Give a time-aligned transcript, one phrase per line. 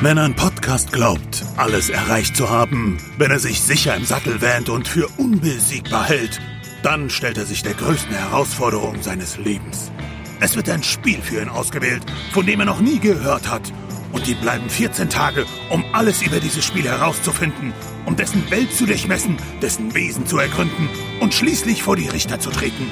[0.00, 4.68] Wenn ein Podcast glaubt, alles erreicht zu haben, wenn er sich sicher im Sattel wähnt
[4.68, 6.40] und für unbesiegbar hält,
[6.84, 9.90] dann stellt er sich der größten Herausforderung seines Lebens.
[10.38, 13.72] Es wird ein Spiel für ihn ausgewählt, von dem er noch nie gehört hat.
[14.12, 17.72] Und die bleiben 14 Tage, um alles über dieses Spiel herauszufinden,
[18.06, 20.88] um dessen Welt zu durchmessen, dessen Wesen zu ergründen
[21.18, 22.88] und schließlich vor die Richter zu treten.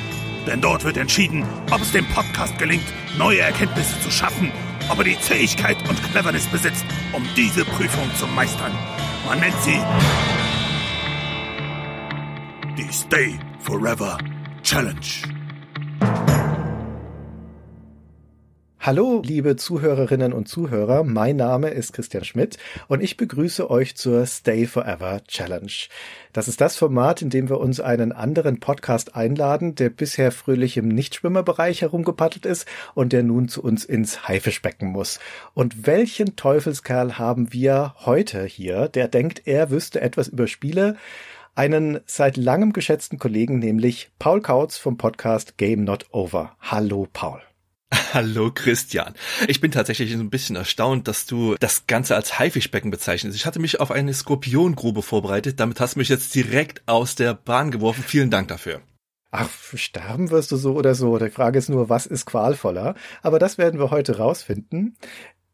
[0.48, 2.86] Denn dort wird entschieden, ob es dem Podcast gelingt,
[3.16, 4.50] neue Erkenntnisse zu schaffen
[4.88, 8.72] ob er die Fähigkeit und Cleverness besitzt, um diese Prüfung zu meistern.
[9.26, 9.80] Man nennt sie
[12.76, 14.18] die Stay Forever
[14.62, 15.35] Challenge.
[18.86, 24.24] Hallo, liebe Zuhörerinnen und Zuhörer, mein Name ist Christian Schmidt und ich begrüße euch zur
[24.26, 25.72] Stay Forever Challenge.
[26.32, 30.76] Das ist das Format, in dem wir uns einen anderen Podcast einladen, der bisher fröhlich
[30.76, 35.18] im Nichtschwimmerbereich herumgepaddelt ist und der nun zu uns ins Haifischbecken muss.
[35.52, 40.96] Und welchen Teufelskerl haben wir heute hier, der denkt, er wüsste etwas über Spiele?
[41.56, 46.54] einen seit langem geschätzten Kollegen, nämlich Paul Kautz vom Podcast Game Not Over.
[46.60, 47.45] Hallo Paul.
[48.14, 49.14] Hallo Christian.
[49.46, 53.36] Ich bin tatsächlich ein bisschen erstaunt, dass du das Ganze als Haifischbecken bezeichnest.
[53.36, 55.60] Ich hatte mich auf eine Skorpiongrube vorbereitet.
[55.60, 58.02] Damit hast du mich jetzt direkt aus der Bahn geworfen.
[58.06, 58.80] Vielen Dank dafür.
[59.30, 61.18] Ach, sterben wirst du so oder so.
[61.18, 62.94] Die Frage ist nur, was ist qualvoller?
[63.22, 64.96] Aber das werden wir heute rausfinden.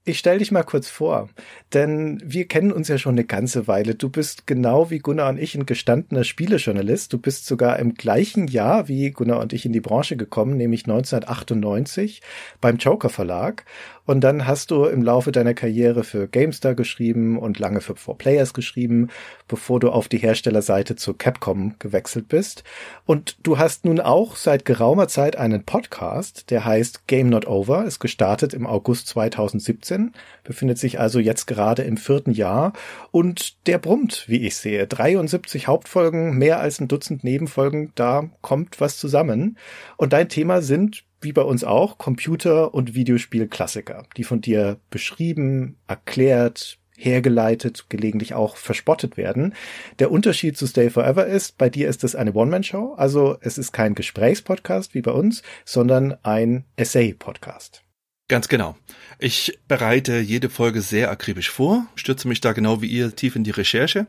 [0.05, 1.29] Ich stell dich mal kurz vor,
[1.73, 3.95] denn wir kennen uns ja schon eine ganze Weile.
[3.95, 7.13] Du bist genau wie Gunnar und ich ein gestandener Spielejournalist.
[7.13, 10.87] Du bist sogar im gleichen Jahr wie Gunnar und ich in die Branche gekommen, nämlich
[10.87, 12.21] 1998
[12.61, 13.65] beim Joker Verlag.
[14.13, 18.53] Und dann hast du im Laufe deiner Karriere für GameStar geschrieben und lange für 4Players
[18.53, 19.09] geschrieben,
[19.49, 22.63] bevor du auf die Herstellerseite zu Capcom gewechselt bist.
[23.07, 27.87] Und du hast nun auch seit geraumer Zeit einen Podcast, der heißt Game Not Over,
[27.87, 30.13] ist gestartet im August 2017,
[30.45, 32.75] befindet sich also jetzt gerade im vierten Jahr
[33.13, 34.87] und der brummt, wie ich sehe.
[34.87, 39.57] 73 Hauptfolgen, mehr als ein Dutzend Nebenfolgen, da kommt was zusammen.
[39.97, 45.77] Und dein Thema sind wie bei uns auch, Computer- und Videospielklassiker, die von dir beschrieben,
[45.87, 49.55] erklärt, hergeleitet, gelegentlich auch verspottet werden.
[49.99, 53.73] Der Unterschied zu Stay Forever ist, bei dir ist es eine One-Man-Show, also es ist
[53.73, 57.83] kein Gesprächspodcast wie bei uns, sondern ein Essay-Podcast.
[58.33, 58.77] Ganz genau.
[59.19, 63.45] Ich bereite jede Folge sehr akribisch vor, stürze mich da genau wie ihr tief in
[63.45, 64.07] die Recherche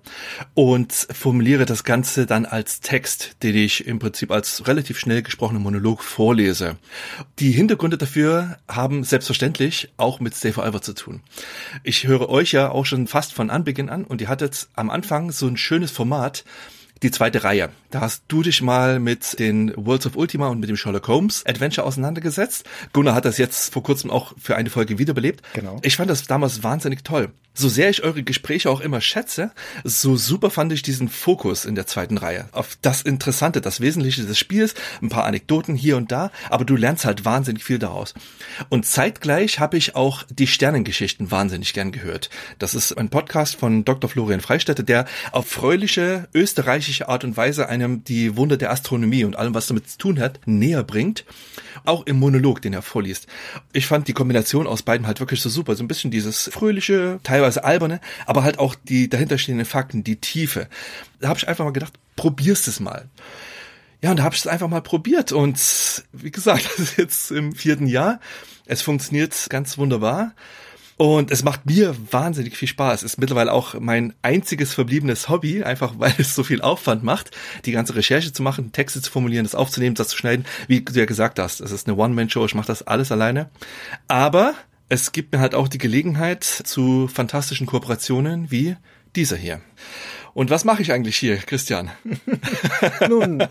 [0.53, 5.61] und formuliere das Ganze dann als Text, den ich im Prinzip als relativ schnell gesprochenen
[5.61, 6.77] Monolog vorlese.
[7.39, 11.19] Die Hintergründe dafür haben selbstverständlich auch mit Stay Forever zu tun.
[11.83, 15.33] Ich höre euch ja auch schon fast von Anbeginn an und ihr hattet am Anfang
[15.33, 16.45] so ein schönes Format,
[17.01, 17.71] die zweite Reihe.
[17.93, 21.45] Da hast du dich mal mit den Worlds of Ultima und mit dem Sherlock Holmes
[21.45, 22.67] Adventure auseinandergesetzt.
[22.91, 25.43] Gunnar hat das jetzt vor kurzem auch für eine Folge wiederbelebt.
[25.53, 25.77] Genau.
[25.83, 29.51] Ich fand das damals wahnsinnig toll so sehr ich eure Gespräche auch immer schätze,
[29.83, 34.23] so super fand ich diesen Fokus in der zweiten Reihe auf das Interessante, das Wesentliche
[34.23, 38.15] des Spiels, ein paar Anekdoten hier und da, aber du lernst halt wahnsinnig viel daraus.
[38.69, 42.29] Und zeitgleich habe ich auch die Sternengeschichten wahnsinnig gern gehört.
[42.57, 44.09] Das ist ein Podcast von Dr.
[44.09, 49.35] Florian Freistätte, der auf fröhliche österreichische Art und Weise einem die Wunder der Astronomie und
[49.35, 51.25] allem, was damit zu tun hat, näher bringt.
[51.85, 53.27] Auch im Monolog, den er vorliest.
[53.73, 55.75] Ich fand die Kombination aus beiden halt wirklich so super.
[55.75, 60.67] So ein bisschen dieses fröhliche, teilweise alberne, aber halt auch die dahinterstehenden Fakten, die Tiefe.
[61.19, 63.09] Da habe ich einfach mal gedacht, probierst es mal.
[64.01, 65.57] Ja, und da habe ich es einfach mal probiert und
[66.11, 68.19] wie gesagt, das ist jetzt im vierten Jahr.
[68.65, 70.33] Es funktioniert ganz wunderbar.
[70.97, 73.03] Und es macht mir wahnsinnig viel Spaß.
[73.03, 77.31] Ist mittlerweile auch mein einziges verbliebenes Hobby, einfach weil es so viel Aufwand macht,
[77.65, 80.45] die ganze Recherche zu machen, Texte zu formulieren, das aufzunehmen, das zu schneiden.
[80.67, 83.49] Wie du ja gesagt hast, es ist eine One-Man-Show, ich mache das alles alleine.
[84.07, 84.53] Aber
[84.89, 88.75] es gibt mir halt auch die Gelegenheit zu fantastischen Kooperationen wie
[89.15, 89.61] dieser hier.
[90.33, 91.91] Und was mache ich eigentlich hier, Christian?
[93.09, 93.43] Nun,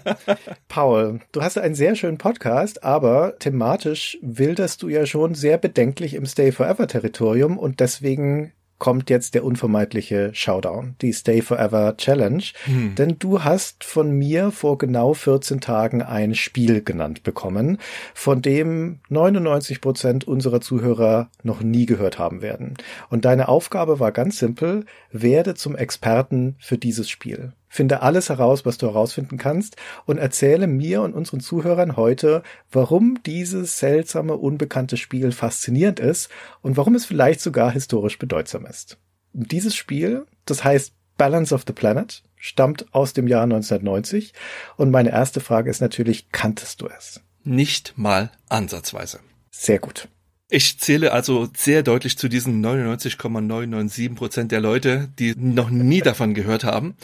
[0.68, 6.14] Paul, du hast einen sehr schönen Podcast, aber thematisch wilderst du ja schon sehr bedenklich
[6.14, 8.52] im Stay Forever Territorium und deswegen
[8.82, 12.42] kommt jetzt der unvermeidliche Showdown, die Stay Forever Challenge.
[12.64, 12.96] Hm.
[12.96, 17.78] Denn du hast von mir vor genau 14 Tagen ein Spiel genannt bekommen,
[18.12, 22.74] von dem 99 Prozent unserer Zuhörer noch nie gehört haben werden.
[23.08, 27.52] Und deine Aufgabe war ganz simpel, werde zum Experten für dieses Spiel.
[27.74, 33.22] Finde alles heraus, was du herausfinden kannst und erzähle mir und unseren Zuhörern heute, warum
[33.24, 36.28] dieses seltsame, unbekannte Spiel faszinierend ist
[36.60, 38.98] und warum es vielleicht sogar historisch bedeutsam ist.
[39.32, 44.34] Dieses Spiel, das heißt Balance of the Planet, stammt aus dem Jahr 1990
[44.76, 47.22] und meine erste Frage ist natürlich, kanntest du es?
[47.42, 49.20] Nicht mal ansatzweise.
[49.50, 50.08] Sehr gut.
[50.54, 56.34] Ich zähle also sehr deutlich zu diesen 99,997 Prozent der Leute, die noch nie davon
[56.34, 56.94] gehört haben.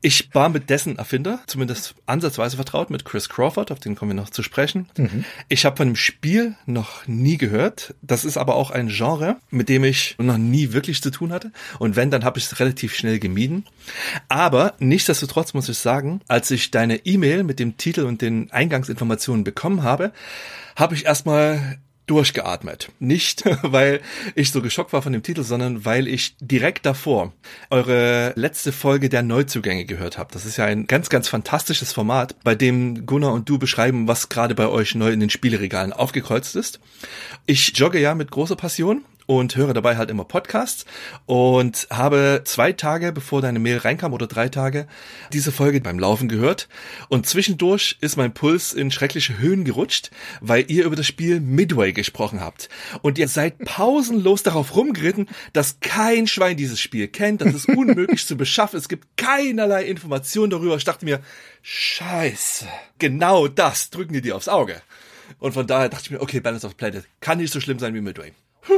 [0.00, 4.22] Ich war mit dessen Erfinder zumindest ansatzweise vertraut, mit Chris Crawford, auf den kommen wir
[4.22, 4.88] noch zu sprechen.
[4.96, 5.26] Mhm.
[5.50, 7.94] Ich habe von dem Spiel noch nie gehört.
[8.00, 11.52] Das ist aber auch ein Genre, mit dem ich noch nie wirklich zu tun hatte.
[11.78, 13.66] Und wenn, dann habe ich es relativ schnell gemieden.
[14.30, 19.44] Aber nichtsdestotrotz muss ich sagen, als ich deine E-Mail mit dem Titel und den Eingangsinformationen
[19.44, 20.12] bekommen habe,
[20.76, 22.90] habe ich erstmal durchgeatmet.
[22.98, 24.00] Nicht, weil
[24.34, 27.32] ich so geschockt war von dem Titel, sondern weil ich direkt davor
[27.70, 30.32] eure letzte Folge der Neuzugänge gehört habe.
[30.32, 34.28] Das ist ja ein ganz, ganz fantastisches Format, bei dem Gunnar und du beschreiben, was
[34.28, 36.80] gerade bei euch neu in den Spieleregalen aufgekreuzt ist.
[37.46, 40.86] Ich jogge ja mit großer Passion und höre dabei halt immer Podcasts
[41.26, 44.86] und habe zwei Tage, bevor deine Mail reinkam oder drei Tage,
[45.32, 46.68] diese Folge beim Laufen gehört
[47.08, 51.92] und zwischendurch ist mein Puls in schreckliche Höhen gerutscht, weil ihr über das Spiel Midway
[51.92, 52.68] gesprochen habt
[53.02, 58.26] und ihr seid pausenlos darauf rumgeritten, dass kein Schwein dieses Spiel kennt, dass es unmöglich
[58.26, 60.76] zu beschaffen, es gibt keinerlei Informationen darüber.
[60.76, 61.20] Ich dachte mir,
[61.62, 62.66] scheiße,
[62.98, 64.80] genau das drücken die dir aufs Auge.
[65.38, 67.94] Und von daher dachte ich mir, okay, Balance of Planet kann nicht so schlimm sein
[67.94, 68.32] wie Midway.
[68.62, 68.74] Puh.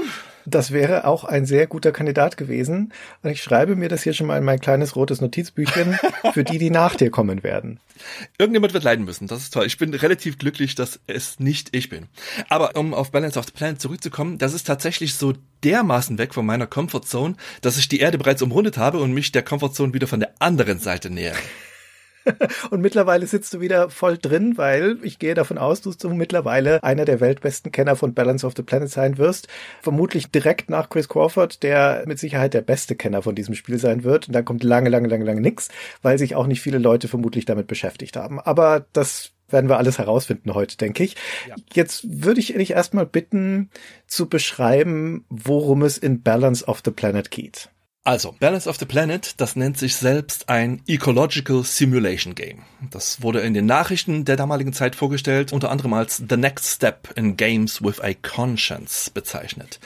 [0.48, 2.92] Das wäre auch ein sehr guter Kandidat gewesen.
[3.22, 5.98] Und ich schreibe mir das hier schon mal in mein kleines rotes Notizbüchchen
[6.32, 7.80] für die, die nach dir kommen werden.
[8.38, 9.26] Irgendjemand wird leiden müssen.
[9.26, 9.66] Das ist toll.
[9.66, 12.06] Ich bin relativ glücklich, dass es nicht ich bin.
[12.48, 15.34] Aber um auf Balance of the Planet zurückzukommen, das ist tatsächlich so
[15.64, 19.42] dermaßen weg von meiner Comfortzone, dass ich die Erde bereits umrundet habe und mich der
[19.42, 21.36] Comfortzone wieder von der anderen Seite nähere.
[22.70, 26.82] Und mittlerweile sitzt du wieder voll drin, weil ich gehe davon aus, dass du mittlerweile
[26.82, 29.48] einer der weltbesten Kenner von Balance of the Planet sein wirst.
[29.82, 34.04] Vermutlich direkt nach Chris Crawford, der mit Sicherheit der beste Kenner von diesem Spiel sein
[34.04, 34.28] wird.
[34.28, 35.68] Und dann kommt lange, lange, lange, lange nix,
[36.02, 38.40] weil sich auch nicht viele Leute vermutlich damit beschäftigt haben.
[38.40, 41.16] Aber das werden wir alles herausfinden heute, denke ich.
[41.48, 41.56] Ja.
[41.72, 43.70] Jetzt würde ich dich erstmal bitten,
[44.06, 47.70] zu beschreiben, worum es in Balance of the Planet geht.
[48.08, 52.60] Also, Balance of the Planet, das nennt sich selbst ein Ecological Simulation Game.
[52.90, 57.12] Das wurde in den Nachrichten der damaligen Zeit vorgestellt, unter anderem als The Next Step
[57.16, 59.78] in Games with a Conscience bezeichnet.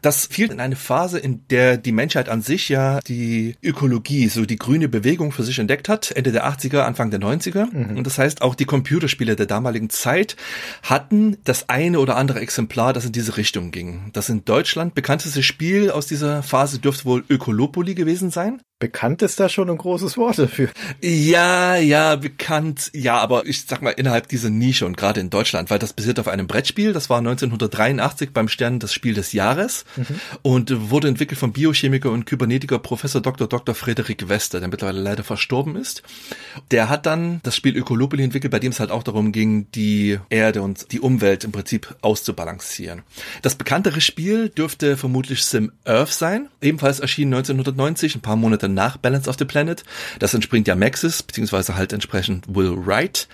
[0.00, 4.46] Das fiel in eine Phase, in der die Menschheit an sich ja die Ökologie, so
[4.46, 7.66] die grüne Bewegung für sich entdeckt hat, Ende der 80er, Anfang der 90er.
[7.70, 7.98] Mhm.
[7.98, 10.36] Und das heißt, auch die Computerspiele der damaligen Zeit
[10.82, 14.08] hatten das eine oder andere Exemplar, das in diese Richtung ging.
[14.14, 18.62] Das in Deutschland bekannteste Spiel aus dieser Phase dürfte wohl Ökologie Monopoly gewesen sein?
[18.80, 20.68] Bekannt ist da schon ein großes Wort dafür.
[21.02, 22.92] Ja, ja, bekannt.
[22.94, 26.20] Ja, aber ich sag mal innerhalb dieser Nische und gerade in Deutschland, weil das basiert
[26.20, 26.92] auf einem Brettspiel.
[26.92, 30.20] Das war 1983 beim Stern das Spiel des Jahres mhm.
[30.42, 33.48] und wurde entwickelt vom Biochemiker und Kybernetiker Professor Dr.
[33.48, 33.74] Dr.
[33.74, 36.04] Frederik Wester, der mittlerweile leider verstorben ist.
[36.70, 40.20] Der hat dann das Spiel Ökolopoli entwickelt, bei dem es halt auch darum ging, die
[40.30, 43.02] Erde und die Umwelt im Prinzip auszubalancieren.
[43.42, 46.48] Das bekanntere Spiel dürfte vermutlich Sim Earth sein.
[46.62, 49.84] Ebenfalls erschien 1990, ein paar Monate nach Balance of the Planet.
[50.18, 53.28] Das entspringt ja Maxis, beziehungsweise halt entsprechend Will Wright.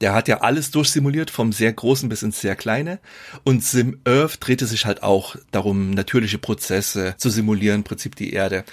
[0.00, 3.00] Der hat ja alles durchsimuliert, vom sehr großen bis ins sehr kleine.
[3.44, 8.32] Und Sim Earth drehte sich halt auch darum, natürliche Prozesse zu simulieren, im Prinzip die
[8.32, 8.64] Erde.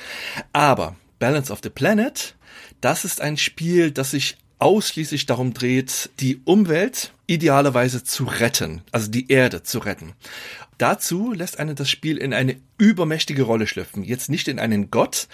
[0.53, 2.35] Aber Balance of the Planet,
[2.81, 9.09] das ist ein Spiel, das sich ausschließlich darum dreht, die Umwelt idealerweise zu retten, also
[9.09, 10.13] die Erde zu retten.
[10.77, 14.03] Dazu lässt einen das Spiel in eine übermächtige Rolle schlüpfen.
[14.03, 15.27] Jetzt nicht in einen Gott,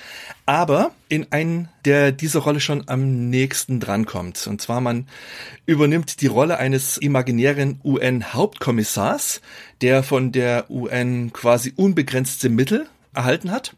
[0.46, 4.46] aber in einen, der dieser Rolle schon am nächsten drankommt.
[4.46, 5.08] Und zwar man
[5.66, 9.42] übernimmt die Rolle eines imaginären UN-Hauptkommissars,
[9.82, 13.76] der von der UN quasi unbegrenzte Mittel erhalten hat.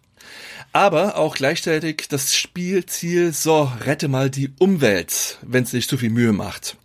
[0.73, 6.09] Aber auch gleichzeitig das Spielziel, so rette mal die Umwelt, wenn es nicht zu viel
[6.09, 6.75] Mühe macht.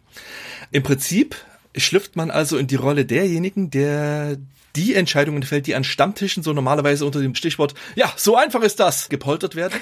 [0.71, 1.37] Im Prinzip
[1.75, 4.37] schlüpft man also in die Rolle derjenigen, der
[4.79, 8.79] die Entscheidungen fällt, die an Stammtischen so normalerweise unter dem Stichwort, ja, so einfach ist
[8.79, 9.75] das, gepoltert werden.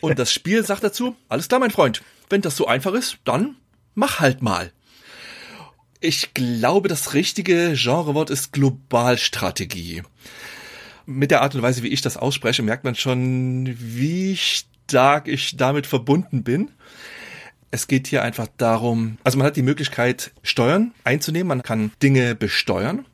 [0.00, 3.54] Und das Spiel sagt dazu, alles klar, mein Freund, wenn das so einfach ist, dann
[3.94, 4.72] mach halt mal.
[6.00, 10.02] Ich glaube, das richtige Genrewort ist Globalstrategie.
[11.06, 15.56] Mit der Art und Weise, wie ich das ausspreche, merkt man schon, wie stark ich
[15.56, 16.72] damit verbunden bin.
[17.70, 22.34] Es geht hier einfach darum, also man hat die Möglichkeit, Steuern einzunehmen, man kann Dinge
[22.34, 23.06] besteuern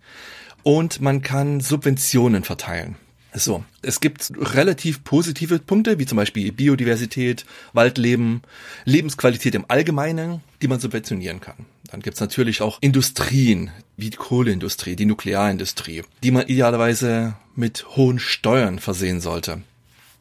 [0.63, 2.97] und man kann Subventionen verteilen.
[3.33, 8.43] So, es gibt relativ positive Punkte, wie zum Beispiel Biodiversität, Waldleben,
[8.85, 11.67] Lebensqualität im Allgemeinen, die man subventionieren kann.
[11.91, 18.19] Dann gibt's natürlich auch Industrien, wie die Kohleindustrie, die Nuklearindustrie, die man idealerweise mit hohen
[18.19, 19.63] Steuern versehen sollte.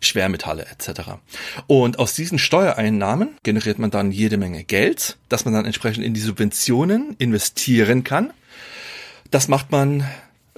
[0.02, 1.02] Schwermetalle etc.
[1.68, 6.14] Und aus diesen Steuereinnahmen generiert man dann jede Menge Geld, das man dann entsprechend in
[6.14, 8.32] die Subventionen investieren kann.
[9.30, 10.06] Das macht man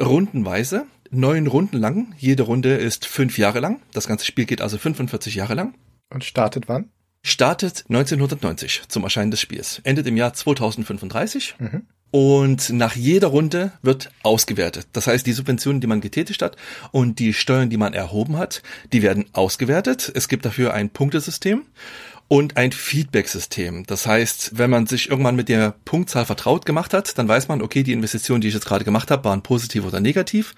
[0.01, 2.13] rundenweise, neun Runden lang.
[2.17, 3.81] Jede Runde ist fünf Jahre lang.
[3.93, 5.75] Das ganze Spiel geht also 45 Jahre lang.
[6.09, 6.89] Und startet wann?
[7.23, 9.79] Startet 1990 zum Erscheinen des Spiels.
[9.83, 11.55] Endet im Jahr 2035.
[11.59, 11.83] Mhm.
[12.09, 14.87] Und nach jeder Runde wird ausgewertet.
[14.91, 16.57] Das heißt, die Subventionen, die man getätigt hat
[16.91, 20.11] und die Steuern, die man erhoben hat, die werden ausgewertet.
[20.13, 21.63] Es gibt dafür ein Punktesystem
[22.31, 23.85] und ein Feedback-System.
[23.87, 27.61] Das heißt, wenn man sich irgendwann mit der Punktzahl vertraut gemacht hat, dann weiß man,
[27.61, 30.55] okay, die Investitionen, die ich jetzt gerade gemacht habe, waren positiv oder negativ.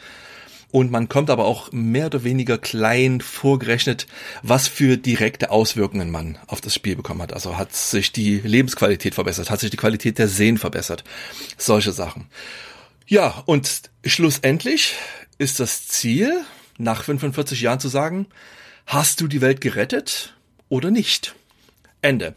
[0.70, 4.06] Und man kommt aber auch mehr oder weniger klein vorgerechnet,
[4.44, 7.34] was für direkte Auswirkungen man auf das Spiel bekommen hat.
[7.34, 11.04] Also hat sich die Lebensqualität verbessert, hat sich die Qualität der Seen verbessert.
[11.58, 12.28] Solche Sachen.
[13.08, 14.94] Ja, und schlussendlich
[15.40, 16.40] ist das Ziel,
[16.78, 18.28] nach 45 Jahren zu sagen,
[18.86, 20.36] hast du die Welt gerettet
[20.70, 21.34] oder nicht?
[22.04, 22.36] Ende.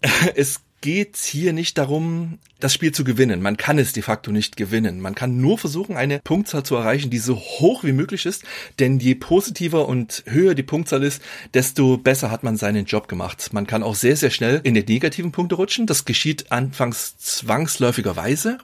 [0.36, 3.42] Es geht hier nicht darum, das Spiel zu gewinnen.
[3.42, 5.00] Man kann es de facto nicht gewinnen.
[5.00, 8.44] Man kann nur versuchen, eine Punktzahl zu erreichen, die so hoch wie möglich ist.
[8.78, 11.22] Denn je positiver und höher die Punktzahl ist,
[11.54, 13.52] desto besser hat man seinen Job gemacht.
[13.52, 15.86] Man kann auch sehr, sehr schnell in die negativen Punkte rutschen.
[15.86, 18.58] Das geschieht anfangs zwangsläufigerweise.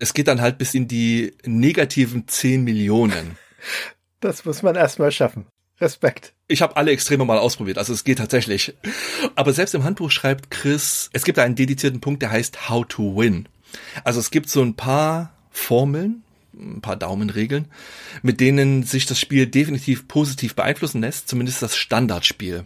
[0.00, 3.38] Es geht dann halt bis in die negativen 10 Millionen.
[4.20, 5.46] Das muss man erstmal schaffen.
[5.80, 6.32] Respekt.
[6.46, 8.74] Ich habe alle Extreme mal ausprobiert, also es geht tatsächlich.
[9.34, 13.16] Aber selbst im Handbuch schreibt Chris, es gibt einen dedizierten Punkt, der heißt How to
[13.16, 13.48] Win.
[14.04, 17.66] Also es gibt so ein paar Formeln, ein paar Daumenregeln,
[18.22, 22.64] mit denen sich das Spiel definitiv positiv beeinflussen lässt, zumindest das Standardspiel.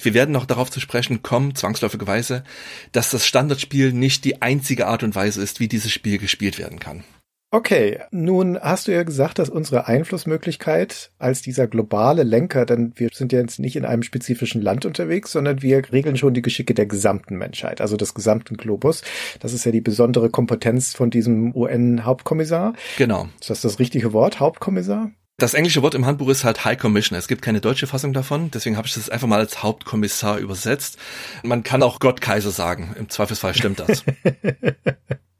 [0.00, 2.42] Wir werden noch darauf zu sprechen kommen, zwangsläufigerweise,
[2.90, 6.80] dass das Standardspiel nicht die einzige Art und Weise ist, wie dieses Spiel gespielt werden
[6.80, 7.04] kann.
[7.54, 13.10] Okay, nun hast du ja gesagt, dass unsere Einflussmöglichkeit als dieser globale Lenker, denn wir
[13.12, 16.74] sind ja jetzt nicht in einem spezifischen Land unterwegs, sondern wir regeln schon die Geschicke
[16.74, 19.02] der gesamten Menschheit, also des gesamten Globus.
[19.38, 22.72] Das ist ja die besondere Kompetenz von diesem UN-Hauptkommissar.
[22.98, 23.28] Genau.
[23.40, 25.12] Ist das das richtige Wort, Hauptkommissar?
[25.36, 27.20] Das englische Wort im Handbuch ist halt High Commissioner.
[27.20, 30.98] Es gibt keine deutsche Fassung davon, deswegen habe ich das einfach mal als Hauptkommissar übersetzt.
[31.44, 32.96] Man kann auch Gott Kaiser sagen.
[32.98, 34.02] Im Zweifelsfall stimmt das.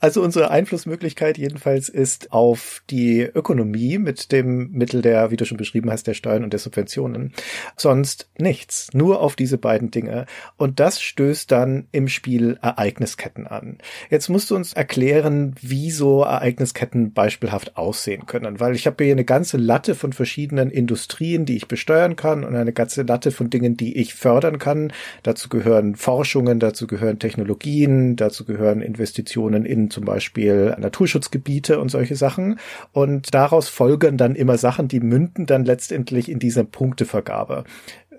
[0.00, 5.56] Also unsere Einflussmöglichkeit jedenfalls ist auf die Ökonomie mit dem Mittel der, wie du schon
[5.58, 7.32] beschrieben hast, der Steuern und der Subventionen.
[7.76, 8.88] Sonst nichts.
[8.92, 10.26] Nur auf diese beiden Dinge.
[10.56, 13.78] Und das stößt dann im Spiel Ereignisketten an.
[14.10, 18.60] Jetzt musst du uns erklären, wie so Ereignisketten beispielhaft aussehen können.
[18.60, 22.54] Weil ich habe hier eine ganze Latte von verschiedenen Industrien, die ich besteuern kann und
[22.54, 24.92] eine ganze Latte von Dingen, die ich fördern kann.
[25.22, 31.90] Dazu gehören Forschungen, dazu gehören Technologien, dazu gehören Investitionen Investitionen in zum Beispiel Naturschutzgebiete und
[31.90, 32.58] solche Sachen.
[32.92, 37.64] Und daraus folgen dann immer Sachen, die münden dann letztendlich in diese Punktevergabe.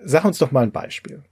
[0.04, 1.22] Sag uns doch mal ein Beispiel.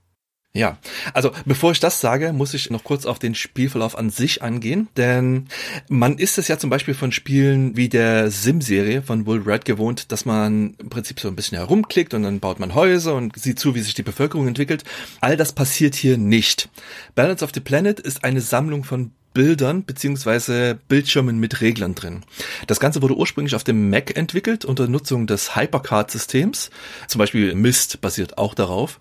[0.55, 0.77] Ja,
[1.15, 4.87] also bevor ich das sage, muss ich noch kurz auf den Spielverlauf an sich angehen,
[4.97, 5.47] denn
[5.89, 10.11] man ist es ja zum Beispiel von Spielen wie der Sim-Serie von Will Red gewohnt,
[10.11, 13.57] dass man im Prinzip so ein bisschen herumklickt und dann baut man Häuser und sieht
[13.57, 14.83] zu, wie sich die Bevölkerung entwickelt.
[15.21, 16.69] All das passiert hier nicht.
[17.15, 22.23] Balance of the Planet ist eine Sammlung von Bildern beziehungsweise Bildschirmen mit Reglern drin.
[22.67, 26.69] Das Ganze wurde ursprünglich auf dem Mac entwickelt unter Nutzung des Hypercard-Systems.
[27.07, 28.99] Zum Beispiel Mist basiert auch darauf.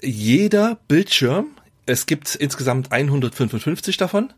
[0.00, 1.46] Jeder Bildschirm
[1.88, 4.32] es gibt insgesamt 155 davon,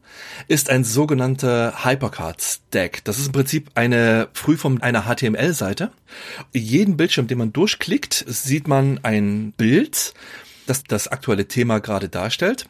[0.49, 3.03] ist ein sogenannter Hypercard Stack.
[3.05, 5.91] Das ist im Prinzip eine Frühform einer HTML-Seite.
[6.53, 10.13] Jeden Bildschirm, den man durchklickt, sieht man ein Bild
[10.69, 12.69] das das aktuelle Thema gerade darstellt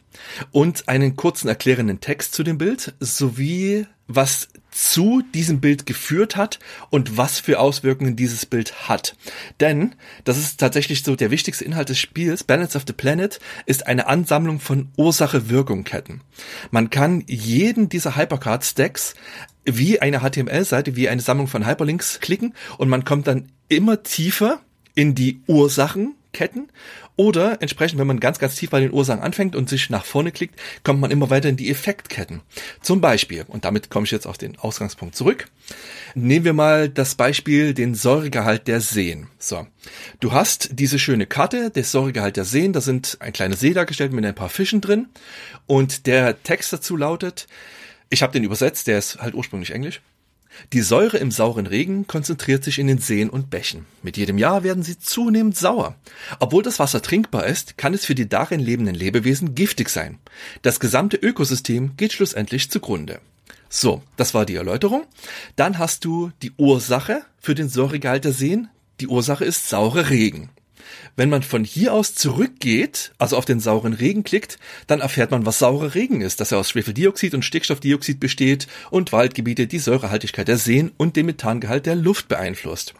[0.51, 6.59] und einen kurzen erklärenden Text zu dem Bild sowie was zu diesem Bild geführt hat
[6.89, 9.15] und was für Auswirkungen dieses Bild hat.
[9.59, 13.87] Denn, das ist tatsächlich so der wichtigste Inhalt des Spiels, Balance of the Planet ist
[13.87, 16.21] eine Ansammlung von Ursache-Wirkung-Ketten.
[16.71, 19.15] Man kann jeden dieser Hypercard-Stacks
[19.65, 24.59] wie eine HTML-Seite, wie eine Sammlung von Hyperlinks klicken und man kommt dann immer tiefer
[24.95, 26.69] in die Ursachen Ketten
[27.15, 30.31] oder entsprechend, wenn man ganz, ganz tief bei den Ursachen anfängt und sich nach vorne
[30.31, 32.41] klickt, kommt man immer weiter in die Effektketten.
[32.81, 35.47] Zum Beispiel, und damit komme ich jetzt auf den Ausgangspunkt zurück,
[36.15, 39.27] nehmen wir mal das Beispiel den Säuregehalt der Seen.
[39.37, 39.67] So,
[40.19, 44.13] du hast diese schöne Karte, der Säuregehalt der Seen, da sind ein kleiner See dargestellt
[44.13, 45.07] mit ein paar Fischen drin
[45.67, 47.47] und der Text dazu lautet,
[48.09, 50.01] ich habe den übersetzt, der ist halt ursprünglich Englisch.
[50.73, 53.85] Die Säure im sauren Regen konzentriert sich in den Seen und Bächen.
[54.03, 55.95] Mit jedem Jahr werden sie zunehmend sauer.
[56.39, 60.19] Obwohl das Wasser trinkbar ist, kann es für die darin lebenden Lebewesen giftig sein.
[60.61, 63.19] Das gesamte Ökosystem geht schlussendlich zugrunde.
[63.69, 65.05] So, das war die Erläuterung.
[65.55, 68.67] Dann hast du die Ursache für den Säuregehalt der Seen.
[68.99, 70.49] Die Ursache ist saure Regen.
[71.15, 75.45] Wenn man von hier aus zurückgeht, also auf den sauren Regen klickt, dann erfährt man,
[75.45, 80.47] was saurer Regen ist, dass er aus Schwefeldioxid und Stickstoffdioxid besteht und Waldgebiete die Säurehaltigkeit
[80.47, 82.93] der Seen und den Methangehalt der Luft beeinflusst.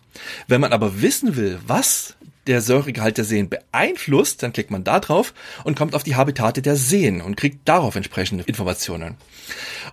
[0.47, 2.15] Wenn man aber wissen will, was
[2.49, 6.63] der Säuregehalt der Seen beeinflusst, dann klickt man da drauf und kommt auf die Habitate
[6.63, 9.17] der Seen und kriegt darauf entsprechende Informationen.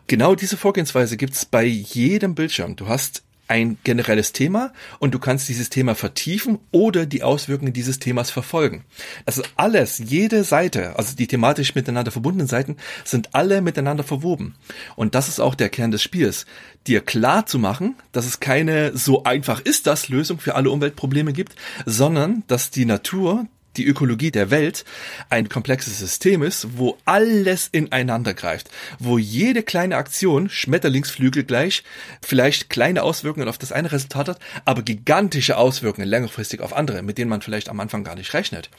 [0.06, 2.74] Genau diese Vorgehensweise gibt's bei jedem Bildschirm.
[2.74, 7.98] Du hast ein generelles Thema und du kannst dieses Thema vertiefen oder die Auswirkungen dieses
[7.98, 8.84] Themas verfolgen.
[9.24, 14.54] Also alles, jede Seite, also die thematisch miteinander verbundenen Seiten, sind alle miteinander verwoben.
[14.96, 16.46] Und das ist auch der Kern des Spiels,
[16.86, 21.32] dir klar zu machen, dass es keine so einfach ist das Lösung für alle Umweltprobleme
[21.32, 23.46] gibt, sondern dass die Natur,
[23.76, 24.84] die Ökologie der Welt
[25.30, 31.82] ein komplexes System ist, wo alles ineinander greift, wo jede kleine Aktion, Schmetterlingsflügel gleich,
[32.22, 37.18] vielleicht kleine Auswirkungen auf das eine Resultat hat, aber gigantische Auswirkungen längerfristig auf andere, mit
[37.18, 38.70] denen man vielleicht am Anfang gar nicht rechnet.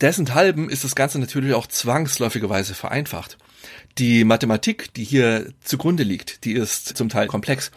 [0.00, 3.38] Dessenthalben ist das Ganze natürlich auch zwangsläufigerweise vereinfacht.
[3.98, 7.70] Die Mathematik, die hier zugrunde liegt, die ist zum Teil komplex.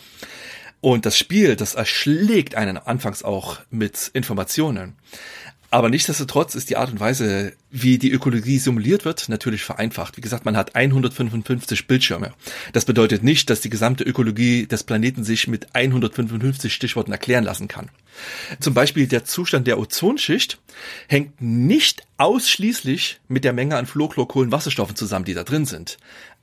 [0.81, 4.95] Und das Spiel, das erschlägt einen anfangs auch mit Informationen.
[5.71, 10.17] Aber nichtsdestotrotz ist die Art und Weise, wie die Ökologie simuliert wird, natürlich vereinfacht.
[10.17, 12.33] Wie gesagt, man hat 155 Bildschirme.
[12.73, 17.67] Das bedeutet nicht, dass die gesamte Ökologie des Planeten sich mit 155 Stichworten erklären lassen
[17.67, 17.89] kann.
[18.59, 20.59] Zum Beispiel der Zustand der Ozonschicht
[21.07, 25.97] hängt nicht ausschließlich mit der Menge an Fluorchlorkohlenwasserstoffen zusammen, die da drin sind.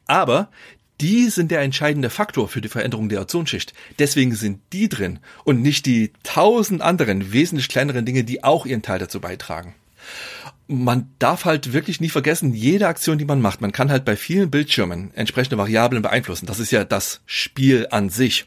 [0.06, 0.50] Aber
[1.00, 3.74] die sind der entscheidende Faktor für die Veränderung der Ozonschicht.
[3.98, 8.82] Deswegen sind die drin und nicht die tausend anderen wesentlich kleineren Dinge, die auch ihren
[8.82, 9.74] Teil dazu beitragen.
[10.68, 14.16] Man darf halt wirklich nie vergessen, jede Aktion, die man macht, man kann halt bei
[14.16, 16.46] vielen Bildschirmen entsprechende Variablen beeinflussen.
[16.46, 18.46] Das ist ja das Spiel an sich.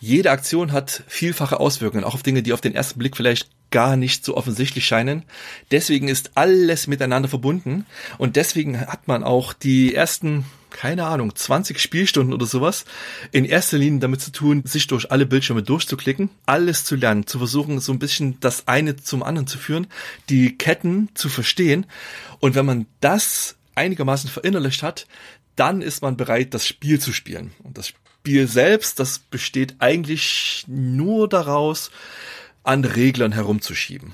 [0.00, 3.96] Jede Aktion hat vielfache Auswirkungen, auch auf Dinge, die auf den ersten Blick vielleicht gar
[3.96, 5.22] nicht so offensichtlich scheinen.
[5.70, 7.86] Deswegen ist alles miteinander verbunden
[8.18, 12.84] und deswegen hat man auch die ersten keine Ahnung, 20 Spielstunden oder sowas,
[13.30, 17.38] in erster Linie damit zu tun, sich durch alle Bildschirme durchzuklicken, alles zu lernen, zu
[17.38, 19.86] versuchen, so ein bisschen das eine zum anderen zu führen,
[20.28, 21.86] die Ketten zu verstehen.
[22.40, 25.06] Und wenn man das einigermaßen verinnerlicht hat,
[25.56, 27.52] dann ist man bereit, das Spiel zu spielen.
[27.62, 31.90] Und das Spiel selbst, das besteht eigentlich nur daraus,
[32.64, 34.12] an Reglern herumzuschieben.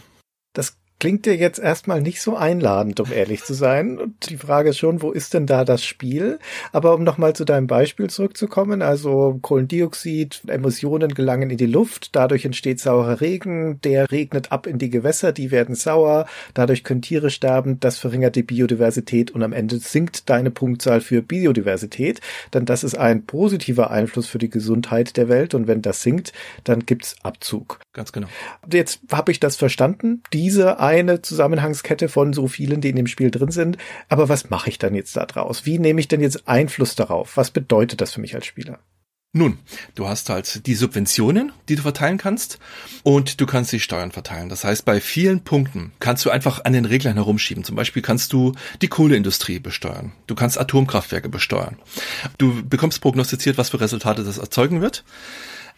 [1.01, 3.99] Klingt dir jetzt erstmal nicht so einladend, um ehrlich zu sein.
[3.99, 6.41] Und die Frage ist schon, wo ist denn da das Spiel?
[6.73, 12.45] Aber um nochmal zu deinem Beispiel zurückzukommen, also Kohlendioxid, Emissionen gelangen in die Luft, dadurch
[12.45, 17.31] entsteht saurer Regen, der regnet ab in die Gewässer, die werden sauer, dadurch können Tiere
[17.31, 22.21] sterben, das verringert die Biodiversität und am Ende sinkt deine Punktzahl für Biodiversität,
[22.55, 26.33] denn das ist ein positiver Einfluss für die Gesundheit der Welt und wenn das sinkt,
[26.65, 27.79] dann gibt's Abzug.
[27.93, 28.27] Ganz genau.
[28.71, 30.23] Jetzt habe ich das verstanden.
[30.33, 33.77] Diese eine Zusammenhangskette von so vielen, die in dem Spiel drin sind.
[34.09, 35.67] Aber was mache ich dann jetzt da draus?
[35.67, 37.37] Wie nehme ich denn jetzt Einfluss darauf?
[37.37, 38.79] Was bedeutet das für mich als Spieler?
[39.35, 39.59] Nun,
[39.95, 42.59] du hast halt die Subventionen, die du verteilen kannst
[43.03, 44.49] und du kannst die Steuern verteilen.
[44.49, 47.63] Das heißt, bei vielen Punkten kannst du einfach an den Reglern herumschieben.
[47.63, 50.13] Zum Beispiel kannst du die Kohleindustrie besteuern.
[50.27, 51.77] Du kannst Atomkraftwerke besteuern.
[52.39, 55.05] Du bekommst prognostiziert, was für Resultate das erzeugen wird.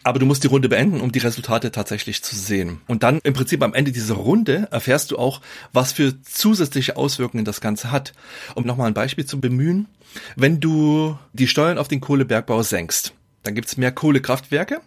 [0.03, 2.81] Aber du musst die Runde beenden, um die Resultate tatsächlich zu sehen.
[2.87, 5.41] Und dann im Prinzip am Ende dieser Runde erfährst du auch,
[5.73, 8.13] was für zusätzliche Auswirkungen das Ganze hat.
[8.55, 9.87] Um nochmal ein Beispiel zu bemühen.
[10.35, 14.81] Wenn du die Steuern auf den Kohlebergbau senkst, dann gibt's mehr Kohlekraftwerke.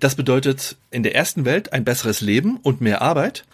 [0.00, 3.44] Das bedeutet in der ersten Welt ein besseres Leben und mehr Arbeit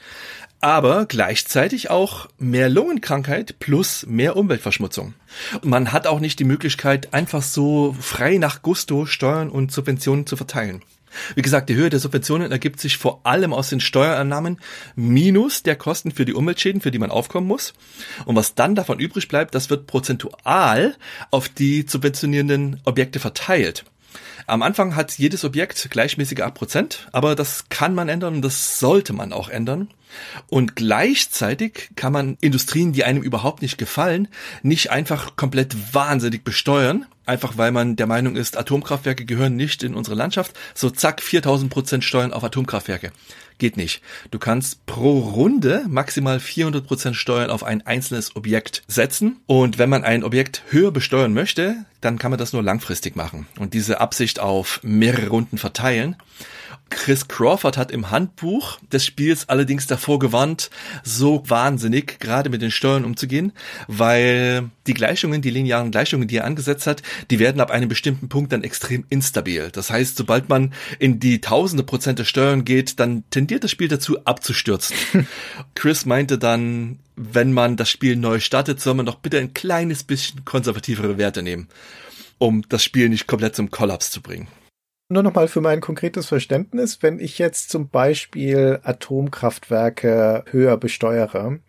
[0.61, 5.15] aber gleichzeitig auch mehr Lungenkrankheit plus mehr Umweltverschmutzung.
[5.63, 10.37] Man hat auch nicht die Möglichkeit, einfach so frei nach Gusto Steuern und Subventionen zu
[10.37, 10.83] verteilen.
[11.35, 14.61] Wie gesagt, die Höhe der Subventionen ergibt sich vor allem aus den Steuereinnahmen
[14.95, 17.73] minus der Kosten für die Umweltschäden, für die man aufkommen muss.
[18.25, 20.97] Und was dann davon übrig bleibt, das wird prozentual
[21.31, 23.85] auf die subventionierenden Objekte verteilt.
[24.49, 29.13] Am Anfang hat jedes Objekt gleichmäßige 8%, aber das kann man ändern und das sollte
[29.13, 29.91] man auch ändern.
[30.49, 34.27] Und gleichzeitig kann man Industrien, die einem überhaupt nicht gefallen,
[34.63, 39.95] nicht einfach komplett wahnsinnig besteuern, einfach weil man der Meinung ist, Atomkraftwerke gehören nicht in
[39.95, 40.57] unsere Landschaft.
[40.75, 43.13] So zack, 4000 Prozent Steuern auf Atomkraftwerke.
[43.59, 44.03] Geht nicht.
[44.31, 49.41] Du kannst pro Runde maximal 400 Prozent Steuern auf ein einzelnes Objekt setzen.
[49.47, 53.47] Und wenn man ein Objekt höher besteuern möchte, dann kann man das nur langfristig machen
[53.59, 56.17] und diese Absicht auf mehrere Runden verteilen.
[56.91, 60.71] Chris Crawford hat im Handbuch des Spiels allerdings davor gewarnt,
[61.05, 63.53] so wahnsinnig gerade mit den Steuern umzugehen,
[63.89, 68.31] weil die Gleichungen, die linearen Gleichungen, die er angesetzt hat, die werden ab einem bestimmten
[68.31, 69.69] Punkt dann extrem instabil.
[69.71, 73.71] Das heißt, sobald man in die tausende Prozent der Steuern geht, dann tendiert tendiert das
[73.71, 74.97] Spiel dazu abzustürzen.
[75.75, 80.05] Chris meinte dann, wenn man das Spiel neu startet, soll man doch bitte ein kleines
[80.05, 81.69] bisschen konservativere Werte nehmen,
[82.39, 84.49] um das Spiel nicht komplett zum Kollaps zu bringen.
[85.11, 91.61] Nur nochmal für mein konkretes Verständnis, wenn ich jetzt zum Beispiel Atomkraftwerke höher besteuere,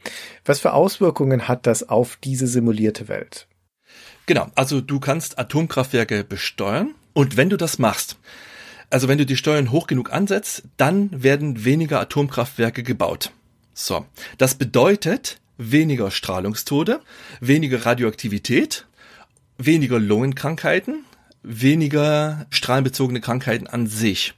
[0.43, 3.47] was für Auswirkungen hat das auf diese simulierte Welt?
[4.25, 8.17] Genau, also du kannst Atomkraftwerke besteuern und wenn du das machst,
[8.89, 13.31] also wenn du die Steuern hoch genug ansetzt, dann werden weniger Atomkraftwerke gebaut.
[13.81, 14.05] So,
[14.37, 16.99] das bedeutet weniger Strahlungstode,
[17.39, 18.85] weniger Radioaktivität,
[19.57, 21.05] weniger Lungenkrankheiten,
[21.43, 24.33] weniger strahlenbezogene Krankheiten an sich.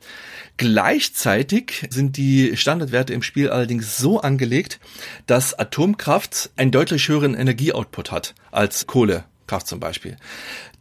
[0.58, 4.80] Gleichzeitig sind die Standardwerte im Spiel allerdings so angelegt,
[5.26, 10.18] dass Atomkraft einen deutlich höheren Energieoutput hat als Kohlekraft zum Beispiel.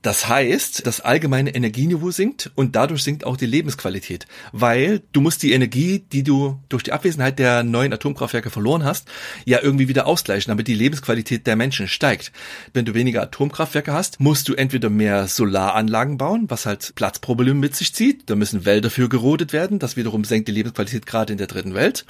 [0.03, 5.43] Das heißt, das allgemeine Energieniveau sinkt und dadurch sinkt auch die Lebensqualität, weil du musst
[5.43, 9.09] die Energie, die du durch die Abwesenheit der neuen Atomkraftwerke verloren hast,
[9.45, 12.33] ja irgendwie wieder ausgleichen, damit die Lebensqualität der Menschen steigt.
[12.73, 17.77] Wenn du weniger Atomkraftwerke hast, musst du entweder mehr Solaranlagen bauen, was halt Platzprobleme mit
[17.77, 21.39] sich zieht, da müssen Wälder für gerodet werden, das wiederum senkt die Lebensqualität gerade in
[21.39, 22.07] der dritten Welt,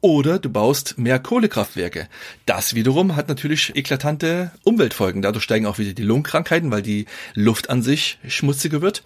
[0.00, 2.08] oder du baust mehr Kohlekraftwerke.
[2.46, 5.20] Das wiederum hat natürlich eklatante Umweltfolgen.
[5.20, 9.02] Dadurch steigen auch wieder die Lungenkrankheiten, weil die Luft an sich schmutziger wird.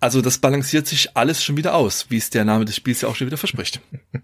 [0.00, 3.08] Also das balanciert sich alles schon wieder aus, wie es der Name des Spiels ja
[3.08, 3.80] auch schon wieder verspricht.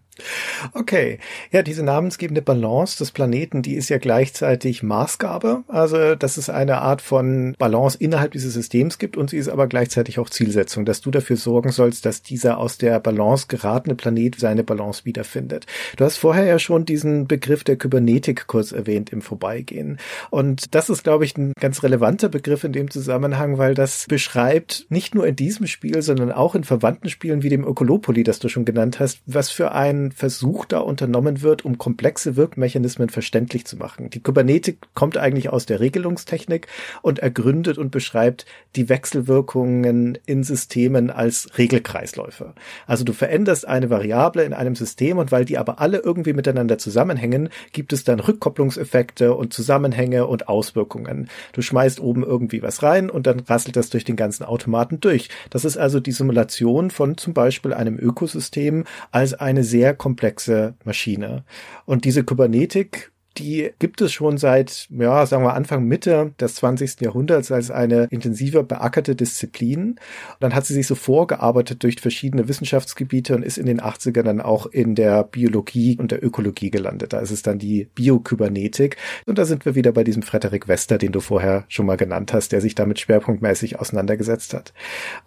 [0.74, 1.18] Okay,
[1.50, 5.64] ja, diese namensgebende Balance des Planeten, die ist ja gleichzeitig Maßgabe.
[5.68, 9.66] Also, dass es eine Art von Balance innerhalb dieses Systems gibt und sie ist aber
[9.66, 14.38] gleichzeitig auch Zielsetzung, dass du dafür sorgen sollst, dass dieser aus der Balance geratene Planet
[14.38, 15.66] seine Balance wiederfindet.
[15.96, 19.98] Du hast vorher ja schon diesen Begriff der Kybernetik kurz erwähnt im Vorbeigehen.
[20.30, 22.90] Und das ist, glaube ich, ein ganz relevanter Begriff in dem
[23.22, 27.50] Zusammenhang, weil das beschreibt nicht nur in diesem Spiel, sondern auch in verwandten Spielen wie
[27.50, 31.78] dem Ökolopoli, das du schon genannt hast, was für ein Versuch da unternommen wird, um
[31.78, 34.10] komplexe Wirkmechanismen verständlich zu machen.
[34.10, 36.66] Die Kybernetik kommt eigentlich aus der Regelungstechnik
[37.00, 42.54] und ergründet und beschreibt die Wechselwirkungen in Systemen als Regelkreisläufe.
[42.88, 46.76] Also du veränderst eine Variable in einem System und weil die aber alle irgendwie miteinander
[46.76, 51.28] zusammenhängen, gibt es dann Rückkopplungseffekte und Zusammenhänge und Auswirkungen.
[51.52, 55.28] Du schmeißt oben irgendwie was rein und dann rasselt das durch den ganzen Automaten durch.
[55.50, 61.44] Das ist also die Simulation von zum Beispiel einem Ökosystem als eine sehr komplexe Maschine.
[61.84, 67.00] Und diese Kybernetik die gibt es schon seit, ja, sagen wir Anfang Mitte des 20.
[67.00, 69.90] Jahrhunderts als eine intensiver beackerte Disziplin.
[69.90, 69.98] Und
[70.40, 74.40] dann hat sie sich so vorgearbeitet durch verschiedene Wissenschaftsgebiete und ist in den 80ern dann
[74.40, 77.12] auch in der Biologie und der Ökologie gelandet.
[77.12, 78.96] Da ist es dann die Biokybernetik.
[79.26, 82.32] Und da sind wir wieder bei diesem Frederik Wester, den du vorher schon mal genannt
[82.32, 84.72] hast, der sich damit schwerpunktmäßig auseinandergesetzt hat.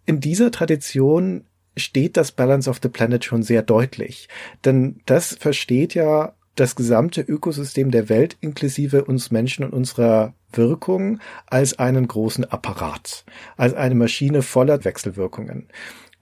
[0.05, 1.45] In dieser Tradition
[1.77, 4.29] steht das Balance of the Planet schon sehr deutlich.
[4.63, 11.19] Denn das versteht ja das gesamte Ökosystem der Welt inklusive uns Menschen und unserer Wirkung
[11.47, 13.25] als einen großen Apparat,
[13.57, 15.67] als eine Maschine voller Wechselwirkungen.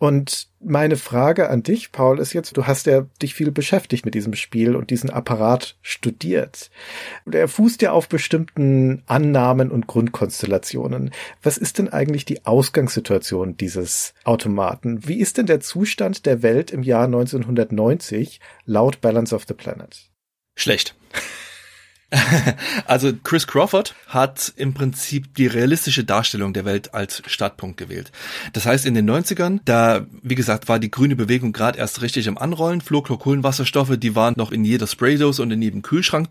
[0.04, 4.16] Und meine Frage an dich, Paul, ist jetzt, du hast ja dich viel beschäftigt mit
[4.16, 6.72] diesem Spiel und diesen Apparat studiert.
[7.32, 11.12] Er fußt ja auf bestimmten Annahmen und Grundkonstellationen.
[11.42, 15.08] Was ist denn eigentlich die Ausgangssituation dieses Automaten?
[15.08, 20.13] Wie ist denn der Zustand der Welt im Jahr 1990 laut Balance of the Planet?
[20.56, 20.96] Schlecht.
[22.86, 28.12] also Chris Crawford hat im Prinzip die realistische Darstellung der Welt als Startpunkt gewählt.
[28.54, 32.28] Das heißt, in den 90ern, da, wie gesagt, war die grüne Bewegung gerade erst richtig
[32.28, 32.82] im Anrollen.
[32.82, 36.30] Fluorchlorkohlenwasserstoffe, die waren noch in jeder Spraydose und in jedem Kühlschrank.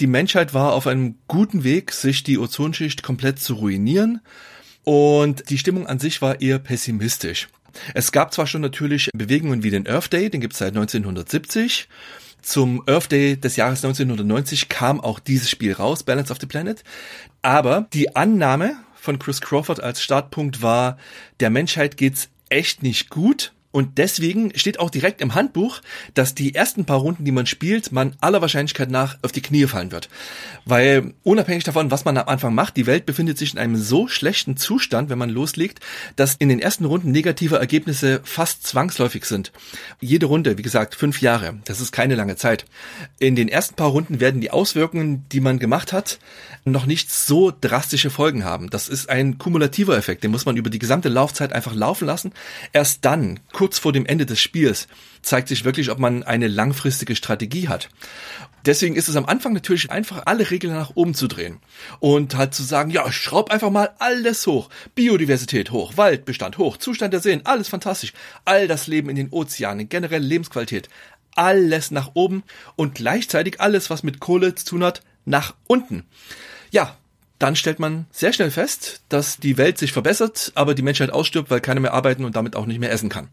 [0.00, 4.20] Die Menschheit war auf einem guten Weg, sich die Ozonschicht komplett zu ruinieren.
[4.84, 7.48] Und die Stimmung an sich war eher pessimistisch.
[7.94, 11.88] Es gab zwar schon natürlich Bewegungen wie den Earth Day, den gibt es seit 1970.
[12.42, 16.82] Zum Earth Day des Jahres 1990 kam auch dieses Spiel raus, Balance of the Planet.
[17.42, 20.98] Aber die Annahme von Chris Crawford als Startpunkt war,
[21.40, 25.80] der Menschheit geht's echt nicht gut und deswegen steht auch direkt im Handbuch,
[26.14, 29.66] dass die ersten paar Runden, die man spielt, man aller Wahrscheinlichkeit nach auf die Knie
[29.66, 30.08] fallen wird.
[30.64, 34.08] Weil unabhängig davon, was man am Anfang macht, die Welt befindet sich in einem so
[34.08, 35.78] schlechten Zustand, wenn man loslegt,
[36.16, 39.52] dass in den ersten Runden negative Ergebnisse fast zwangsläufig sind.
[40.00, 41.60] Jede Runde, wie gesagt, fünf Jahre.
[41.64, 42.64] Das ist keine lange Zeit.
[43.20, 46.18] In den ersten paar Runden werden die Auswirkungen, die man gemacht hat,
[46.64, 48.68] noch nicht so drastische Folgen haben.
[48.68, 52.32] Das ist ein kumulativer Effekt, den muss man über die gesamte Laufzeit einfach laufen lassen.
[52.72, 54.88] Erst dann kurz vor dem Ende des Spiels
[55.20, 57.90] zeigt sich wirklich, ob man eine langfristige Strategie hat.
[58.64, 61.58] Deswegen ist es am Anfang natürlich einfach, alle Regeln nach oben zu drehen
[61.98, 64.70] und halt zu sagen, ja, schraub einfach mal alles hoch.
[64.94, 68.14] Biodiversität hoch, Waldbestand hoch, Zustand der Seen, alles fantastisch.
[68.46, 70.88] All das Leben in den Ozeanen, generelle Lebensqualität,
[71.34, 72.44] alles nach oben
[72.76, 76.06] und gleichzeitig alles, was mit Kohle zu tun hat, nach unten.
[76.70, 76.96] Ja,
[77.40, 81.50] dann stellt man sehr schnell fest, dass die Welt sich verbessert, aber die Menschheit ausstirbt,
[81.50, 83.28] weil keiner mehr arbeiten und damit auch nicht mehr essen kann.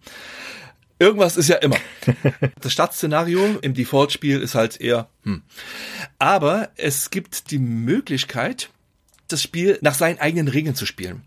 [0.98, 1.78] Irgendwas ist ja immer.
[2.62, 5.43] Das Startszenario im Default-Spiel ist halt eher, hm.
[6.20, 8.70] Aber es gibt die Möglichkeit,
[9.28, 11.22] das Spiel nach seinen eigenen Regeln zu spielen.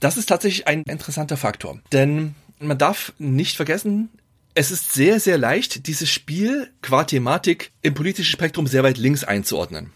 [0.00, 4.08] Das ist tatsächlich ein interessanter Faktor, denn man darf nicht vergessen,
[4.54, 9.22] es ist sehr, sehr leicht, dieses Spiel qua Thematik im politischen Spektrum sehr weit links
[9.22, 9.92] einzuordnen.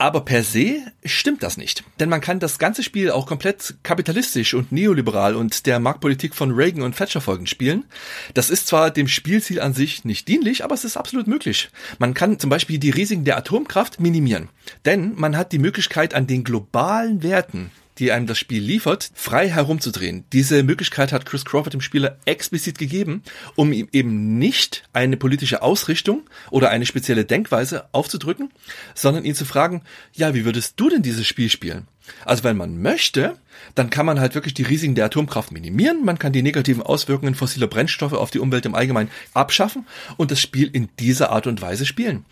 [0.00, 1.84] Aber per se stimmt das nicht.
[1.98, 6.52] Denn man kann das ganze Spiel auch komplett kapitalistisch und neoliberal und der Marktpolitik von
[6.52, 7.84] Reagan und Thatcher folgend spielen.
[8.32, 11.68] Das ist zwar dem Spielziel an sich nicht dienlich, aber es ist absolut möglich.
[11.98, 14.48] Man kann zum Beispiel die Risiken der Atomkraft minimieren.
[14.86, 19.48] Denn man hat die Möglichkeit an den globalen Werten die einem das Spiel liefert, frei
[19.48, 20.24] herumzudrehen.
[20.32, 23.22] Diese Möglichkeit hat Chris Crawford dem Spieler explizit gegeben,
[23.54, 28.50] um ihm eben nicht eine politische Ausrichtung oder eine spezielle Denkweise aufzudrücken,
[28.94, 29.82] sondern ihn zu fragen,
[30.14, 31.86] ja, wie würdest du denn dieses Spiel spielen?
[32.24, 33.36] Also wenn man möchte,
[33.74, 37.34] dann kann man halt wirklich die Risiken der Atomkraft minimieren, man kann die negativen Auswirkungen
[37.34, 41.60] fossiler Brennstoffe auf die Umwelt im Allgemeinen abschaffen und das Spiel in dieser Art und
[41.60, 42.24] Weise spielen.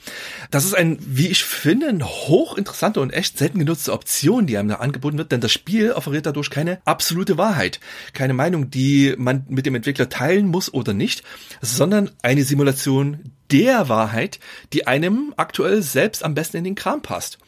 [0.50, 4.68] Das ist ein, wie ich finde, eine hochinteressante und echt selten genutzte Option, die einem
[4.68, 7.80] da angeboten wird, denn das Spiel offeriert dadurch keine absolute Wahrheit,
[8.12, 11.22] keine Meinung, die man mit dem Entwickler teilen muss oder nicht,
[11.60, 14.40] sondern eine Simulation der Wahrheit,
[14.72, 17.38] die einem aktuell selbst am besten in den Kram passt.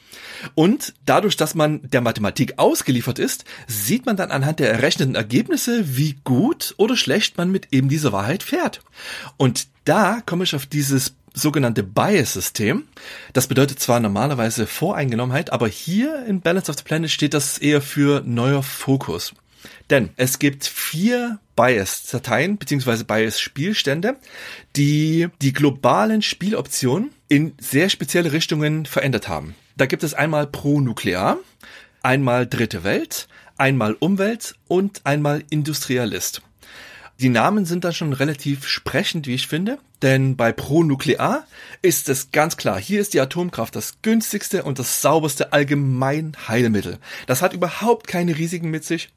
[0.54, 5.96] Und dadurch, dass man der Mathematik ausgeliefert ist, sieht man dann anhand der errechneten Ergebnisse,
[5.96, 8.80] wie gut oder schlecht man mit eben dieser Wahrheit fährt.
[9.36, 12.84] Und da komme ich auf dieses sogenannte Bias-System.
[13.32, 17.80] Das bedeutet zwar normalerweise Voreingenommenheit, aber hier in Balance of the Planet steht das eher
[17.80, 19.34] für neuer Fokus.
[19.90, 23.04] Denn es gibt vier Bias-Dateien bzw.
[23.04, 24.16] Bias-Spielstände,
[24.76, 29.54] die die globalen Spieloptionen in sehr spezielle Richtungen verändert haben.
[29.80, 31.38] Da gibt es einmal pro Nuklear,
[32.02, 36.42] einmal Dritte Welt, einmal Umwelt und einmal Industrialist.
[37.18, 41.46] Die Namen sind dann schon relativ sprechend, wie ich finde, denn bei Pro-Nuklear
[41.80, 46.98] ist es ganz klar, hier ist die Atomkraft das günstigste und das sauberste Allgemeinheilmittel.
[47.26, 49.08] Das hat überhaupt keine Risiken mit sich.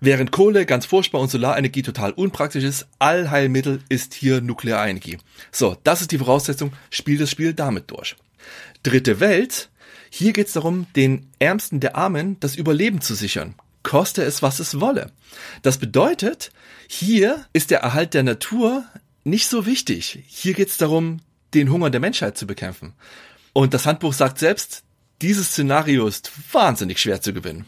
[0.00, 5.18] Während Kohle ganz furchtbar und Solarenergie total unpraktisch ist, Allheilmittel ist hier Nuklearenergie.
[5.52, 8.16] So, das ist die Voraussetzung, spiel das Spiel damit durch.
[8.82, 9.68] Dritte Welt,
[10.10, 13.54] hier geht es darum, den Ärmsten der Armen das Überleben zu sichern
[13.86, 15.12] koste es, was es wolle.
[15.62, 16.50] Das bedeutet,
[16.88, 18.84] hier ist der Erhalt der Natur
[19.22, 20.24] nicht so wichtig.
[20.26, 21.20] Hier geht es darum,
[21.54, 22.94] den Hunger der Menschheit zu bekämpfen.
[23.52, 24.82] Und das Handbuch sagt selbst,
[25.22, 27.64] dieses Szenario ist wahnsinnig schwer zu gewinnen.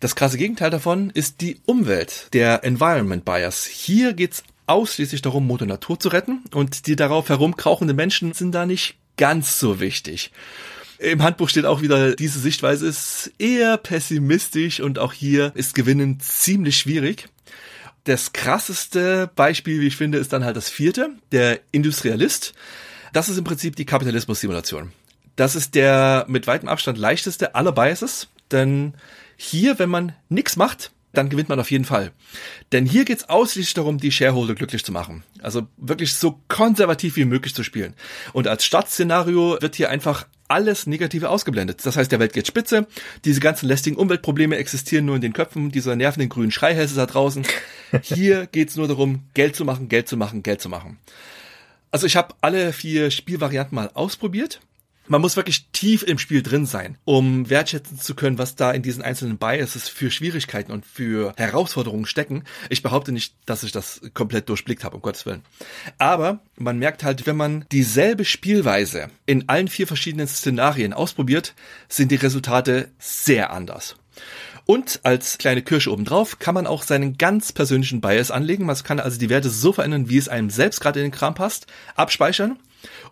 [0.00, 3.64] Das krasse Gegenteil davon ist die Umwelt, der Environment Bias.
[3.64, 8.66] Hier geht's ausschließlich darum, Mutter Natur zu retten und die darauf herumkrauchenden Menschen sind da
[8.66, 10.30] nicht ganz so wichtig.
[10.98, 16.20] Im Handbuch steht auch wieder, diese Sichtweise ist eher pessimistisch und auch hier ist Gewinnen
[16.20, 17.28] ziemlich schwierig.
[18.04, 22.54] Das krasseste Beispiel, wie ich finde, ist dann halt das vierte, der Industrialist.
[23.12, 24.92] Das ist im Prinzip die Kapitalismus-Simulation.
[25.34, 28.94] Das ist der mit weitem Abstand leichteste aller Biases, denn
[29.36, 32.12] hier, wenn man nichts macht, dann gewinnt man auf jeden Fall.
[32.72, 35.24] Denn hier geht's ausschließlich darum, die Shareholder glücklich zu machen.
[35.42, 37.94] Also wirklich so konservativ wie möglich zu spielen.
[38.32, 41.84] Und als Startszenario wird hier einfach alles Negative ausgeblendet.
[41.84, 42.86] Das heißt, der Welt geht spitze,
[43.24, 47.46] diese ganzen lästigen Umweltprobleme existieren nur in den Köpfen dieser nervenden grünen Schreihälse da draußen.
[48.02, 50.98] Hier geht's nur darum, Geld zu machen, Geld zu machen, Geld zu machen.
[51.90, 54.60] Also ich habe alle vier Spielvarianten mal ausprobiert
[55.08, 58.82] man muss wirklich tief im Spiel drin sein, um wertschätzen zu können, was da in
[58.82, 62.44] diesen einzelnen Biases für Schwierigkeiten und für Herausforderungen stecken.
[62.70, 65.42] Ich behaupte nicht, dass ich das komplett durchblickt habe, um Gottes Willen.
[65.98, 71.54] Aber man merkt halt, wenn man dieselbe Spielweise in allen vier verschiedenen Szenarien ausprobiert,
[71.88, 73.96] sind die Resultate sehr anders.
[74.64, 78.66] Und als kleine Kirsche obendrauf kann man auch seinen ganz persönlichen Bias anlegen.
[78.66, 81.34] Man kann also die Werte so verändern, wie es einem selbst gerade in den Kram
[81.34, 82.58] passt, abspeichern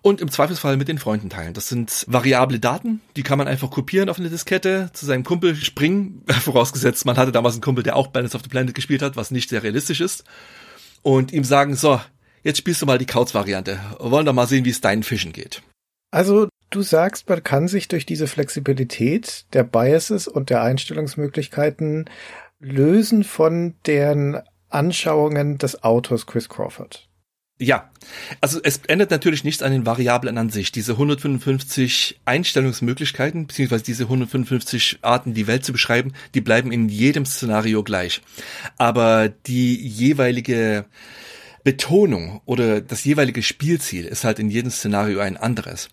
[0.02, 1.54] und im Zweifelsfall mit den Freunden teilen.
[1.54, 5.56] Das sind variable Daten, die kann man einfach kopieren auf eine Diskette, zu seinem Kumpel
[5.56, 9.16] springen, vorausgesetzt man hatte damals einen Kumpel, der auch Balance of the Planet gespielt hat,
[9.16, 10.24] was nicht sehr realistisch ist,
[11.02, 12.00] und ihm sagen, so,
[12.42, 15.62] jetzt spielst du mal die Couch-Variante, wollen doch mal sehen, wie es deinen Fischen geht.
[16.10, 22.08] Also du sagst, man kann sich durch diese Flexibilität der Biases und der Einstellungsmöglichkeiten
[22.60, 27.08] lösen von deren Anschauungen des Autors Chris Crawford.
[27.60, 27.88] Ja,
[28.40, 30.72] also es ändert natürlich nichts an den Variablen an sich.
[30.72, 37.24] Diese 155 Einstellungsmöglichkeiten, beziehungsweise diese 155 Arten, die Welt zu beschreiben, die bleiben in jedem
[37.24, 38.22] Szenario gleich.
[38.76, 40.86] Aber die jeweilige
[41.62, 45.90] Betonung oder das jeweilige Spielziel ist halt in jedem Szenario ein anderes.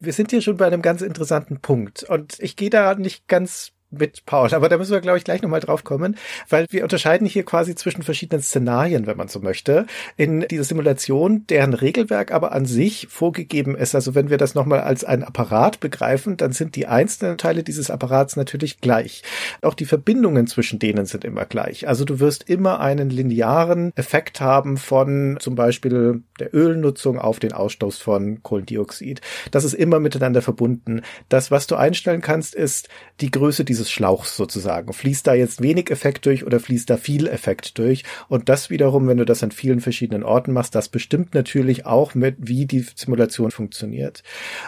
[0.00, 3.72] Wir sind hier schon bei einem ganz interessanten Punkt und ich gehe da nicht ganz
[3.90, 4.52] mit Paul.
[4.54, 6.16] Aber da müssen wir, glaube ich, gleich nochmal drauf kommen,
[6.48, 11.46] weil wir unterscheiden hier quasi zwischen verschiedenen Szenarien, wenn man so möchte, in dieser Simulation,
[11.48, 13.94] deren Regelwerk aber an sich vorgegeben ist.
[13.94, 17.90] Also wenn wir das nochmal als ein Apparat begreifen, dann sind die einzelnen Teile dieses
[17.90, 19.22] Apparats natürlich gleich.
[19.62, 21.88] Auch die Verbindungen zwischen denen sind immer gleich.
[21.88, 27.52] Also du wirst immer einen linearen Effekt haben von zum Beispiel der Ölnutzung auf den
[27.52, 29.20] Ausstoß von Kohlendioxid.
[29.50, 31.02] Das ist immer miteinander verbunden.
[31.28, 32.88] Das, was du einstellen kannst, ist
[33.20, 34.92] die Größe dieses dieses Schlauchs sozusagen.
[34.92, 38.04] Fließt da jetzt wenig Effekt durch oder fließt da viel Effekt durch?
[38.28, 42.14] Und das wiederum, wenn du das an vielen verschiedenen Orten machst, das bestimmt natürlich auch
[42.14, 44.22] mit, wie die Simulation funktioniert.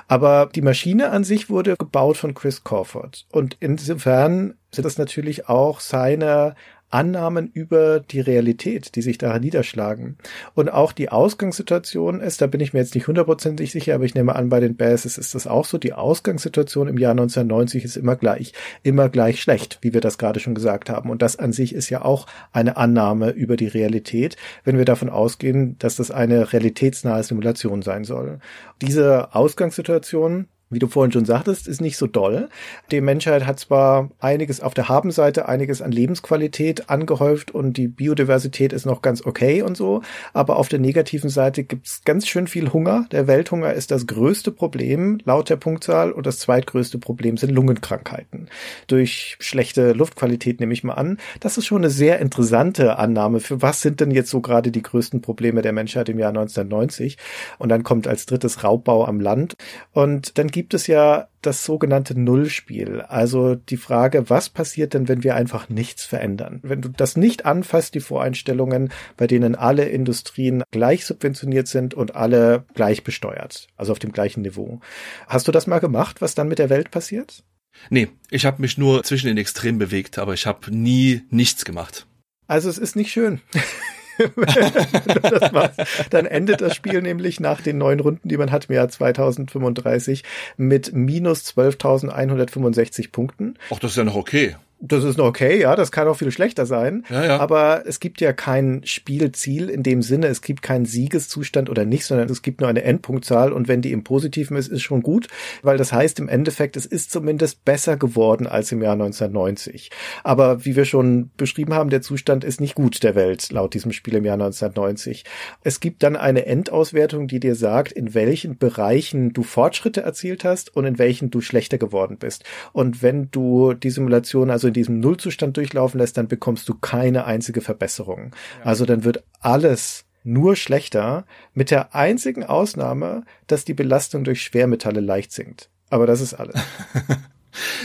[0.09, 3.27] Aber die Maschine an sich wurde gebaut von Chris Corford.
[3.31, 6.55] Und insofern sind das natürlich auch seine
[6.93, 10.17] Annahmen über die Realität, die sich daran niederschlagen.
[10.55, 14.15] Und auch die Ausgangssituation ist, da bin ich mir jetzt nicht hundertprozentig sicher, aber ich
[14.15, 15.79] nehme an, bei den Basses ist das auch so.
[15.79, 18.53] Die Ausgangssituation im Jahr 1990 ist immer gleich,
[18.83, 21.11] immer gleich schlecht, wie wir das gerade schon gesagt haben.
[21.11, 25.09] Und das an sich ist ja auch eine Annahme über die Realität, wenn wir davon
[25.09, 28.39] ausgehen, dass das eine realitätsnahe Simulation sein soll.
[28.81, 32.49] Diese Ausgangssituation wie du vorhin schon sagtest, ist nicht so doll.
[32.91, 38.73] Die Menschheit hat zwar einiges auf der Habenseite, einiges an Lebensqualität angehäuft und die Biodiversität
[38.73, 42.73] ist noch ganz okay und so, aber auf der negativen Seite gibt's ganz schön viel
[42.73, 43.07] Hunger.
[43.13, 48.49] Der Welthunger ist das größte Problem laut der Punktzahl und das zweitgrößte Problem sind Lungenkrankheiten.
[48.87, 51.19] Durch schlechte Luftqualität nehme ich mal an.
[51.41, 53.41] Das ist schon eine sehr interessante Annahme.
[53.41, 57.19] Für was sind denn jetzt so gerade die größten Probleme der Menschheit im Jahr 1990?
[57.59, 59.57] Und dann kommt als drittes Raubbau am Land
[59.93, 63.01] und dann gibt gibt es ja das sogenannte Nullspiel.
[63.01, 66.61] Also die Frage, was passiert denn, wenn wir einfach nichts verändern?
[66.63, 72.15] Wenn du das nicht anfasst, die Voreinstellungen, bei denen alle Industrien gleich subventioniert sind und
[72.15, 74.79] alle gleich besteuert, also auf dem gleichen Niveau.
[75.27, 77.43] Hast du das mal gemacht, was dann mit der Welt passiert?
[77.91, 82.07] Nee, ich habe mich nur zwischen den Extremen bewegt, aber ich habe nie nichts gemacht.
[82.47, 83.41] Also es ist nicht schön.
[86.11, 90.25] dann endet das Spiel nämlich nach den neun Runden, die man hat im Jahr 2035
[90.57, 93.55] mit minus 12.165 Punkten.
[93.71, 96.67] Ach, das ist ja noch okay das ist okay, ja, das kann auch viel schlechter
[96.67, 97.05] sein.
[97.09, 97.39] Ja, ja.
[97.39, 102.05] Aber es gibt ja kein Spielziel in dem Sinne, es gibt keinen Siegeszustand oder nicht,
[102.05, 105.29] sondern es gibt nur eine Endpunktzahl und wenn die im Positiven ist, ist schon gut,
[105.63, 109.91] weil das heißt im Endeffekt, es ist zumindest besser geworden als im Jahr 1990.
[110.25, 113.93] Aber wie wir schon beschrieben haben, der Zustand ist nicht gut der Welt laut diesem
[113.93, 115.25] Spiel im Jahr 1990.
[115.63, 120.75] Es gibt dann eine Endauswertung, die dir sagt, in welchen Bereichen du Fortschritte erzielt hast
[120.75, 122.43] und in welchen du schlechter geworden bist.
[122.73, 127.61] Und wenn du die Simulation also diesem Nullzustand durchlaufen lässt, dann bekommst du keine einzige
[127.61, 128.33] Verbesserung.
[128.61, 128.67] Ja.
[128.67, 135.01] Also dann wird alles nur schlechter, mit der einzigen Ausnahme, dass die Belastung durch Schwermetalle
[135.01, 135.69] leicht sinkt.
[135.91, 136.55] Aber das ist alles.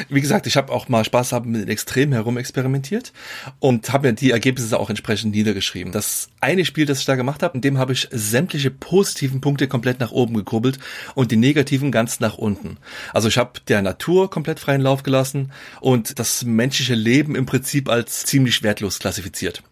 [0.10, 3.12] Wie gesagt, ich habe auch mal Spaß haben mit Extremen herum experimentiert
[3.60, 5.92] und habe mir die Ergebnisse auch entsprechend niedergeschrieben.
[5.92, 9.68] Das eine Spiel, das ich da gemacht habe, in dem habe ich sämtliche positiven Punkte
[9.68, 10.80] komplett nach oben gekurbelt
[11.16, 12.78] und die negativen ganz nach unten.
[13.14, 15.52] Also ich habe der Natur komplett freien Lauf gelassen
[15.82, 19.64] und das menschliche Leben im Prinzip als ziemlich wertlos klassifiziert.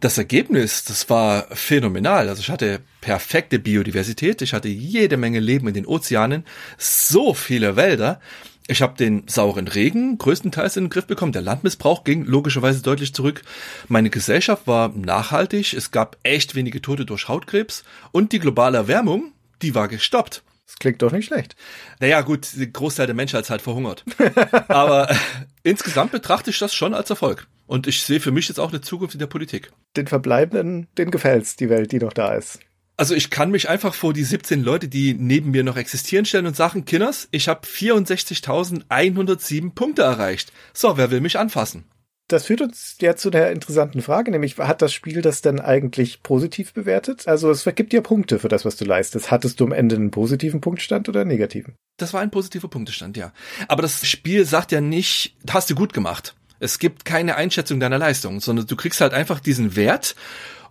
[0.00, 2.28] Das Ergebnis, das war phänomenal.
[2.28, 6.44] Also ich hatte perfekte Biodiversität, ich hatte jede Menge Leben in den Ozeanen,
[6.76, 8.20] so viele Wälder
[8.66, 11.32] ich habe den sauren Regen größtenteils in den Griff bekommen.
[11.32, 13.42] Der Landmissbrauch ging logischerweise deutlich zurück.
[13.88, 15.74] Meine Gesellschaft war nachhaltig.
[15.74, 17.84] Es gab echt wenige Tote durch Hautkrebs.
[18.10, 20.42] Und die globale Erwärmung, die war gestoppt.
[20.66, 21.56] Das klingt doch nicht schlecht.
[22.00, 24.02] Naja, gut, der Großteil der Menschheit ist halt verhungert.
[24.68, 25.14] Aber äh,
[25.62, 27.46] insgesamt betrachte ich das schon als Erfolg.
[27.66, 29.72] Und ich sehe für mich jetzt auch eine Zukunft in der Politik.
[29.96, 32.60] Den Verbleibenden, den gefällt's, die Welt, die noch da ist.
[32.96, 36.46] Also ich kann mich einfach vor die 17 Leute, die neben mir noch existieren, stellen
[36.46, 40.52] und sagen, Kinders, ich habe 64.107 Punkte erreicht.
[40.72, 41.86] So, wer will mich anfassen?
[42.28, 46.22] Das führt uns ja zu der interessanten Frage, nämlich hat das Spiel das denn eigentlich
[46.22, 47.26] positiv bewertet?
[47.28, 49.30] Also es gibt ja Punkte für das, was du leistest.
[49.30, 51.74] Hattest du am Ende einen positiven Punktstand oder einen negativen?
[51.98, 53.32] Das war ein positiver Punktestand, ja.
[53.68, 56.34] Aber das Spiel sagt ja nicht, hast du gut gemacht.
[56.60, 60.14] Es gibt keine Einschätzung deiner Leistung, sondern du kriegst halt einfach diesen Wert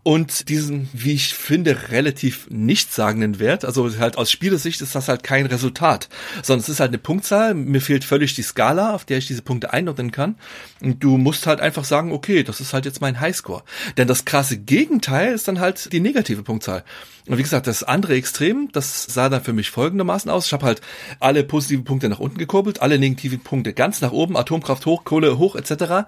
[0.04, 3.64] und diesen, wie ich finde, relativ nichtssagenden Wert.
[3.64, 6.10] Also halt aus Spielersicht ist das halt kein Resultat,
[6.42, 7.54] sondern es ist halt eine Punktzahl.
[7.54, 10.36] Mir fehlt völlig die Skala, auf der ich diese Punkte einordnen kann.
[10.82, 13.64] Und du musst halt einfach sagen, okay, das ist halt jetzt mein Highscore.
[13.96, 16.84] Denn das krasse Gegenteil ist dann halt die negative Punktzahl.
[17.26, 20.48] Und wie gesagt, das andere Extrem, das sah dann für mich folgendermaßen aus.
[20.48, 20.82] Ich habe halt
[21.22, 25.38] alle positiven Punkte nach unten gekurbelt, alle negativen Punkte ganz nach oben, Atomkraft hoch, Kohle
[25.38, 26.06] hoch etc.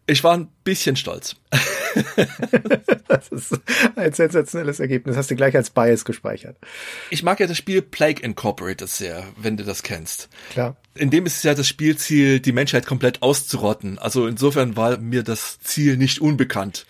[0.06, 1.36] Ich war ein bisschen stolz.
[3.08, 3.60] das ist
[3.96, 5.16] ein sensationelles Ergebnis.
[5.16, 6.58] Hast du gleich als Bias gespeichert.
[7.10, 10.30] Ich mag ja das Spiel Plague Incorporated sehr, wenn du das kennst.
[10.52, 10.78] Klar.
[10.96, 13.98] In dem ist es ja das Spielziel, die Menschheit komplett auszurotten.
[13.98, 16.86] Also insofern war mir das Ziel nicht unbekannt.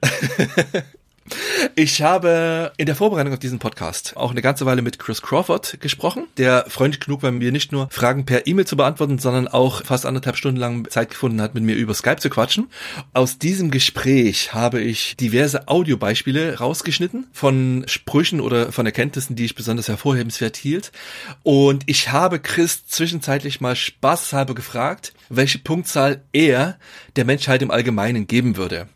[1.76, 5.80] Ich habe in der Vorbereitung auf diesen Podcast auch eine ganze Weile mit Chris Crawford
[5.80, 9.84] gesprochen, der freundlich genug war, mir nicht nur Fragen per E-Mail zu beantworten, sondern auch
[9.84, 12.68] fast anderthalb Stunden lang Zeit gefunden hat, mit mir über Skype zu quatschen.
[13.12, 19.54] Aus diesem Gespräch habe ich diverse Audiobeispiele rausgeschnitten von Sprüchen oder von Erkenntnissen, die ich
[19.54, 20.92] besonders hervorhebenswert hielt.
[21.42, 26.78] Und ich habe Chris zwischenzeitlich mal spaßhalber gefragt, welche Punktzahl er
[27.16, 28.88] der Menschheit im Allgemeinen geben würde.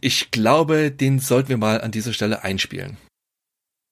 [0.00, 2.96] Ich glaube, den sollten wir mal an dieser Stelle einspielen.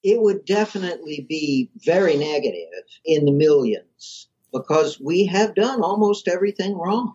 [0.02, 6.74] It would definitely be very negative in the millions because we have done almost everything
[6.76, 7.14] wrong.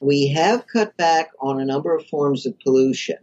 [0.00, 3.18] We have cut back on a number of forms of pollution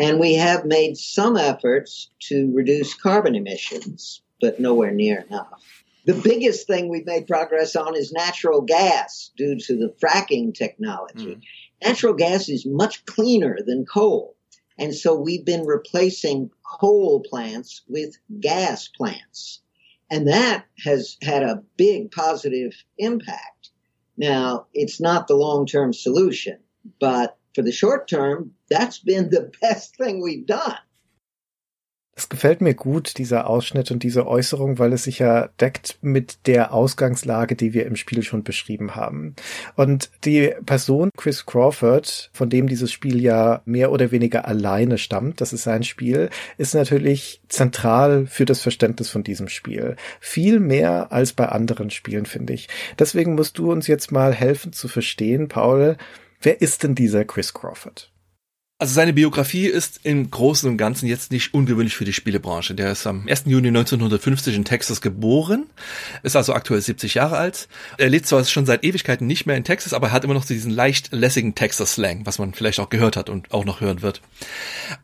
[0.00, 5.62] and we have made some efforts to reduce carbon emissions, but nowhere near enough.
[6.06, 11.36] The biggest thing we've made progress on is natural gas due to the fracking technology.
[11.36, 11.42] Mm.
[11.82, 14.36] Natural gas is much cleaner than coal.
[14.78, 19.60] And so we've been replacing coal plants with gas plants.
[20.10, 23.70] And that has had a big positive impact.
[24.16, 26.58] Now, it's not the long-term solution,
[26.98, 30.78] but for the short term, that's been the best thing we've done.
[32.20, 36.46] Es gefällt mir gut, dieser Ausschnitt und diese Äußerung, weil es sich ja deckt mit
[36.46, 39.34] der Ausgangslage, die wir im Spiel schon beschrieben haben.
[39.74, 45.40] Und die Person Chris Crawford, von dem dieses Spiel ja mehr oder weniger alleine stammt,
[45.40, 49.96] das ist sein Spiel, ist natürlich zentral für das Verständnis von diesem Spiel.
[50.20, 52.68] Viel mehr als bei anderen Spielen, finde ich.
[52.98, 55.96] Deswegen musst du uns jetzt mal helfen zu verstehen, Paul,
[56.42, 58.10] wer ist denn dieser Chris Crawford?
[58.80, 62.74] Also seine Biografie ist im Großen und Ganzen jetzt nicht ungewöhnlich für die Spielebranche.
[62.74, 63.42] Der ist am 1.
[63.44, 65.66] Juni 1950 in Texas geboren,
[66.22, 67.68] ist also aktuell 70 Jahre alt.
[67.98, 70.46] Er lebt zwar schon seit Ewigkeiten nicht mehr in Texas, aber er hat immer noch
[70.46, 74.22] diesen leicht lässigen Texas-Slang, was man vielleicht auch gehört hat und auch noch hören wird.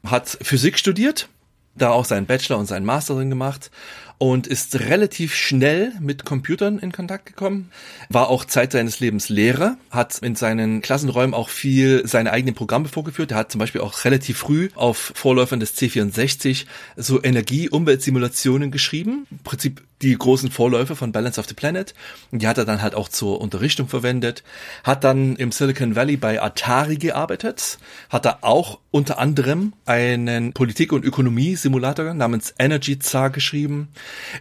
[0.06, 1.28] Hat Physik studiert,
[1.74, 3.70] da auch seinen Bachelor und seinen Master drin gemacht
[4.18, 7.70] und ist relativ schnell mit Computern in Kontakt gekommen,
[8.08, 12.88] war auch Zeit seines Lebens Lehrer, hat in seinen Klassenräumen auch viel seine eigenen Programme
[12.88, 13.32] vorgeführt.
[13.32, 19.26] Er hat zum Beispiel auch relativ früh auf Vorläufern des C64 so Energie-Umweltsimulationen geschrieben.
[19.30, 21.94] Im Prinzip die großen Vorläufer von Balance of the Planet.
[22.30, 24.42] Die hat er dann halt auch zur Unterrichtung verwendet.
[24.84, 27.78] Hat dann im Silicon Valley bei Atari gearbeitet.
[28.10, 33.88] Hat da auch unter anderem einen Politik- und Ökonomie-Simulator namens Energy Zar geschrieben.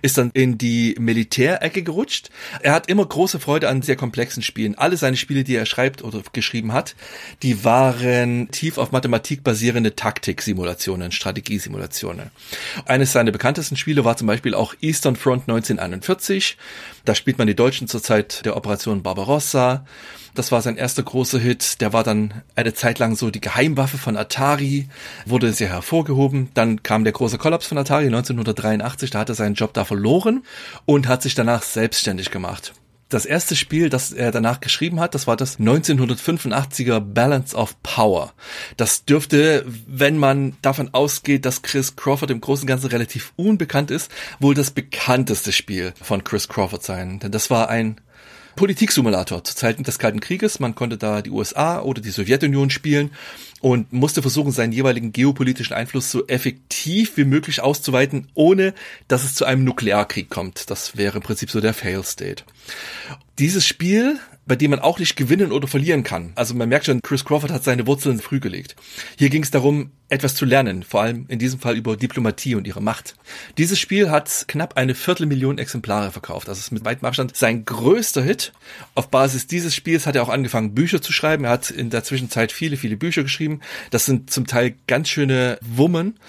[0.01, 2.29] Ist dann in die Militärecke gerutscht.
[2.61, 4.75] Er hat immer große Freude an sehr komplexen Spielen.
[4.75, 6.95] Alle seine Spiele, die er schreibt oder geschrieben hat,
[7.43, 12.31] die waren tief auf Mathematik basierende Taktik-Simulationen, Strategiesimulationen.
[12.85, 16.57] Eines seiner bekanntesten Spiele war zum Beispiel auch Eastern Front 1941.
[17.05, 19.85] Da spielt man die Deutschen zur Zeit der Operation Barbarossa.
[20.35, 21.81] Das war sein erster großer Hit.
[21.81, 24.87] Der war dann eine Zeit lang so die Geheimwaffe von Atari,
[25.25, 26.49] wurde sehr hervorgehoben.
[26.53, 29.09] Dann kam der große Kollaps von Atari 1983.
[29.09, 30.43] Da hat er seinen Job da verloren
[30.85, 32.73] und hat sich danach selbstständig gemacht.
[33.07, 38.33] Das erste Spiel, das er danach geschrieben hat, das war das 1985er Balance of Power.
[38.77, 43.91] Das dürfte, wenn man davon ausgeht, dass Chris Crawford im Großen und Ganzen relativ unbekannt
[43.91, 47.19] ist, wohl das bekannteste Spiel von Chris Crawford sein.
[47.19, 48.01] Denn das war ein
[48.55, 50.59] Politiksimulator zu Zeiten des Kalten Krieges.
[50.59, 53.11] Man konnte da die USA oder die Sowjetunion spielen
[53.61, 58.73] und musste versuchen, seinen jeweiligen geopolitischen Einfluss so effektiv wie möglich auszuweiten, ohne
[59.07, 60.69] dass es zu einem Nuklearkrieg kommt.
[60.69, 62.43] Das wäre im Prinzip so der Fail State.
[63.39, 66.31] Dieses Spiel bei dem man auch nicht gewinnen oder verlieren kann.
[66.35, 68.75] Also man merkt schon, Chris Crawford hat seine Wurzeln früh gelegt.
[69.17, 72.67] Hier ging es darum, etwas zu lernen, vor allem in diesem Fall über Diplomatie und
[72.67, 73.15] ihre Macht.
[73.57, 76.47] Dieses Spiel hat knapp eine Viertelmillion Exemplare verkauft.
[76.47, 78.53] Das ist mit weitem Abstand sein größter Hit.
[78.93, 81.45] Auf Basis dieses Spiels hat er auch angefangen, Bücher zu schreiben.
[81.45, 83.61] Er hat in der Zwischenzeit viele, viele Bücher geschrieben.
[83.89, 86.19] Das sind zum Teil ganz schöne Wummen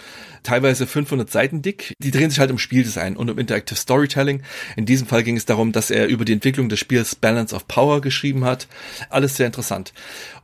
[0.47, 1.95] teilweise 500 Seiten dick.
[1.99, 4.43] Die drehen sich halt um Spieldesign und um Interactive Storytelling.
[4.77, 7.67] In diesem Fall ging es darum, dass er über die Entwicklung des Spiels Balance of
[7.67, 8.69] Power geschrieben hat.
[9.11, 9.93] Alles sehr interessant.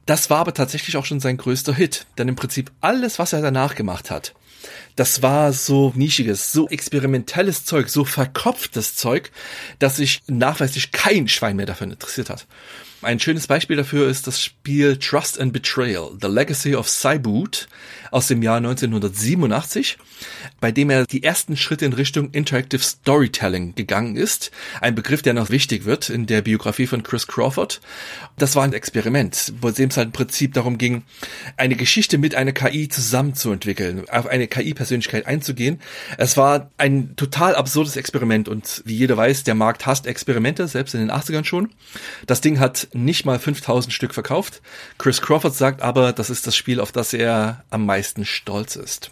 [0.07, 3.41] Das war aber tatsächlich auch schon sein größter Hit, denn im Prinzip alles, was er
[3.41, 4.35] danach gemacht hat,
[4.97, 9.31] das war so nischiges, so experimentelles Zeug, so verkopftes Zeug,
[9.79, 12.47] dass sich nachweislich kein Schwein mehr dafür interessiert hat.
[13.03, 17.67] Ein schönes Beispiel dafür ist das Spiel Trust and Betrayal, The Legacy of Cyboot
[18.13, 19.99] aus dem Jahr 1987,
[20.63, 24.53] bei dem er die ersten Schritte in Richtung Interactive Storytelling gegangen ist.
[24.81, 27.81] Ein Begriff, der noch wichtig wird in der Biografie von Chris Crawford.
[28.39, 31.03] Das war ein Experiment, wo es halt im Prinzip darum ging,
[31.57, 35.81] eine Geschichte mit einer KI zusammenzuentwickeln, auf eine KI-Persönlichkeit einzugehen.
[36.17, 40.95] Es war ein total absurdes Experiment und wie jeder weiß, der Markt hasst Experimente, selbst
[40.95, 41.71] in den 80ern schon.
[42.29, 44.63] Das Ding hat nicht mal 5000 Stück verkauft.
[44.97, 49.11] Chris Crawford sagt aber, das ist das Spiel, auf das er am meisten stolz ist.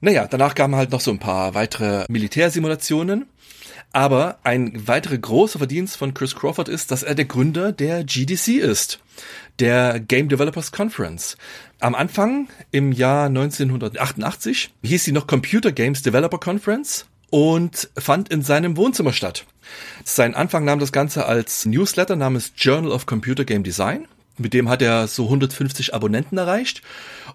[0.00, 3.26] Naja, danach kamen halt noch so ein paar weitere Militärsimulationen.
[3.92, 8.58] Aber ein weiterer großer Verdienst von Chris Crawford ist, dass er der Gründer der GDC
[8.58, 9.00] ist,
[9.58, 11.36] der Game Developers Conference.
[11.80, 18.42] Am Anfang, im Jahr 1988, hieß sie noch Computer Games Developer Conference und fand in
[18.42, 19.44] seinem Wohnzimmer statt.
[20.04, 24.06] Sein Anfang nahm das Ganze als Newsletter namens Journal of Computer Game Design.
[24.40, 26.82] Mit dem hat er so 150 Abonnenten erreicht.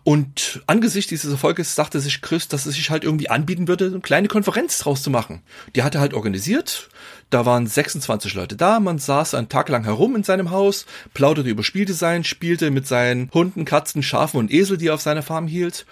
[0.03, 4.01] Und angesichts dieses Erfolges sagte sich Chris, dass es sich halt irgendwie anbieten würde, eine
[4.01, 5.41] kleine Konferenz draus zu machen.
[5.75, 6.89] Die hat er halt organisiert.
[7.29, 8.79] Da waren 26 Leute da.
[8.79, 13.31] Man saß einen Tag lang herum in seinem Haus, plauderte über Spieldesign, spielte mit seinen
[13.33, 15.85] Hunden, Katzen, Schafen und Esel, die er auf seiner Farm hielt.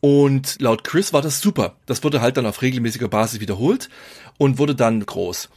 [0.00, 1.76] Und laut Chris war das super.
[1.86, 3.88] Das wurde halt dann auf regelmäßiger Basis wiederholt
[4.36, 5.48] und wurde dann groß.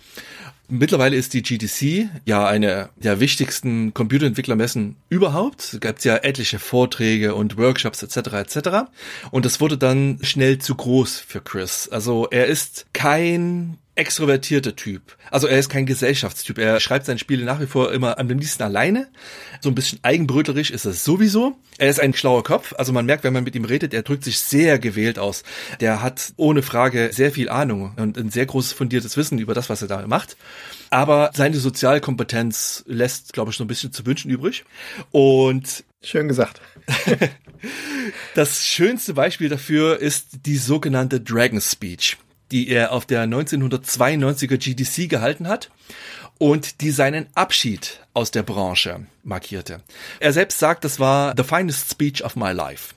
[0.70, 5.74] Mittlerweile ist die GDC ja eine der wichtigsten Computerentwicklermessen überhaupt.
[5.74, 8.34] Es gab ja etliche Vorträge und Workshops etc.
[8.34, 8.70] etc.
[9.32, 11.88] Und das wurde dann schnell zu groß für Chris.
[11.90, 15.02] Also er ist kein extrovertierter Typ.
[15.32, 16.58] Also er ist kein Gesellschaftstyp.
[16.58, 19.08] Er schreibt seine Spiele nach wie vor immer am liebsten alleine.
[19.62, 21.58] So ein bisschen eigenbrötlerisch ist er sowieso.
[21.78, 22.74] Er ist ein schlauer Kopf.
[22.78, 25.44] Also man merkt, wenn man mit ihm redet, er drückt sich sehr gewählt aus.
[25.80, 29.70] Der hat ohne Frage sehr viel Ahnung und ein sehr großes fundiertes Wissen über das,
[29.70, 30.38] was er da macht.
[30.90, 34.64] Aber seine Sozialkompetenz lässt, glaube ich, so ein bisschen zu wünschen übrig.
[35.12, 36.62] Und Schön gesagt.
[38.36, 42.18] das schönste Beispiel dafür ist die sogenannte Dragon Speech
[42.52, 45.70] die er auf der 1992er GDC gehalten hat
[46.38, 49.82] und die seinen Abschied aus der Branche markierte.
[50.20, 52.94] Er selbst sagt, das war the finest speech of my life.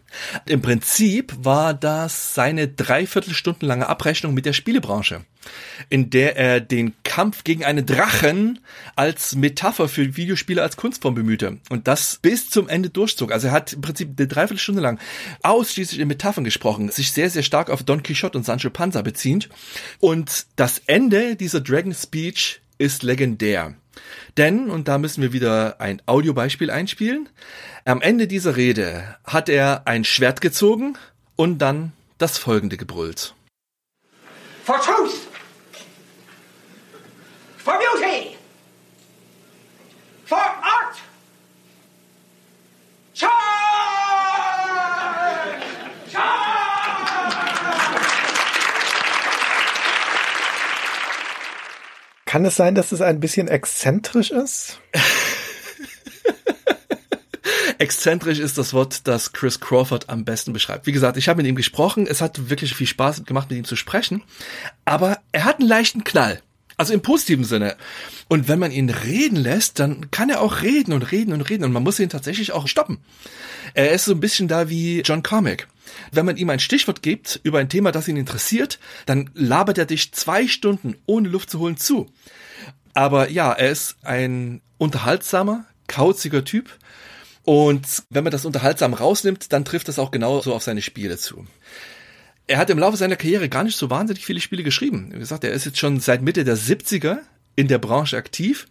[0.47, 5.25] Im Prinzip war das seine dreiviertelstunden lange Abrechnung mit der Spielebranche,
[5.89, 8.61] in der er den Kampf gegen einen Drachen
[8.97, 13.33] als Metapher für Videospiele als Kunstform bemühte und das bis zum Ende durchzog.
[13.33, 14.99] Also er hat im Prinzip eine Dreiviertelstunde lang
[15.43, 19.49] ausschließlich in Metaphern gesprochen, sich sehr, sehr stark auf Don Quixote und Sancho Panza beziehend
[19.99, 23.75] und das Ende dieser Dragon Speech ist legendär.
[24.37, 27.29] Denn, und da müssen wir wieder ein Audiobeispiel einspielen,
[27.85, 30.97] am Ende dieser Rede hat er ein Schwert gezogen
[31.37, 33.35] und dann das folgende gebrüllt.
[34.65, 35.27] For truth!
[37.59, 38.37] For beauty!
[40.25, 40.80] For art!
[52.31, 54.79] Kann es sein, dass es ein bisschen exzentrisch ist?
[57.79, 60.87] Exzentrisch ist das Wort, das Chris Crawford am besten beschreibt.
[60.87, 62.07] Wie gesagt, ich habe mit ihm gesprochen.
[62.07, 64.23] Es hat wirklich viel Spaß gemacht, mit ihm zu sprechen.
[64.85, 66.41] Aber er hat einen leichten Knall.
[66.77, 67.77] Also im positiven Sinne.
[68.29, 71.65] Und wenn man ihn reden lässt, dann kann er auch reden und reden und reden.
[71.65, 72.99] Und man muss ihn tatsächlich auch stoppen.
[73.75, 75.67] Er ist so ein bisschen da wie John Carmack.
[76.13, 79.87] Wenn man ihm ein Stichwort gibt über ein Thema, das ihn interessiert, dann labert er
[79.87, 82.07] dich zwei Stunden ohne Luft zu holen zu.
[82.95, 86.71] Aber ja, er ist ein unterhaltsamer, kauziger Typ.
[87.45, 91.47] Und wenn man das unterhaltsam rausnimmt, dann trifft das auch genauso auf seine Spiele zu.
[92.47, 95.11] Er hat im Laufe seiner Karriere gar nicht so wahnsinnig viele Spiele geschrieben.
[95.13, 97.19] Wie gesagt, er ist jetzt schon seit Mitte der 70er
[97.55, 98.67] in der Branche aktiv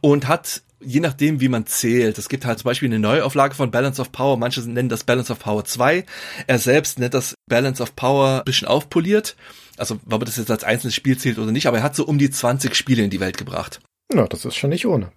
[0.00, 2.18] und hat je nachdem, wie man zählt.
[2.18, 4.36] Es gibt halt zum Beispiel eine Neuauflage von Balance of Power.
[4.36, 6.04] Manche nennen das Balance of Power 2.
[6.46, 9.36] Er selbst nennt das Balance of Power ein bisschen aufpoliert.
[9.76, 12.04] Also, ob man das jetzt als einzelnes Spiel zählt oder nicht, aber er hat so
[12.04, 13.80] um die 20 Spiele in die Welt gebracht.
[14.12, 15.12] Na, das ist schon nicht ohne.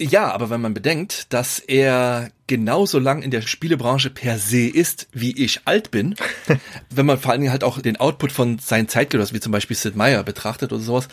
[0.00, 5.08] Ja, aber wenn man bedenkt, dass er genauso lang in der Spielebranche per se ist,
[5.12, 6.14] wie ich alt bin,
[6.90, 9.76] wenn man vor allen Dingen halt auch den Output von seinen Zeitgenossen, wie zum Beispiel
[9.76, 11.08] Sid Meier betrachtet oder sowas,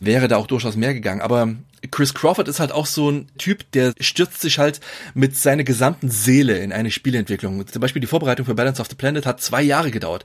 [0.00, 1.20] wäre da auch durchaus mehr gegangen.
[1.20, 1.54] Aber
[1.90, 4.80] Chris Crawford ist halt auch so ein Typ, der stürzt sich halt
[5.14, 7.66] mit seiner gesamten Seele in eine Spielentwicklung.
[7.66, 10.24] Zum Beispiel die Vorbereitung für Balance of the Planet hat zwei Jahre gedauert.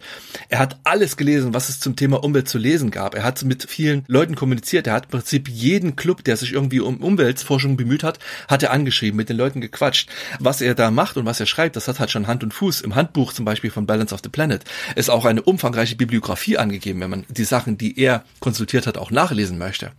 [0.49, 3.15] Er hat alles gelesen, was es zum Thema Umwelt zu lesen gab.
[3.15, 4.87] Er hat mit vielen Leuten kommuniziert.
[4.87, 8.71] Er hat im Prinzip jeden Club, der sich irgendwie um Umweltforschung bemüht hat, hat er
[8.71, 10.09] angeschrieben, mit den Leuten gequatscht.
[10.39, 12.81] Was er da macht und was er schreibt, das hat halt schon Hand und Fuß.
[12.81, 14.63] Im Handbuch zum Beispiel von Balance of the Planet
[14.95, 19.11] ist auch eine umfangreiche Bibliografie angegeben, wenn man die Sachen, die er konsultiert hat, auch
[19.11, 19.91] nachlesen möchte.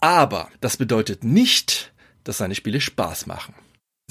[0.00, 1.92] Aber das bedeutet nicht,
[2.24, 3.54] dass seine Spiele Spaß machen.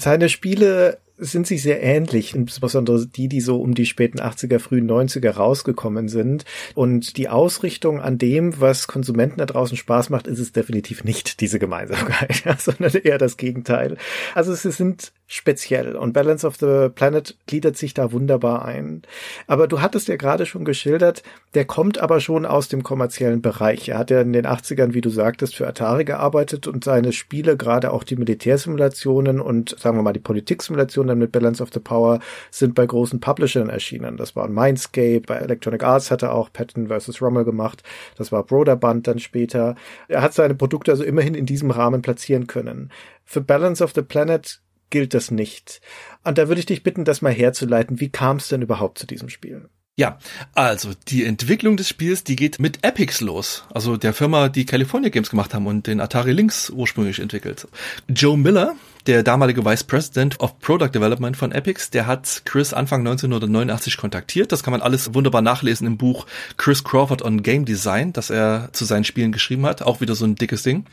[0.00, 4.90] Seine Spiele sind sich sehr ähnlich, insbesondere die, die so um die späten 80er, frühen
[4.90, 6.44] 90er rausgekommen sind.
[6.74, 11.40] Und die Ausrichtung an dem, was Konsumenten da draußen Spaß macht, ist es definitiv nicht
[11.40, 13.96] diese Gemeinsamkeit, sondern eher das Gegenteil.
[14.34, 19.02] Also es sind speziell und Balance of the Planet gliedert sich da wunderbar ein.
[19.46, 21.22] Aber du hattest ja gerade schon geschildert,
[21.54, 23.88] der kommt aber schon aus dem kommerziellen Bereich.
[23.88, 27.56] Er hat ja in den 80ern, wie du sagtest, für Atari gearbeitet und seine Spiele,
[27.56, 31.80] gerade auch die Militärsimulationen und sagen wir mal die Politiksimulationen dann mit Balance of the
[31.80, 32.20] Power
[32.50, 34.16] sind bei großen Publishern erschienen.
[34.16, 37.22] Das war Mindscape, bei Electronic Arts hat er auch Patton vs.
[37.22, 37.82] Rommel gemacht.
[38.16, 39.74] Das war Broderband dann später.
[40.08, 42.90] Er hat seine Produkte also immerhin in diesem Rahmen platzieren können.
[43.24, 44.60] Für Balance of the Planet
[44.90, 45.80] gilt das nicht.
[46.22, 48.00] Und da würde ich dich bitten, das mal herzuleiten.
[48.00, 49.68] Wie kam es denn überhaupt zu diesem Spiel?
[49.96, 50.18] Ja,
[50.54, 55.08] also die Entwicklung des Spiels, die geht mit Epics los, also der Firma, die California
[55.08, 57.68] Games gemacht haben und den Atari Lynx ursprünglich entwickelt.
[58.08, 58.74] Joe Miller,
[59.06, 64.52] der damalige Vice President of Product Development von Epics, der hat Chris Anfang 1989 kontaktiert.
[64.52, 66.26] Das kann man alles wunderbar nachlesen im Buch
[66.56, 69.82] Chris Crawford on Game Design, das er zu seinen Spielen geschrieben hat.
[69.82, 70.86] Auch wieder so ein dickes Ding.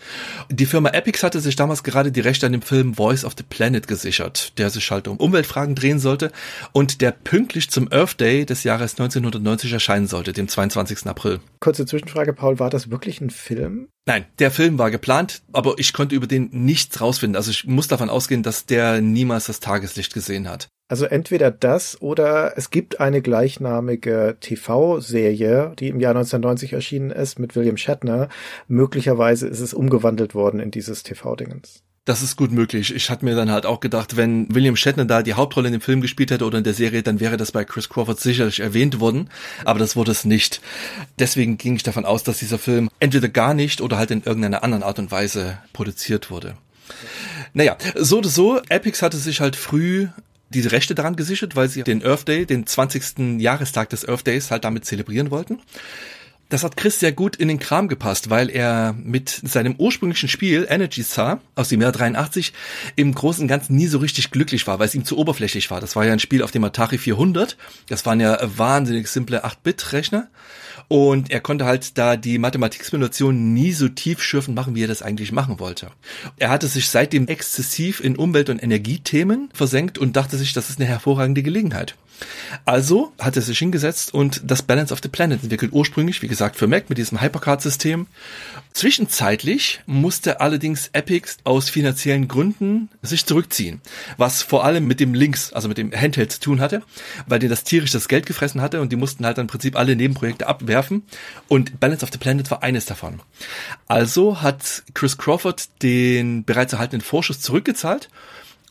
[0.49, 3.43] Die Firma Epics hatte sich damals gerade die Rechte an dem Film Voice of the
[3.43, 6.31] Planet gesichert, der sich halt um Umweltfragen drehen sollte
[6.73, 11.07] und der pünktlich zum Earth Day des Jahres 1990 erscheinen sollte, dem 22.
[11.07, 11.39] April.
[11.61, 13.87] Kurze Zwischenfrage, Paul, war das wirklich ein Film?
[14.07, 17.35] Nein, der Film war geplant, aber ich konnte über den nichts rausfinden.
[17.35, 20.69] Also ich muss davon ausgehen, dass der niemals das Tageslicht gesehen hat.
[20.89, 27.37] Also entweder das oder es gibt eine gleichnamige TV-Serie, die im Jahr 1990 erschienen ist
[27.37, 28.27] mit William Shatner.
[28.67, 31.83] Möglicherweise ist es umgewandelt worden in dieses TV-Dingens.
[32.03, 32.95] Das ist gut möglich.
[32.95, 35.81] Ich hatte mir dann halt auch gedacht, wenn William Shatner da die Hauptrolle in dem
[35.81, 38.99] Film gespielt hätte oder in der Serie, dann wäre das bei Chris Crawford sicherlich erwähnt
[38.99, 39.29] worden.
[39.65, 40.61] Aber das wurde es nicht.
[41.19, 44.63] Deswegen ging ich davon aus, dass dieser Film entweder gar nicht oder halt in irgendeiner
[44.63, 46.57] anderen Art und Weise produziert wurde.
[47.53, 50.07] Naja, so oder so, Epix hatte sich halt früh
[50.49, 53.39] diese Rechte daran gesichert, weil sie den Earth Day, den 20.
[53.39, 55.59] Jahrestag des Earth Days halt damit zelebrieren wollten.
[56.51, 60.67] Das hat Chris sehr gut in den Kram gepasst, weil er mit seinem ursprünglichen Spiel
[60.69, 62.51] Energy Star aus dem Jahr 83
[62.97, 65.79] im Großen und Ganzen nie so richtig glücklich war, weil es ihm zu oberflächlich war.
[65.79, 67.55] Das war ja ein Spiel auf dem Atari 400.
[67.87, 70.27] Das waren ja wahnsinnig simple 8-Bit-Rechner.
[70.89, 75.31] Und er konnte halt da die Mathematiksimulation nie so tiefschürfend machen, wie er das eigentlich
[75.31, 75.91] machen wollte.
[76.35, 80.81] Er hatte sich seitdem exzessiv in Umwelt- und Energiethemen versenkt und dachte sich, das ist
[80.81, 81.95] eine hervorragende Gelegenheit.
[82.65, 85.71] Also hat er sich hingesetzt und das Balance of the Planet entwickelt.
[85.73, 88.07] Ursprünglich, wie gesagt, für Mac mit diesem Hypercard-System.
[88.73, 93.81] Zwischenzeitlich musste allerdings Epic aus finanziellen Gründen sich zurückziehen.
[94.17, 96.81] Was vor allem mit dem Links, also mit dem Handheld zu tun hatte,
[97.27, 99.95] weil den das tierisch das Geld gefressen hatte und die mussten halt im Prinzip alle
[99.95, 101.03] Nebenprojekte abwerfen.
[101.47, 103.21] Und Balance of the Planet war eines davon.
[103.87, 108.09] Also hat Chris Crawford den bereits erhaltenen Vorschuss zurückgezahlt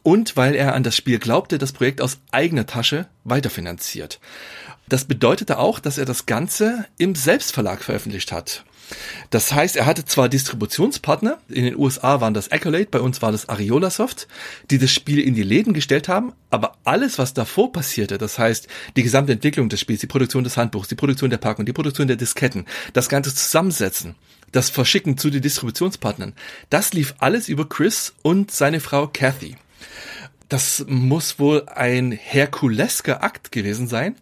[0.02, 4.20] und weil er an das Spiel glaubte, das Projekt aus eigener Tasche weiterfinanziert.
[4.88, 8.64] Das bedeutete auch, dass er das Ganze im Selbstverlag veröffentlicht hat.
[9.30, 13.30] Das heißt, er hatte zwar Distributionspartner, in den USA waren das Accolade, bei uns war
[13.30, 14.26] das Ariola Soft,
[14.70, 18.66] die das Spiel in die Läden gestellt haben, aber alles, was davor passierte, das heißt
[18.96, 22.08] die gesamte Entwicklung des Spiels, die Produktion des Handbuchs, die Produktion der Packung, die Produktion
[22.08, 24.16] der Disketten, das ganze Zusammensetzen,
[24.52, 26.34] das Verschicken zu den Distributionspartnern,
[26.68, 29.56] das lief alles über Chris und seine Frau Kathy.
[30.48, 34.16] Das muss wohl ein herkulesker Akt gewesen sein.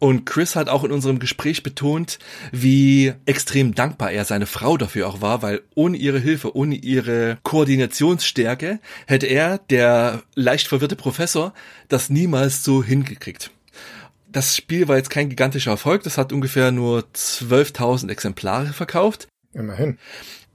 [0.00, 2.18] Und Chris hat auch in unserem Gespräch betont,
[2.52, 7.38] wie extrem dankbar er seine Frau dafür auch war, weil ohne ihre Hilfe, ohne ihre
[7.42, 11.52] Koordinationsstärke hätte er, der leicht verwirrte Professor,
[11.88, 13.50] das niemals so hingekriegt.
[14.32, 19.28] Das Spiel war jetzt kein gigantischer Erfolg, das hat ungefähr nur 12.000 Exemplare verkauft.
[19.52, 19.98] Immerhin.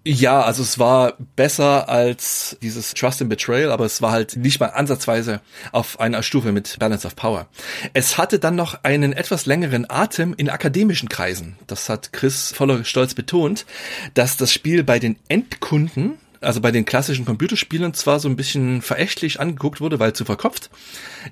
[0.07, 4.59] Ja, also es war besser als dieses Trust and Betrayal, aber es war halt nicht
[4.59, 5.41] mal ansatzweise
[5.71, 7.47] auf einer Stufe mit Balance of Power.
[7.93, 11.57] Es hatte dann noch einen etwas längeren Atem in akademischen Kreisen.
[11.65, 13.65] Das hat Chris voller Stolz betont,
[14.13, 18.83] dass das Spiel bei den Endkunden also bei den klassischen Computerspielen zwar so ein bisschen
[18.83, 20.69] verächtlich angeguckt wurde, weil zu verkopft.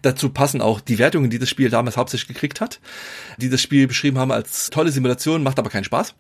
[0.02, 2.80] Dazu passen auch die Wertungen, die das Spiel damals hauptsächlich gekriegt hat,
[3.38, 6.16] die das Spiel beschrieben haben als tolle Simulation, macht aber keinen Spaß.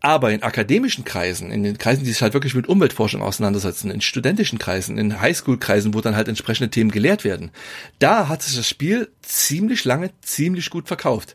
[0.00, 4.00] Aber in akademischen Kreisen, in den Kreisen, die sich halt wirklich mit Umweltforschung auseinandersetzen, in
[4.00, 7.50] studentischen Kreisen, in Highschool-Kreisen, wo dann halt entsprechende Themen gelehrt werden,
[7.98, 11.34] da hat sich das Spiel ziemlich lange, ziemlich gut verkauft.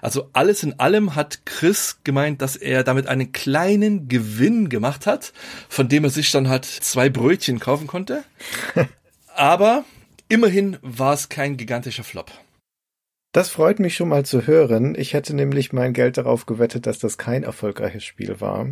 [0.00, 5.32] Also alles in allem hat Chris gemeint, dass er damit einen kleinen Gewinn gemacht hat,
[5.68, 8.22] von dem er sich dann halt zwei Brötchen kaufen konnte.
[9.34, 9.84] Aber
[10.28, 12.30] immerhin war es kein gigantischer Flop.
[13.34, 14.94] Das freut mich schon mal zu hören.
[14.96, 18.68] Ich hätte nämlich mein Geld darauf gewettet, dass das kein erfolgreiches Spiel war.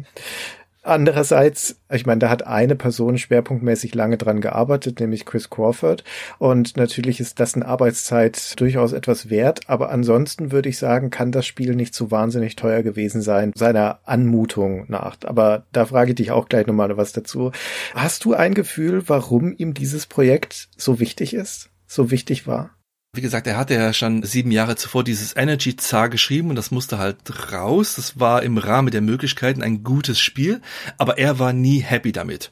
[0.85, 6.05] Andererseits, ich meine, da hat eine Person schwerpunktmäßig lange dran gearbeitet, nämlich Chris Crawford.
[6.39, 9.69] Und natürlich ist das eine Arbeitszeit durchaus etwas wert.
[9.69, 13.99] Aber ansonsten würde ich sagen, kann das Spiel nicht so wahnsinnig teuer gewesen sein, seiner
[14.05, 15.17] Anmutung nach.
[15.25, 17.51] Aber da frage ich dich auch gleich nochmal was dazu.
[17.97, 22.71] Hast du ein Gefühl, warum ihm dieses Projekt so wichtig ist, so wichtig war?
[23.15, 26.71] Wie gesagt, er hatte ja schon sieben Jahre zuvor dieses Energy Zar geschrieben und das
[26.71, 27.97] musste halt raus.
[27.97, 30.63] Das war im Rahmen der Möglichkeiten ein gutes Spiel,
[30.97, 32.51] aber er war nie happy damit.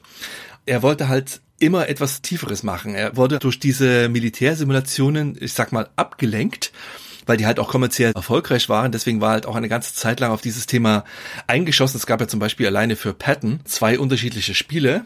[0.67, 2.93] Er wollte halt immer etwas Tieferes machen.
[2.93, 6.71] Er wurde durch diese Militärsimulationen, ich sag mal, abgelenkt
[7.27, 8.91] weil die halt auch kommerziell erfolgreich waren.
[8.91, 11.05] Deswegen war halt auch eine ganze Zeit lang auf dieses Thema
[11.45, 11.97] eingeschossen.
[11.97, 15.05] Es gab ja zum Beispiel alleine für Patton zwei unterschiedliche Spiele,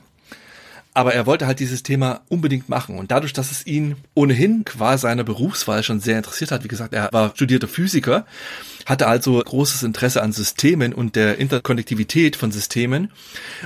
[0.96, 2.98] aber er wollte halt dieses Thema unbedingt machen.
[2.98, 6.94] Und dadurch, dass es ihn ohnehin qua seiner Berufswahl schon sehr interessiert hat, wie gesagt,
[6.94, 8.26] er war studierter Physiker,
[8.86, 13.12] hatte also großes Interesse an Systemen und der Interkonnektivität von Systemen.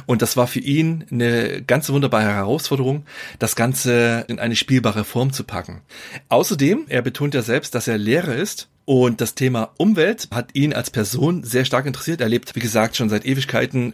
[0.08, 3.06] Und das war für ihn eine ganz wunderbare Herausforderung,
[3.38, 5.82] das Ganze in eine spielbare Form zu packen.
[6.30, 10.74] Außerdem, er betont ja selbst, dass er Lehrer ist und das Thema Umwelt hat ihn
[10.74, 12.22] als Person sehr stark interessiert.
[12.22, 13.94] Er lebt, wie gesagt, schon seit Ewigkeiten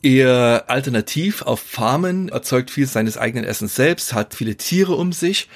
[0.00, 5.48] eher alternativ auf Farmen, erzeugt viel seines eigenen Essens selbst, hat viele Tiere um sich.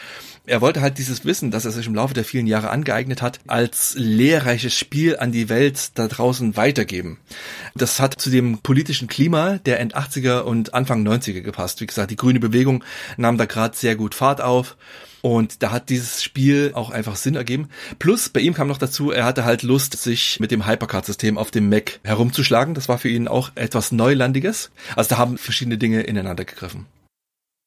[0.46, 3.38] Er wollte halt dieses Wissen, das er sich im Laufe der vielen Jahre angeeignet hat,
[3.46, 7.18] als lehrreiches Spiel an die Welt da draußen weitergeben.
[7.76, 11.80] Das hat zu dem politischen Klima der End 80er und Anfang 90er gepasst.
[11.80, 12.82] Wie gesagt, die grüne Bewegung
[13.16, 14.76] nahm da gerade sehr gut Fahrt auf.
[15.22, 17.68] Und da hat dieses Spiel auch einfach Sinn ergeben.
[18.00, 21.52] Plus, bei ihm kam noch dazu, er hatte halt Lust, sich mit dem Hypercard-System auf
[21.52, 22.74] dem Mac herumzuschlagen.
[22.74, 24.72] Das war für ihn auch etwas Neulandiges.
[24.96, 26.86] Also da haben verschiedene Dinge ineinander gegriffen.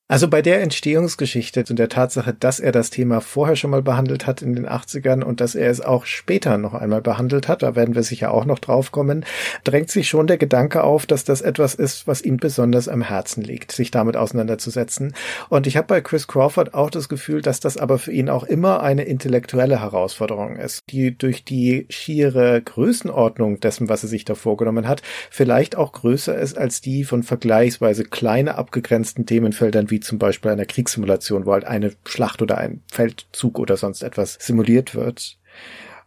[0.08, 4.28] Also bei der Entstehungsgeschichte und der Tatsache, dass er das Thema vorher schon mal behandelt
[4.28, 7.76] hat in den 80ern und dass er es auch später noch einmal behandelt hat, da
[7.76, 9.26] werden wir sicher auch noch drauf kommen,
[9.64, 13.42] drängt sich schon der Gedanke auf, dass das etwas ist, was ihm besonders am Herzen
[13.42, 15.16] liegt, sich damit auseinanderzusetzen.
[15.50, 18.44] Und ich habe bei Chris Crawford auch das Gefühl, dass das aber für ihn auch
[18.44, 24.36] immer eine intellektuelle Herausforderung ist, die durch die schiere Größenordnung dessen, was er sich da
[24.36, 25.02] vorgenommen hat,
[25.32, 30.66] vielleicht auch größer ist als die von vergleichsweise kleine abgegrenzten Themenfeldern wie zum Beispiel einer
[30.66, 35.38] Kriegssimulation, wo halt eine Schlacht oder ein Feldzug oder sonst etwas simuliert wird.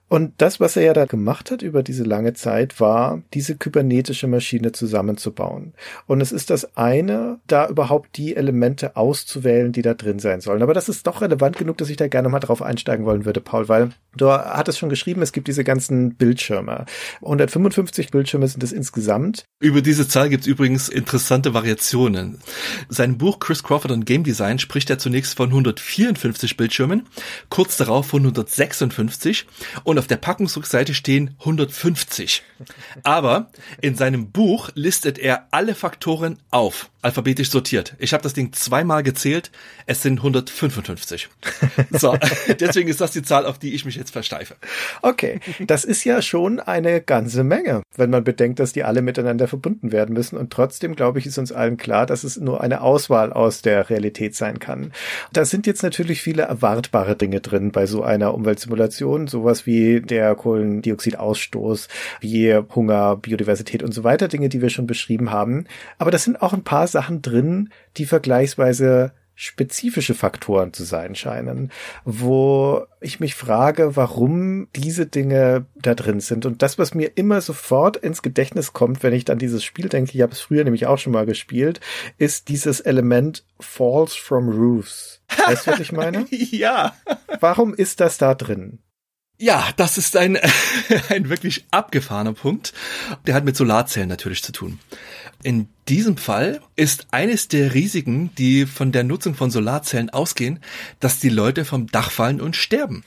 [0.08, 4.26] Und das, was er ja da gemacht hat über diese lange Zeit, war, diese kybernetische
[4.26, 5.74] Maschine zusammenzubauen.
[6.06, 10.62] Und es ist das eine, da überhaupt die Elemente auszuwählen, die da drin sein sollen.
[10.62, 13.40] Aber das ist doch relevant genug, dass ich da gerne mal drauf einsteigen wollen würde,
[13.40, 16.86] Paul, weil du hattest schon geschrieben, es gibt diese ganzen Bildschirme.
[17.22, 19.44] 155 Bildschirme sind es insgesamt.
[19.60, 22.38] Über diese Zahl gibt es übrigens interessante Variationen.
[22.88, 27.06] Sein Buch Chris Crawford und Game Design spricht er zunächst von 154 Bildschirmen,
[27.50, 29.46] kurz darauf von 156
[29.84, 32.44] und und auf der Packungsrückseite stehen 150.
[33.02, 37.94] Aber in seinem Buch listet er alle Faktoren auf, alphabetisch sortiert.
[37.98, 39.50] Ich habe das Ding zweimal gezählt,
[39.86, 41.28] es sind 155.
[41.90, 42.16] So,
[42.60, 44.56] deswegen ist das die Zahl, auf die ich mich jetzt versteife.
[45.02, 49.48] Okay, das ist ja schon eine ganze Menge, wenn man bedenkt, dass die alle miteinander
[49.48, 50.36] verbunden werden müssen.
[50.36, 53.90] Und trotzdem, glaube ich, ist uns allen klar, dass es nur eine Auswahl aus der
[53.90, 54.92] Realität sein kann.
[55.32, 60.34] Da sind jetzt natürlich viele erwartbare Dinge drin bei so einer Umweltsimulation, sowas wie der
[60.34, 61.88] Kohlendioxidausstoß,
[62.20, 65.66] wie Hunger, Biodiversität und so weiter, Dinge, die wir schon beschrieben haben.
[65.98, 71.70] Aber das sind auch ein paar Sachen drin, die vergleichsweise spezifische Faktoren zu sein scheinen,
[72.04, 76.44] wo ich mich frage, warum diese Dinge da drin sind.
[76.44, 80.10] Und das, was mir immer sofort ins Gedächtnis kommt, wenn ich dann dieses Spiel denke,
[80.12, 81.78] ich habe es früher nämlich auch schon mal gespielt,
[82.16, 85.22] ist dieses Element Falls from Roofs.
[85.46, 86.26] Weißt du, was ich meine?
[86.30, 86.96] ja.
[87.38, 88.80] Warum ist das da drin?
[89.40, 90.36] Ja, das ist ein,
[91.08, 92.72] ein wirklich abgefahrener Punkt.
[93.26, 94.80] Der hat mit Solarzellen natürlich zu tun.
[95.44, 100.58] In diesem Fall ist eines der Risiken, die von der Nutzung von Solarzellen ausgehen,
[100.98, 103.04] dass die Leute vom Dach fallen und sterben.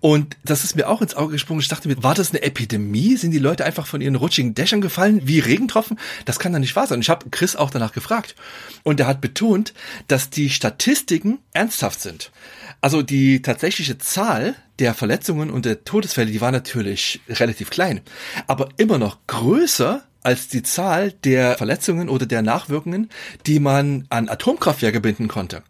[0.00, 1.60] Und das ist mir auch ins Auge gesprungen.
[1.60, 3.16] Ich dachte mir, war das eine Epidemie?
[3.16, 5.98] Sind die Leute einfach von ihren rutschigen Dächern gefallen wie Regentropfen?
[6.24, 7.02] Das kann doch nicht wahr sein.
[7.02, 8.36] Ich habe Chris auch danach gefragt.
[8.82, 9.74] Und er hat betont,
[10.08, 12.32] dass die Statistiken ernsthaft sind.
[12.80, 18.00] Also die tatsächliche Zahl der Verletzungen und der Todesfälle, die war natürlich relativ klein,
[18.46, 23.10] aber immer noch größer als die Zahl der Verletzungen oder der Nachwirkungen,
[23.46, 25.62] die man an Atomkraftwerke binden konnte.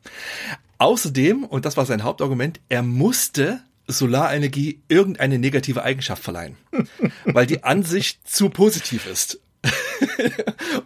[0.78, 6.56] Außerdem, und das war sein Hauptargument, er musste Solarenergie irgendeine negative Eigenschaft verleihen,
[7.26, 9.40] weil die Ansicht zu positiv ist.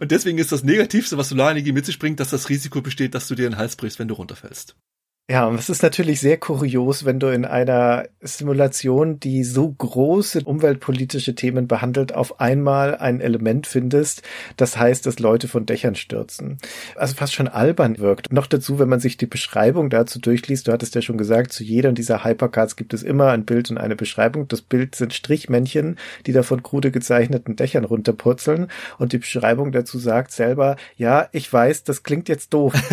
[0.01, 3.29] und deswegen ist das Negativste, was Solarenergie mit sich bringt, dass das Risiko besteht, dass
[3.29, 4.75] du dir den Hals brichst, wenn du runterfällst.
[5.29, 10.41] Ja, und es ist natürlich sehr kurios, wenn du in einer Simulation, die so große
[10.43, 14.23] umweltpolitische Themen behandelt, auf einmal ein Element findest,
[14.57, 16.57] das heißt, dass Leute von Dächern stürzen.
[16.97, 18.33] Also fast schon albern wirkt.
[18.33, 21.63] Noch dazu, wenn man sich die Beschreibung dazu durchliest, du hattest ja schon gesagt, zu
[21.63, 24.49] jeder dieser Hypercards gibt es immer ein Bild und eine Beschreibung.
[24.49, 28.67] Das Bild sind Strichmännchen, die da von krude gezeichneten Dächern runterpurzeln
[28.97, 32.73] und die Beschreibung dazu sagt selber, ja, ich weiß, das klingt jetzt doof.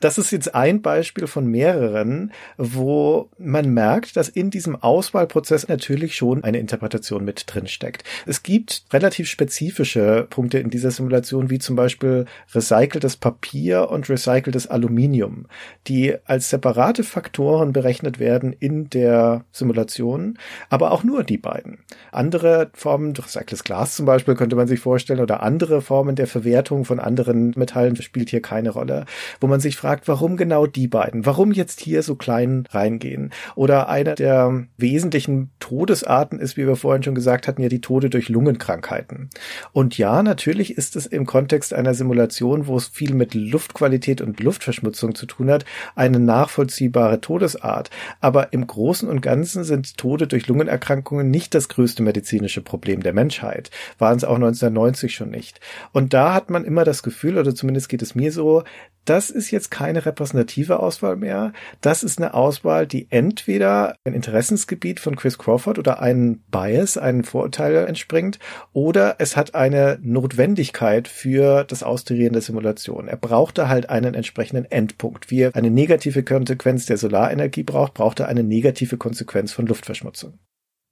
[0.00, 5.68] Das ist jetzt ein Beispiel von mehreren mehreren, wo man merkt, dass in diesem Auswahlprozess
[5.68, 8.04] natürlich schon eine Interpretation mit drin steckt.
[8.26, 14.66] Es gibt relativ spezifische Punkte in dieser Simulation, wie zum Beispiel recyceltes Papier und recyceltes
[14.66, 15.46] Aluminium,
[15.88, 20.38] die als separate Faktoren berechnet werden in der Simulation,
[20.70, 21.78] aber auch nur die beiden.
[22.10, 26.84] Andere Formen, recyceltes Glas zum Beispiel, könnte man sich vorstellen, oder andere Formen der Verwertung
[26.84, 29.06] von anderen Metallen spielt hier keine Rolle,
[29.40, 31.26] wo man sich fragt, warum genau die beiden?
[31.26, 33.30] Warum jetzt hier so klein reingehen.
[33.54, 38.10] Oder eine der wesentlichen Todesarten ist, wie wir vorhin schon gesagt hatten, ja die Tode
[38.10, 39.30] durch Lungenkrankheiten.
[39.72, 44.40] Und ja, natürlich ist es im Kontext einer Simulation, wo es viel mit Luftqualität und
[44.40, 47.90] Luftverschmutzung zu tun hat, eine nachvollziehbare Todesart.
[48.20, 53.12] Aber im Großen und Ganzen sind Tode durch Lungenerkrankungen nicht das größte medizinische Problem der
[53.12, 53.70] Menschheit.
[53.98, 55.60] Waren es auch 1990 schon nicht.
[55.92, 58.64] Und da hat man immer das Gefühl, oder zumindest geht es mir so,
[59.04, 61.51] das ist jetzt keine repräsentative Auswahl mehr.
[61.80, 67.24] Das ist eine Auswahl, die entweder ein Interessensgebiet von Chris Crawford oder einen Bias, einen
[67.24, 68.38] Vorurteil entspringt,
[68.72, 73.08] oder es hat eine Notwendigkeit für das Austarieren der Simulation.
[73.08, 75.30] Er brauchte halt einen entsprechenden Endpunkt.
[75.30, 80.38] Wie er eine negative Konsequenz der Solarenergie braucht, braucht er eine negative Konsequenz von Luftverschmutzung.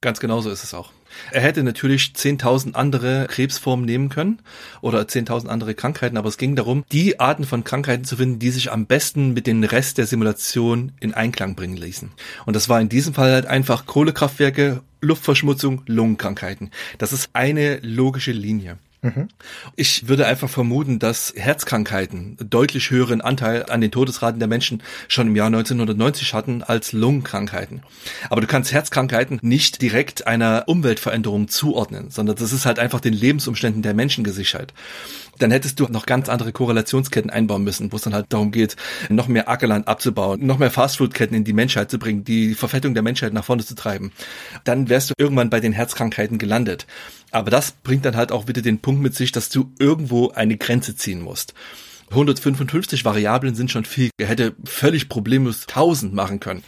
[0.02, 0.92] Ganz genau so ist es auch.
[1.30, 4.40] Er hätte natürlich 10.000 andere Krebsformen nehmen können
[4.80, 8.50] oder 10.000 andere Krankheiten, aber es ging darum, die Arten von Krankheiten zu finden, die
[8.50, 12.12] sich am besten mit dem Rest der Simulation in Einklang bringen ließen.
[12.46, 16.70] Und das war in diesem Fall halt einfach Kohlekraftwerke, Luftverschmutzung, Lungenkrankheiten.
[16.96, 18.78] Das ist eine logische Linie.
[19.02, 19.28] Mhm.
[19.76, 25.28] Ich würde einfach vermuten, dass Herzkrankheiten deutlich höheren Anteil an den Todesraten der Menschen schon
[25.28, 27.82] im Jahr 1990 hatten als Lungenkrankheiten.
[28.28, 33.14] Aber du kannst Herzkrankheiten nicht direkt einer Umweltveränderung zuordnen, sondern das ist halt einfach den
[33.14, 34.74] Lebensumständen der Menschen gesichert
[35.40, 38.76] dann hättest du noch ganz andere Korrelationsketten einbauen müssen, wo es dann halt darum geht,
[39.08, 43.02] noch mehr Ackerland abzubauen, noch mehr Fastfood-Ketten in die Menschheit zu bringen, die Verfettung der
[43.02, 44.12] Menschheit nach vorne zu treiben.
[44.64, 46.86] Dann wärst du irgendwann bei den Herzkrankheiten gelandet.
[47.30, 50.56] Aber das bringt dann halt auch wieder den Punkt mit sich, dass du irgendwo eine
[50.56, 51.54] Grenze ziehen musst.
[52.10, 54.10] 155 Variablen sind schon viel.
[54.18, 56.62] Er hätte völlig problemlos 1000 machen können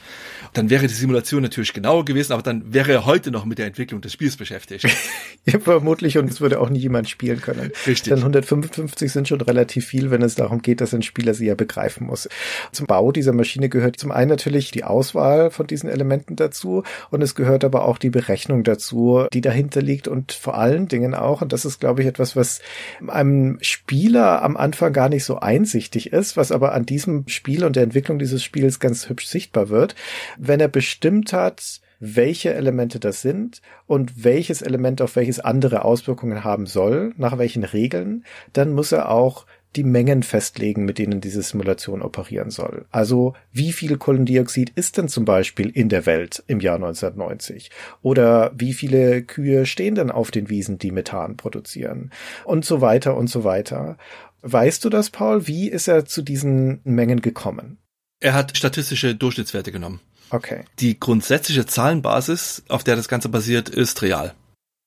[0.53, 3.67] dann wäre die Simulation natürlich genauer gewesen, aber dann wäre er heute noch mit der
[3.67, 4.87] Entwicklung des Spiels beschäftigt.
[5.45, 7.73] ja, vermutlich und es würde auch nie jemand spielen können.
[7.87, 8.13] Richtig.
[8.13, 11.55] Denn 155 sind schon relativ viel, wenn es darum geht, dass ein Spieler sie ja
[11.55, 12.29] begreifen muss.
[12.71, 17.23] Zum Bau dieser Maschine gehört zum einen natürlich die Auswahl von diesen Elementen dazu und
[17.23, 21.41] es gehört aber auch die Berechnung dazu, die dahinter liegt und vor allen Dingen auch,
[21.41, 22.61] und das ist glaube ich etwas, was
[23.07, 27.77] einem Spieler am Anfang gar nicht so einsichtig ist, was aber an diesem Spiel und
[27.77, 29.95] der Entwicklung dieses Spiels ganz hübsch sichtbar wird
[30.39, 36.43] wenn er bestimmt hat, welche Elemente das sind und welches Element auf welches andere Auswirkungen
[36.43, 41.41] haben soll, nach welchen Regeln, dann muss er auch die Mengen festlegen, mit denen diese
[41.41, 42.85] Simulation operieren soll.
[42.91, 47.71] Also wie viel Kohlendioxid ist denn zum Beispiel in der Welt im Jahr 1990?
[48.03, 52.11] Oder wie viele Kühe stehen denn auf den Wiesen, die Methan produzieren?
[52.45, 53.97] Und so weiter und so weiter.
[54.43, 55.47] Weißt du das, Paul?
[55.47, 57.79] Wie ist er zu diesen Mengen gekommen?
[58.21, 60.01] Er hat statistische Durchschnittswerte genommen.
[60.31, 60.65] Okay.
[60.79, 64.35] Die grundsätzliche Zahlenbasis, auf der das Ganze basiert, ist real.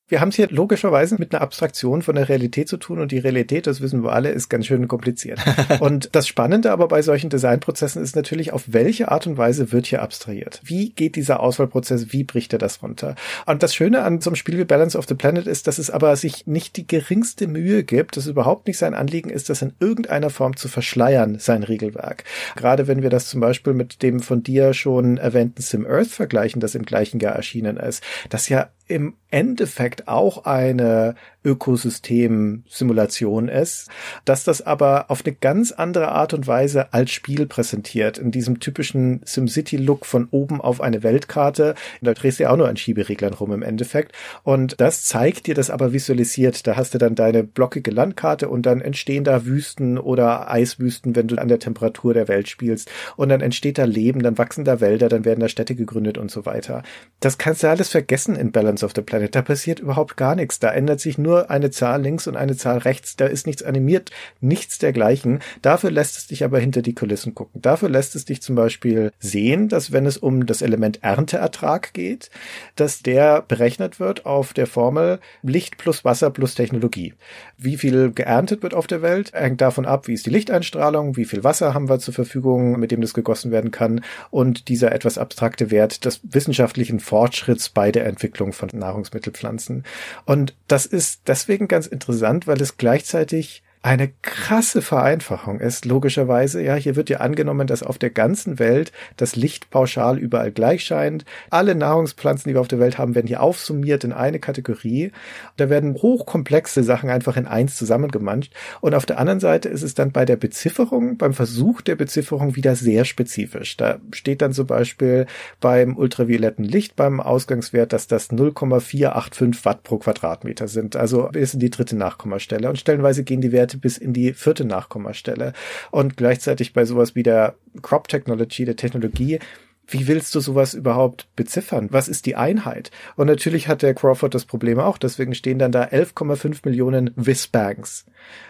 [0.07, 3.17] Wir haben es hier logischerweise mit einer Abstraktion von der Realität zu tun und die
[3.17, 5.39] Realität, das wissen wir alle, ist ganz schön kompliziert.
[5.79, 9.87] und das Spannende aber bei solchen Designprozessen ist natürlich, auf welche Art und Weise wird
[9.87, 10.61] hier abstrahiert?
[10.63, 13.15] Wie geht dieser Auswahlprozess, wie bricht er das runter?
[13.47, 15.89] Und das Schöne an so einem Spiel wie Balance of the Planet ist, dass es
[15.89, 19.73] aber sich nicht die geringste Mühe gibt, dass überhaupt nicht sein Anliegen ist, das in
[19.79, 22.25] irgendeiner Form zu verschleiern, sein Regelwerk.
[22.55, 26.61] Gerade wenn wir das zum Beispiel mit dem von dir schon erwähnten Sim Earth vergleichen,
[26.61, 31.15] das im gleichen Jahr erschienen ist, das ja im Endeffekt auch eine
[31.45, 33.89] Ökosystem-Simulation ist,
[34.25, 38.17] dass das aber auf eine ganz andere Art und Weise als Spiel präsentiert.
[38.17, 41.75] In diesem typischen SimCity-Look von oben auf eine Weltkarte.
[42.01, 44.13] Da drehst du ja auch nur an Schiebereglern rum im Endeffekt.
[44.43, 46.67] Und das zeigt dir das aber visualisiert.
[46.67, 51.27] Da hast du dann deine blockige Landkarte und dann entstehen da Wüsten oder Eiswüsten, wenn
[51.27, 52.89] du an der Temperatur der Welt spielst.
[53.15, 56.31] Und dann entsteht da Leben, dann wachsen da Wälder, dann werden da Städte gegründet und
[56.31, 56.83] so weiter.
[57.19, 59.35] Das kannst du alles vergessen in Balance of the Planet.
[59.35, 60.59] Da passiert überhaupt gar nichts.
[60.59, 63.15] Da ändert sich nur nur eine Zahl links und eine Zahl rechts.
[63.17, 65.39] Da ist nichts animiert, nichts dergleichen.
[65.61, 67.61] Dafür lässt es dich aber hinter die Kulissen gucken.
[67.61, 72.29] Dafür lässt es dich zum Beispiel sehen, dass wenn es um das Element Ernteertrag geht,
[72.75, 77.13] dass der berechnet wird auf der Formel Licht plus Wasser plus Technologie.
[77.57, 81.25] Wie viel geerntet wird auf der Welt, hängt davon ab, wie ist die Lichteinstrahlung, wie
[81.25, 85.17] viel Wasser haben wir zur Verfügung, mit dem das gegossen werden kann und dieser etwas
[85.17, 89.83] abstrakte Wert des wissenschaftlichen Fortschritts bei der Entwicklung von Nahrungsmittelpflanzen.
[90.25, 96.59] Und das ist deswegen ganz interessant, weil es gleichzeitig eine krasse Vereinfachung ist, logischerweise.
[96.63, 100.83] Ja, hier wird ja angenommen, dass auf der ganzen Welt das Licht pauschal überall gleich
[100.83, 101.23] scheint.
[101.51, 105.11] Alle Nahrungspflanzen, die wir auf der Welt haben, werden hier aufsummiert in eine Kategorie.
[105.57, 108.51] Da werden hochkomplexe Sachen einfach in eins zusammengemanscht.
[108.81, 112.55] Und auf der anderen Seite ist es dann bei der Bezifferung, beim Versuch der Bezifferung
[112.55, 113.77] wieder sehr spezifisch.
[113.77, 115.27] Da steht dann zum Beispiel
[115.59, 120.95] beim ultravioletten Licht beim Ausgangswert, dass das 0,485 Watt pro Quadratmeter sind.
[120.95, 122.67] Also in die dritte Nachkommastelle.
[122.67, 125.53] Und stellenweise gehen die Werte bis in die vierte Nachkommastelle.
[125.91, 129.39] Und gleichzeitig bei sowas wie der Crop Technology, der Technologie,
[129.87, 131.89] wie willst du sowas überhaupt beziffern?
[131.91, 132.91] Was ist die Einheit?
[133.15, 138.05] Und natürlich hat der Crawford das Problem auch, deswegen stehen dann da 11,5 Millionen Whizbangs.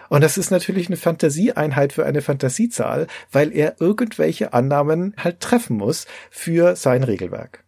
[0.09, 5.77] Und das ist natürlich eine Fantasieeinheit für eine Fantasiezahl, weil er irgendwelche Annahmen halt treffen
[5.77, 7.64] muss für sein Regelwerk.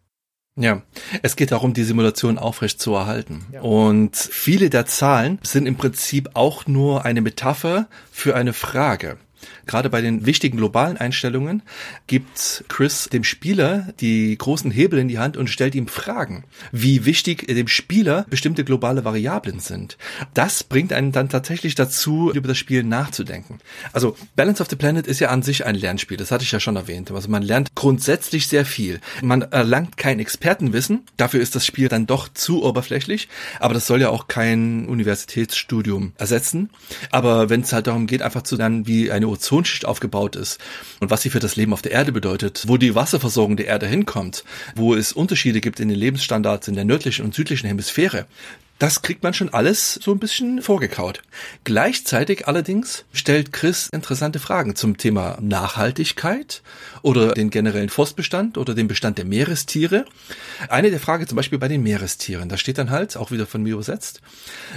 [0.58, 0.82] Ja,
[1.22, 3.46] es geht darum, die Simulation aufrecht zu erhalten.
[3.54, 3.62] Ja.
[3.62, 9.18] Und viele der Zahlen sind im Prinzip auch nur eine Metapher für eine Frage.
[9.66, 11.62] Gerade bei den wichtigen globalen Einstellungen
[12.08, 17.06] gibt Chris dem Spieler die großen Hebel in die Hand und stellt ihm Fragen, wie
[17.06, 19.98] wichtig dem Spieler bestimmte globale Variablen sind.
[20.34, 23.60] Das bringt einen dann tatsächlich dazu, über das Spiel nachzudenken.
[23.94, 26.60] Also Balance of the Planet ist ja an sich ein Lernspiel, das hatte ich ja
[26.60, 27.12] schon erwähnt.
[27.12, 29.00] Also man lernt grundsätzlich sehr viel.
[29.22, 33.28] Man erlangt kein Expertenwissen, dafür ist das Spiel dann doch zu oberflächlich,
[33.60, 36.70] aber das soll ja auch kein Universitätsstudium ersetzen.
[37.12, 40.60] Aber wenn es halt darum geht, einfach zu lernen, wie eine Ozonschicht aufgebaut ist
[41.00, 43.88] und was sie für das Leben auf der Erde bedeutet, wo die Wasserversorgung der Erde
[43.88, 44.44] hinkommt,
[44.76, 48.26] wo es Unterschiede gibt in den Lebensstandards in der nördlichen und südlichen Hemisphäre.
[48.80, 51.24] Das kriegt man schon alles so ein bisschen vorgekaut.
[51.64, 56.62] Gleichzeitig allerdings stellt Chris interessante Fragen zum Thema Nachhaltigkeit
[57.02, 60.06] oder den generellen Forstbestand oder den Bestand der Meerestiere.
[60.70, 63.64] Eine der Fragen zum Beispiel bei den Meerestieren, da steht dann halt, auch wieder von
[63.64, 64.22] mir übersetzt,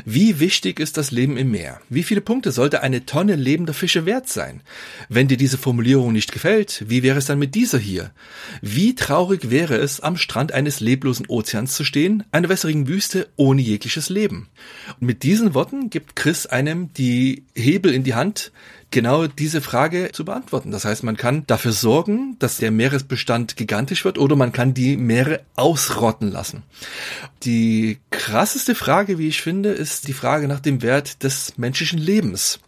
[0.07, 1.81] wie wichtig ist das Leben im Meer?
[1.91, 4.63] Wie viele Punkte sollte eine Tonne lebender Fische wert sein?
[5.11, 8.13] Wenn dir diese Formulierung nicht gefällt, wie wäre es dann mit dieser hier?
[8.63, 13.61] Wie traurig wäre es, am Strand eines leblosen Ozeans zu stehen, einer wässrigen Wüste ohne
[13.91, 14.49] jegliches Leben?
[15.01, 18.53] Und mit diesen Worten gibt Chris einem die Hebel in die Hand,
[18.91, 20.71] genau diese Frage zu beantworten.
[20.71, 24.97] Das heißt, man kann dafür sorgen, dass der Meeresbestand gigantisch wird oder man kann die
[24.97, 26.63] Meere ausrotten lassen.
[27.45, 32.61] Die krasseste Frage, wie ich finde, ist die Frage nach dem Wert des menschlichen Lebens.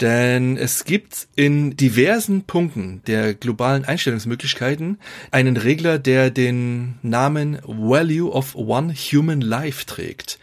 [0.00, 4.98] Denn es gibt in diversen Punkten der globalen Einstellungsmöglichkeiten
[5.30, 10.38] einen Regler, der den Namen Value of One Human Life trägt.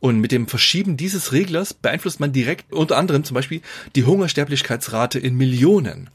[0.00, 3.60] Und mit dem Verschieben dieses Reglers beeinflusst man direkt unter anderem zum Beispiel
[3.96, 6.10] die Hungersterblichkeitsrate in Millionen.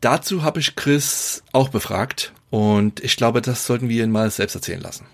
[0.00, 4.56] Dazu habe ich Chris auch befragt und ich glaube, das sollten wir ihn mal selbst
[4.56, 5.06] erzählen lassen.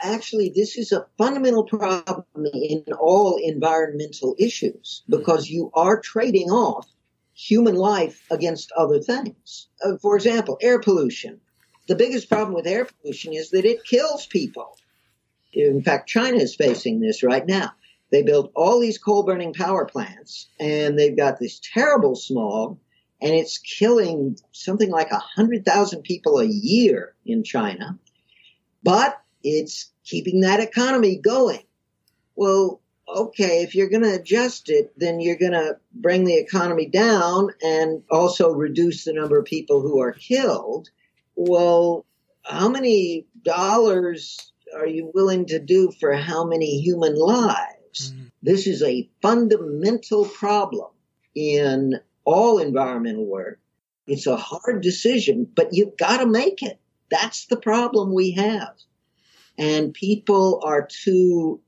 [0.00, 2.24] Actually, this is a fundamental problem
[2.54, 6.86] in all environmental issues because you are trading off
[7.34, 9.68] human life against other things.
[9.84, 11.40] Uh, for example, air pollution.
[11.88, 14.76] The biggest problem with air pollution is that it kills people.
[15.52, 17.72] In fact, China is facing this right now.
[18.10, 22.78] They built all these coal burning power plants and they've got this terrible smog
[23.20, 27.98] and it's killing something like a hundred thousand people a year in China.
[28.82, 31.62] But it's keeping that economy going.
[32.36, 36.86] Well, okay, if you're going to adjust it, then you're going to bring the economy
[36.86, 40.90] down and also reduce the number of people who are killed.
[41.34, 42.04] Well,
[42.44, 48.12] how many dollars are you willing to do for how many human lives?
[48.12, 48.24] Mm-hmm.
[48.42, 50.90] This is a fundamental problem
[51.34, 53.60] in all environmental work.
[54.06, 56.78] It's a hard decision, but you've got to make it.
[57.10, 58.74] That's the problem we have.
[59.58, 61.60] And people are too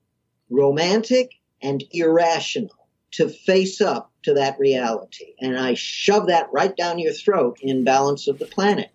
[0.48, 5.34] romantic and irrational to face up to that reality.
[5.40, 8.90] And I shove that right down your throat in Balance of the Planet.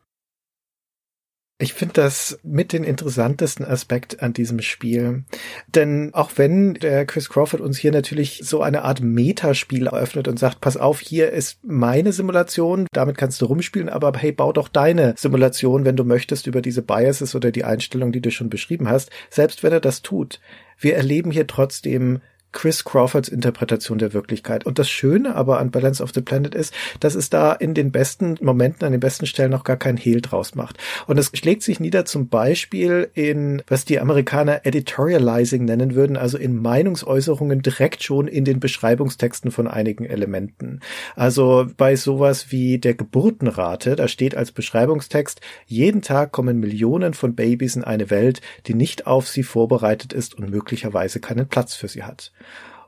[1.57, 5.23] Ich finde das mit den interessantesten Aspekt an diesem Spiel.
[5.67, 10.37] Denn auch wenn der Chris Crawford uns hier natürlich so eine Art Metaspiel eröffnet und
[10.37, 14.67] sagt, pass auf, hier ist meine Simulation, damit kannst du rumspielen, aber hey, bau doch
[14.67, 18.89] deine Simulation, wenn du möchtest, über diese Biases oder die Einstellung, die du schon beschrieben
[18.89, 19.09] hast.
[19.29, 20.41] Selbst wenn er das tut.
[20.77, 22.19] Wir erleben hier trotzdem
[22.55, 24.65] Chris Crawfords Interpretation der Wirklichkeit.
[24.65, 27.91] Und das Schöne aber an Balance of the Planet ist, dass es da in den
[27.91, 30.77] besten Momenten, an den besten Stellen noch gar keinen Hehl draus macht.
[31.05, 36.37] Und es schlägt sich nieder zum Beispiel in, was die Amerikaner Editorializing nennen würden, also
[36.37, 40.79] in Meinungsäußerungen direkt schon in den Beschreibungstexten von einigen Elementen.
[41.15, 47.35] Also bei sowas wie der Geburtenrate, da steht als Beschreibungstext, jeden Tag kommen Millionen von
[47.35, 51.89] Babys in eine Welt, die nicht auf sie vorbereitet ist und möglicherweise keinen Platz für
[51.89, 52.31] sie hat.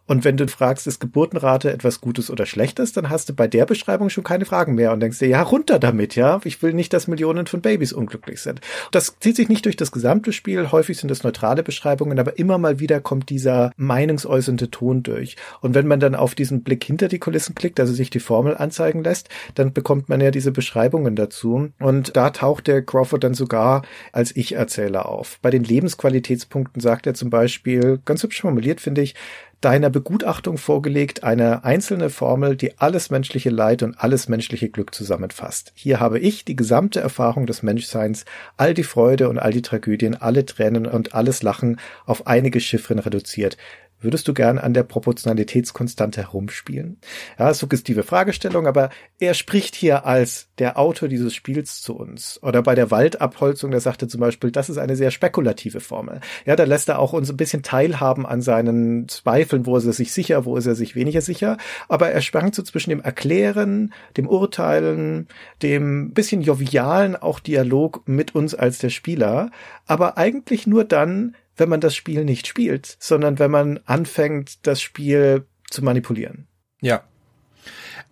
[0.07, 3.65] Und wenn du fragst, ist Geburtenrate etwas Gutes oder Schlechtes, dann hast du bei der
[3.65, 6.39] Beschreibung schon keine Fragen mehr und denkst dir, ja, runter damit, ja.
[6.45, 8.61] Ich will nicht, dass Millionen von Babys unglücklich sind.
[8.91, 10.71] Das zieht sich nicht durch das gesamte Spiel.
[10.71, 15.35] Häufig sind es neutrale Beschreibungen, aber immer mal wieder kommt dieser meinungsäußernde Ton durch.
[15.59, 18.55] Und wenn man dann auf diesen Blick hinter die Kulissen klickt, also sich die Formel
[18.55, 21.69] anzeigen lässt, dann bekommt man ja diese Beschreibungen dazu.
[21.79, 23.81] Und da taucht der Crawford dann sogar
[24.13, 25.39] als Ich-Erzähler auf.
[25.41, 29.15] Bei den Lebensqualitätspunkten sagt er zum Beispiel, ganz hübsch formuliert, finde ich,
[29.61, 35.71] deiner Begutachtung vorgelegt eine einzelne Formel, die alles menschliche Leid und alles menschliche Glück zusammenfasst.
[35.75, 40.15] Hier habe ich die gesamte Erfahrung des Menschseins, all die Freude und all die Tragödien,
[40.15, 43.57] alle Tränen und alles Lachen auf einige Chiffren reduziert.
[43.99, 46.99] Würdest du gern an der Proportionalitätskonstante herumspielen?
[47.39, 52.39] Ja, suggestive Fragestellung, aber er spricht hier als der Autor dieses Spiels zu uns.
[52.43, 56.21] Oder bei der Waldabholzung, der sagte zum Beispiel, das ist eine sehr spekulative Formel.
[56.45, 59.93] Ja, da lässt er auch uns ein bisschen teilhaben an seinen Zweifeln, wo ist er
[59.93, 61.57] sich sicher, wo ist er sich weniger sicher.
[61.87, 65.27] Aber er schwankt so zwischen dem Erklären, dem Urteilen,
[65.63, 69.49] dem bisschen jovialen auch Dialog mit uns als der Spieler.
[69.87, 74.81] Aber eigentlich nur dann, wenn man das Spiel nicht spielt, sondern wenn man anfängt, das
[74.81, 76.47] Spiel zu manipulieren.
[76.81, 77.03] Ja,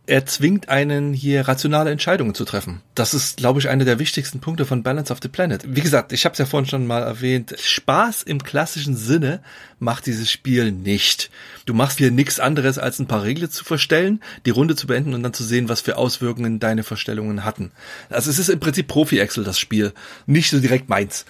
[0.08, 2.82] er zwingt einen hier rationale Entscheidungen zu treffen.
[2.94, 5.64] Das ist, glaube ich, einer der wichtigsten Punkte von Balance of the Planet.
[5.68, 9.42] Wie gesagt, ich habe es ja vorhin schon mal erwähnt, Spaß im klassischen Sinne
[9.80, 11.30] macht dieses Spiel nicht.
[11.66, 15.14] Du machst hier nichts anderes, als ein paar Regeln zu verstellen, die Runde zu beenden
[15.14, 17.72] und dann zu sehen, was für Auswirkungen deine Verstellungen hatten.
[18.10, 19.94] Also es ist im Prinzip Profi-Excel, das Spiel.
[20.26, 21.26] Nicht so direkt meins.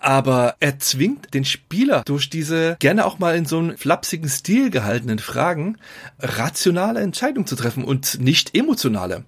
[0.00, 4.70] Aber er zwingt den Spieler durch diese gerne auch mal in so einem flapsigen Stil
[4.70, 5.76] gehaltenen Fragen
[6.18, 9.24] rationale Entscheidungen zu treffen und nicht emotionale.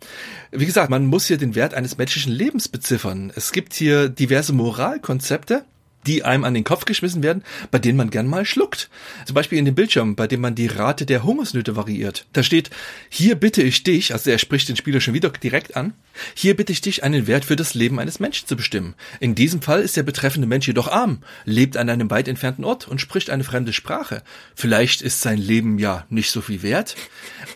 [0.51, 3.33] Wie gesagt, man muss hier den Wert eines menschlichen Lebens beziffern.
[3.35, 5.64] Es gibt hier diverse Moralkonzepte,
[6.07, 8.90] die einem an den Kopf geschmissen werden, bei denen man gern mal schluckt.
[9.26, 12.26] Zum Beispiel in dem Bildschirm, bei dem man die Rate der Hungersnöte variiert.
[12.32, 12.70] Da steht,
[13.09, 15.94] hier bitte ich dich, also er spricht den Spieler schon wieder direkt an,
[16.34, 18.94] hier bitte ich dich, einen Wert für das Leben eines Menschen zu bestimmen.
[19.20, 22.88] In diesem Fall ist der betreffende Mensch jedoch arm, lebt an einem weit entfernten Ort
[22.88, 24.22] und spricht eine fremde Sprache.
[24.55, 26.96] Vielleicht ist sein Leben ja nicht so viel wert.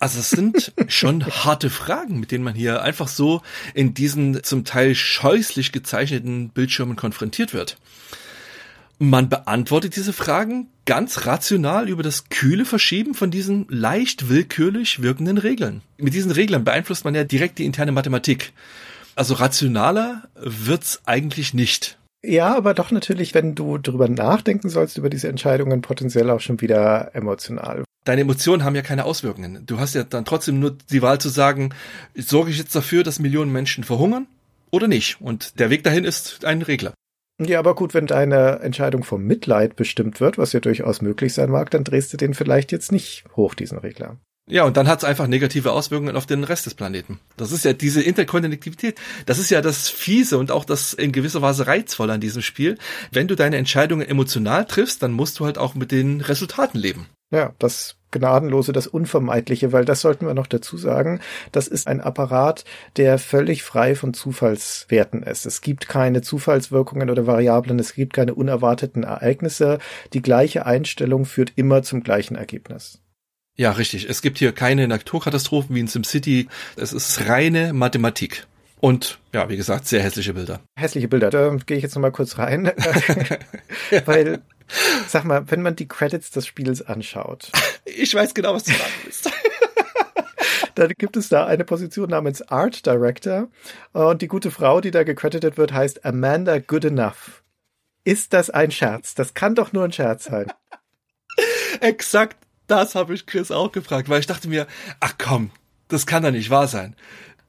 [0.00, 3.42] Also es sind schon harte Fragen, mit denen man hier einfach so
[3.74, 7.76] in diesen zum Teil scheußlich gezeichneten Bildschirmen konfrontiert wird.
[8.98, 15.36] Man beantwortet diese Fragen ganz rational über das kühle Verschieben von diesen leicht willkürlich wirkenden
[15.36, 15.82] Regeln.
[15.98, 18.52] Mit diesen Regeln beeinflusst man ja direkt die interne Mathematik.
[19.14, 21.98] Also rationaler wird's eigentlich nicht.
[22.24, 26.60] Ja, aber doch natürlich, wenn du drüber nachdenken sollst, über diese Entscheidungen, potenziell auch schon
[26.60, 27.84] wieder emotional.
[28.04, 29.64] Deine Emotionen haben ja keine Auswirkungen.
[29.66, 31.70] Du hast ja dann trotzdem nur die Wahl zu sagen,
[32.14, 34.26] sorge ich jetzt dafür, dass Millionen Menschen verhungern
[34.70, 35.20] oder nicht?
[35.20, 36.94] Und der Weg dahin ist ein Regler.
[37.38, 41.50] Ja, aber gut, wenn deine Entscheidung vom Mitleid bestimmt wird, was ja durchaus möglich sein
[41.50, 44.16] mag, dann drehst du den vielleicht jetzt nicht hoch, diesen Regler.
[44.48, 47.18] Ja, und dann hat es einfach negative Auswirkungen auf den Rest des Planeten.
[47.36, 48.98] Das ist ja diese Interkonnektivität.
[49.26, 52.78] Das ist ja das Fiese und auch das in gewisser Weise reizvolle an diesem Spiel.
[53.10, 57.08] Wenn du deine Entscheidungen emotional triffst, dann musst du halt auch mit den Resultaten leben.
[57.32, 61.20] Ja, das Gnadenlose, das Unvermeidliche, weil das sollten wir noch dazu sagen.
[61.52, 62.64] Das ist ein Apparat,
[62.96, 65.46] der völlig frei von Zufallswerten ist.
[65.46, 69.78] Es gibt keine Zufallswirkungen oder Variablen, es gibt keine unerwarteten Ereignisse.
[70.12, 73.00] Die gleiche Einstellung führt immer zum gleichen Ergebnis.
[73.56, 74.08] Ja, richtig.
[74.08, 76.48] Es gibt hier keine Naturkatastrophen wie in SimCity.
[76.76, 78.46] Es ist reine Mathematik.
[78.80, 80.60] Und ja, wie gesagt, sehr hässliche Bilder.
[80.78, 82.70] Hässliche Bilder, da gehe ich jetzt nochmal kurz rein.
[84.04, 84.42] Weil
[85.08, 87.50] Sag mal, wenn man die Credits des Spiels anschaut.
[87.98, 89.30] Ich weiß genau, was du sagen willst.
[90.74, 93.48] dann gibt es da eine Position namens Art Director
[93.92, 97.44] und die gute Frau, die da gecredited wird, heißt Amanda Goodenough.
[98.02, 99.14] Ist das ein Scherz?
[99.14, 100.52] Das kann doch nur ein Scherz sein.
[101.80, 102.36] Exakt
[102.66, 104.66] das habe ich Chris auch gefragt, weil ich dachte mir,
[105.00, 105.50] ach komm,
[105.88, 106.96] das kann doch nicht wahr sein.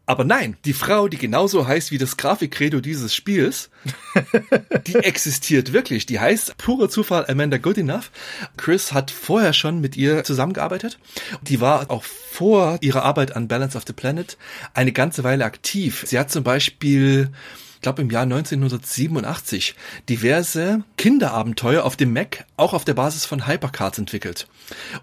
[0.10, 3.70] Aber nein, die Frau, die genauso heißt wie das Grafikcredo dieses Spiels,
[4.88, 6.06] die existiert wirklich.
[6.06, 8.10] Die heißt purer Zufall Amanda Goodenough.
[8.56, 10.98] Chris hat vorher schon mit ihr zusammengearbeitet.
[11.42, 14.38] Die war auch vor ihrer Arbeit an Balance of the Planet
[14.74, 16.06] eine ganze Weile aktiv.
[16.08, 17.30] Sie hat zum Beispiel
[17.78, 19.76] ich glaube im Jahr 1987,
[20.10, 24.48] diverse Kinderabenteuer auf dem Mac, auch auf der Basis von Hypercards entwickelt.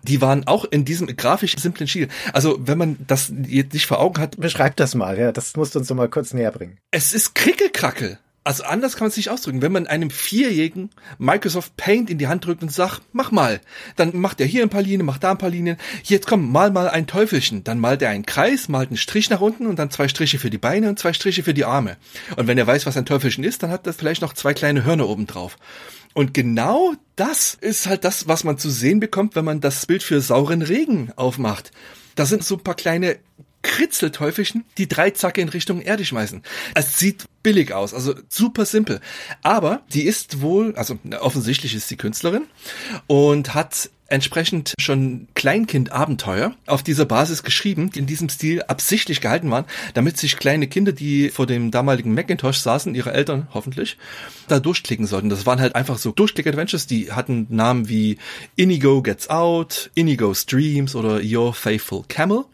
[0.03, 2.09] Die waren auch in diesem grafisch simplen Stil.
[2.33, 4.37] Also wenn man das jetzt nicht vor Augen hat.
[4.41, 6.79] Beschreib das mal, ja, das musst du uns doch mal kurz näher bringen.
[6.91, 8.19] Es ist Krickelkrackel.
[8.47, 9.63] Also anders kann man es nicht ausdrücken.
[9.63, 13.59] Wenn man einem Vierjährigen Microsoft Paint in die Hand drückt und sagt, mach mal,
[13.97, 15.79] dann macht er hier ein paar Linien, macht da ein paar Linien.
[16.03, 17.65] Jetzt komm, mal mal ein Teufelchen.
[17.65, 20.51] Dann malt er einen Kreis, malt einen Strich nach unten und dann zwei Striche für
[20.51, 21.97] die Beine und zwei Striche für die Arme.
[22.37, 24.85] Und wenn er weiß, was ein Teufelchen ist, dann hat er vielleicht noch zwei kleine
[24.85, 25.57] Hörner oben drauf.
[26.13, 30.03] Und genau das ist halt das, was man zu sehen bekommt, wenn man das Bild
[30.03, 31.73] für sauren Regen aufmacht.
[32.15, 33.17] Da sind so ein paar kleine
[33.63, 36.43] Kritzelteufelchen die drei Zacke in Richtung Erde schmeißen.
[36.75, 39.01] Es sieht billig aus, also super simpel.
[39.43, 42.47] Aber die ist wohl, also offensichtlich ist sie Künstlerin
[43.07, 49.51] und hat entsprechend schon Kleinkind-Abenteuer auf dieser Basis geschrieben, die in diesem Stil absichtlich gehalten
[49.51, 49.65] waren,
[49.95, 53.97] damit sich kleine Kinder, die vor dem damaligen Macintosh saßen, ihre Eltern hoffentlich,
[54.49, 55.31] da durchklicken sollten.
[55.31, 58.19] Das waren halt einfach so Durchklick-Adventures, die hatten Namen wie
[58.57, 62.45] Inigo Gets Out, Inigo Streams oder Your Faithful Camel.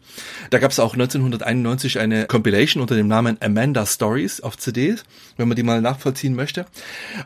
[0.49, 4.95] Da gab es auch 1991 eine Compilation unter dem Namen Amanda Stories auf CD,
[5.37, 6.65] wenn man die mal nachvollziehen möchte.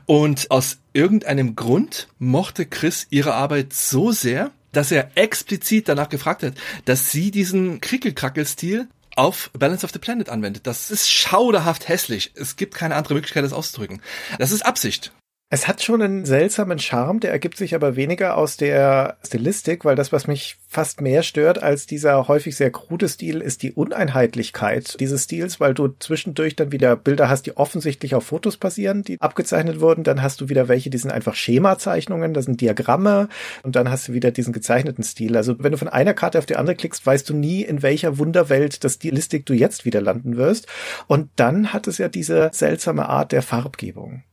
[0.06, 6.44] Und aus irgendeinem Grund mochte Chris ihre Arbeit so sehr, dass er explizit danach gefragt
[6.44, 6.56] hat,
[6.86, 10.68] dass sie diesen Krickelkrackel-Stil auf Balance of the Planet anwendet.
[10.68, 12.32] Das ist schauderhaft hässlich.
[12.36, 14.02] Es gibt keine andere Möglichkeit, das auszudrücken.
[14.40, 15.12] Das ist Absicht.
[15.52, 19.96] Es hat schon einen seltsamen Charme, der ergibt sich aber weniger aus der Stilistik, weil
[19.96, 25.00] das, was mich fast mehr stört als dieser häufig sehr krude Stil, ist die Uneinheitlichkeit
[25.00, 29.22] dieses Stils, weil du zwischendurch dann wieder Bilder hast, die offensichtlich auf Fotos basieren, die
[29.22, 30.04] abgezeichnet wurden.
[30.04, 33.30] Dann hast du wieder welche, die sind einfach Schemazeichnungen, das sind Diagramme
[33.62, 35.38] und dann hast du wieder diesen gezeichneten Stil.
[35.38, 38.18] Also wenn du von einer Karte auf die andere klickst, weißt du nie, in welcher
[38.18, 40.66] Wunderwelt der Stilistik du jetzt wieder landen wirst.
[41.06, 44.24] Und dann hat es ja diese seltsame Art der Farbgebung.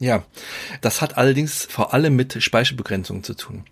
[0.00, 0.24] Ja,
[0.80, 3.64] das hat allerdings vor allem mit Speicherbegrenzungen zu tun.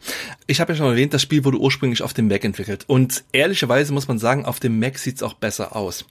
[0.47, 3.93] Ich habe ja schon erwähnt, das Spiel wurde ursprünglich auf dem Mac entwickelt und ehrlicherweise
[3.93, 6.05] muss man sagen, auf dem Mac sieht's auch besser aus.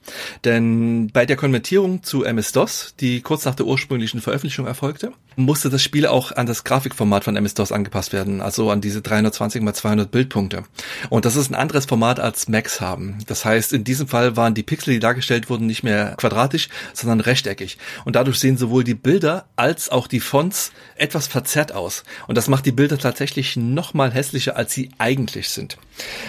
[0.44, 5.82] Denn bei der Konvertierung zu MS-DOS, die kurz nach der ursprünglichen Veröffentlichung erfolgte, musste das
[5.82, 10.10] Spiel auch an das Grafikformat von MS-DOS angepasst werden, also an diese 320 x 200
[10.10, 10.64] Bildpunkte.
[11.08, 13.18] Und das ist ein anderes Format als Macs haben.
[13.26, 17.20] Das heißt, in diesem Fall waren die Pixel, die dargestellt wurden, nicht mehr quadratisch, sondern
[17.20, 17.78] rechteckig.
[18.04, 22.04] Und dadurch sehen sowohl die Bilder als auch die Fonts etwas verzerrt aus.
[22.26, 25.78] Und das macht die Bilder tatsächlich noch mal hässlicher, als sie eigentlich sind.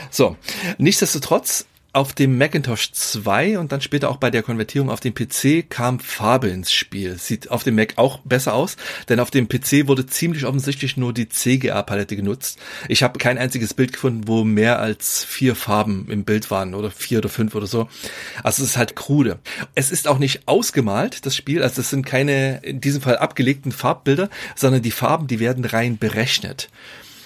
[0.10, 0.38] So,
[0.78, 5.70] nichtsdestotrotz auf dem Macintosh 2 und dann später auch bei der Konvertierung auf den PC
[5.70, 7.20] kam Farbe ins Spiel.
[7.20, 8.78] Sieht auf dem Mac auch besser aus,
[9.10, 12.58] denn auf dem PC wurde ziemlich offensichtlich nur die CGA-Palette genutzt.
[12.90, 16.90] Ich habe kein einziges Bild gefunden, wo mehr als vier Farben im Bild waren oder
[16.90, 17.88] vier oder fünf oder so.
[18.42, 19.38] Also es ist halt krude.
[19.76, 21.62] Es ist auch nicht ausgemalt, das Spiel.
[21.62, 26.00] Also es sind keine in diesem Fall abgelegten Farbbilder, sondern die Farben, die werden rein
[26.00, 26.70] berechnet.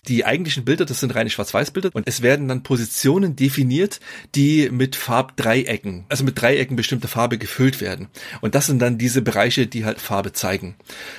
[0.07, 3.99] Die eigentlichen Bilder, das sind reine Schwarz-Weiß-Bilder und es werden dann Positionen definiert,
[4.35, 8.07] die mit Farbdreiecken, also mit Dreiecken bestimmter Farbe gefüllt werden.
[8.41, 10.75] Und das sind dann diese Bereiche, die halt Farbe zeigen.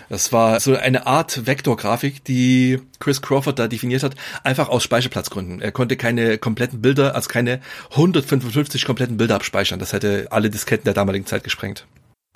[0.08, 5.60] Das war so eine Art Vektorgrafik, die Chris Crawford da definiert hat, einfach aus Speicherplatzgründen.
[5.60, 7.60] Er konnte keine kompletten Bilder, also keine
[7.90, 9.78] 155 kompletten Bilder abspeichern.
[9.78, 11.86] Das hätte alle Disketten der damaligen Zeit gesprengt.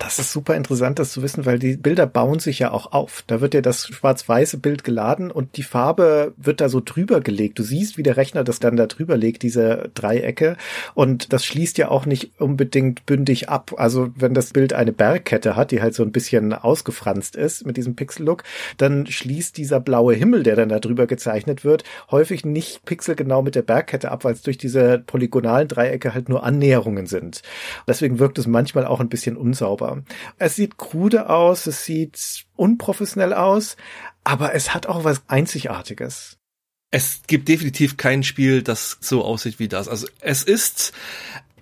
[0.03, 3.23] Das ist super interessant, das zu wissen, weil die Bilder bauen sich ja auch auf.
[3.25, 7.57] Da wird ja das schwarz-weiße Bild geladen und die Farbe wird da so drüber gelegt.
[7.57, 10.57] Du siehst, wie der Rechner das dann da drüber legt, diese Dreiecke.
[10.93, 13.75] Und das schließt ja auch nicht unbedingt bündig ab.
[13.77, 17.77] Also wenn das Bild eine Bergkette hat, die halt so ein bisschen ausgefranst ist mit
[17.77, 18.43] diesem Pixel-Look,
[18.77, 23.55] dann schließt dieser blaue Himmel, der dann da drüber gezeichnet wird, häufig nicht pixelgenau mit
[23.55, 27.41] der Bergkette ab, weil es durch diese polygonalen Dreiecke halt nur Annäherungen sind.
[27.87, 29.92] Deswegen wirkt es manchmal auch ein bisschen unsauber.
[30.37, 33.77] Es sieht krude aus, es sieht unprofessionell aus,
[34.23, 36.37] aber es hat auch was Einzigartiges.
[36.91, 39.87] Es gibt definitiv kein Spiel, das so aussieht wie das.
[39.87, 40.93] Also es ist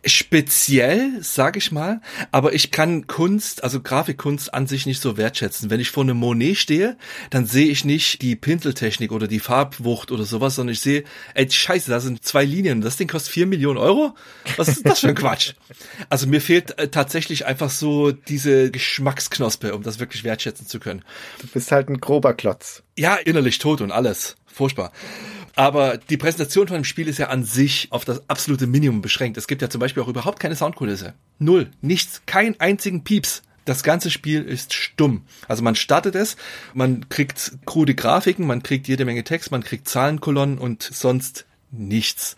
[0.06, 2.02] speziell, sag ich mal,
[2.32, 5.70] aber ich kann Kunst, also Grafikkunst an sich nicht so wertschätzen.
[5.70, 6.98] Wenn ich vor einem Monet stehe,
[7.30, 11.04] dann sehe ich nicht die Pinseltechnik oder die Farbwucht oder sowas, sondern ich sehe,
[11.34, 14.16] ey, scheiße, da sind zwei Linien, das Ding kostet vier Millionen Euro?
[14.58, 15.54] Was ist das für ein Quatsch?
[16.10, 21.04] Also mir fehlt äh, tatsächlich einfach so diese Geschmacksknospe, um das wirklich wertschätzen zu können.
[21.42, 22.84] Du bist halt ein grober Klotz.
[22.98, 24.36] Ja, innerlich tot und alles.
[24.48, 24.92] Furchtbar.
[25.62, 29.38] Aber die Präsentation von dem Spiel ist ja an sich auf das absolute Minimum beschränkt.
[29.38, 31.14] Es gibt ja zum Beispiel auch überhaupt keine Soundkulisse.
[31.38, 31.70] Null.
[31.82, 32.24] Nichts.
[32.26, 33.44] Kein einzigen Pieps.
[33.64, 35.22] Das ganze Spiel ist stumm.
[35.48, 36.36] Also man startet es,
[36.74, 42.38] man kriegt krude Grafiken, man kriegt jede Menge Text, man kriegt Zahlenkolonnen und sonst nichts.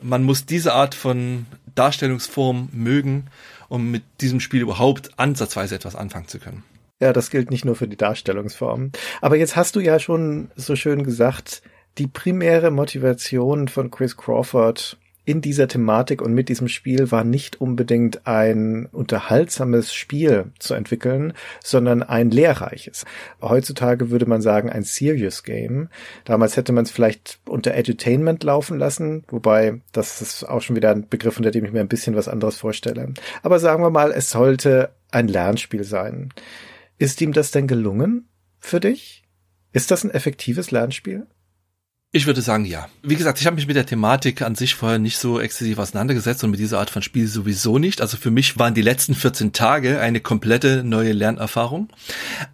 [0.00, 3.26] Man muss diese Art von Darstellungsform mögen,
[3.68, 6.64] um mit diesem Spiel überhaupt ansatzweise etwas anfangen zu können.
[6.98, 8.92] Ja, das gilt nicht nur für die Darstellungsform.
[9.20, 11.60] Aber jetzt hast du ja schon so schön gesagt,
[11.98, 17.60] die primäre Motivation von Chris Crawford in dieser Thematik und mit diesem Spiel war nicht
[17.60, 23.04] unbedingt ein unterhaltsames Spiel zu entwickeln, sondern ein lehrreiches.
[23.40, 25.88] Heutzutage würde man sagen ein Serious Game.
[26.24, 30.90] Damals hätte man es vielleicht unter Edutainment laufen lassen, wobei das ist auch schon wieder
[30.90, 33.14] ein Begriff, unter dem ich mir ein bisschen was anderes vorstelle.
[33.42, 36.34] Aber sagen wir mal, es sollte ein Lernspiel sein.
[36.98, 39.24] Ist ihm das denn gelungen für dich?
[39.72, 41.26] Ist das ein effektives Lernspiel?
[42.16, 42.88] Ich würde sagen, ja.
[43.02, 46.44] Wie gesagt, ich habe mich mit der Thematik an sich vorher nicht so exzessiv auseinandergesetzt
[46.44, 48.00] und mit dieser Art von Spiel sowieso nicht.
[48.00, 51.88] Also für mich waren die letzten 14 Tage eine komplette neue Lernerfahrung.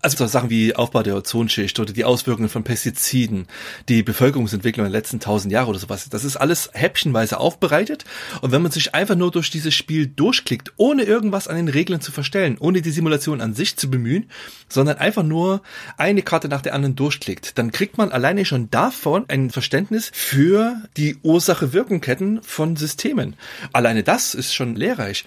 [0.00, 3.48] Also so Sachen wie Aufbau der Ozonschicht oder die Auswirkungen von Pestiziden,
[3.90, 6.08] die Bevölkerungsentwicklung der letzten 1000 Jahre oder sowas.
[6.08, 8.06] Das ist alles häppchenweise aufbereitet.
[8.40, 12.00] Und wenn man sich einfach nur durch dieses Spiel durchklickt, ohne irgendwas an den Regeln
[12.00, 14.30] zu verstellen, ohne die Simulation an sich zu bemühen,
[14.70, 15.60] sondern einfach nur
[15.98, 21.16] eine Karte nach der anderen durchklickt, dann kriegt man alleine schon davon Verständnis für die
[21.22, 23.36] Ursache-Wirkung-Ketten von Systemen.
[23.72, 25.24] Alleine das ist schon lehrreich.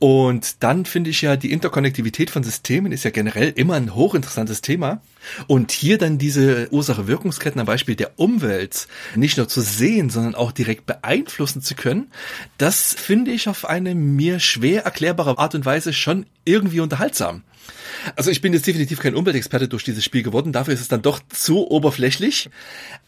[0.00, 4.60] Und dann finde ich ja, die Interkonnektivität von Systemen ist ja generell immer ein hochinteressantes
[4.60, 5.00] Thema.
[5.48, 8.86] Und hier dann diese Ursache-Wirkungsketten am Beispiel der Umwelt
[9.16, 12.12] nicht nur zu sehen, sondern auch direkt beeinflussen zu können,
[12.58, 17.42] das finde ich auf eine mir schwer erklärbare Art und Weise schon irgendwie unterhaltsam.
[18.16, 21.02] Also ich bin jetzt definitiv kein Umweltexperte durch dieses Spiel geworden, dafür ist es dann
[21.02, 22.50] doch zu oberflächlich.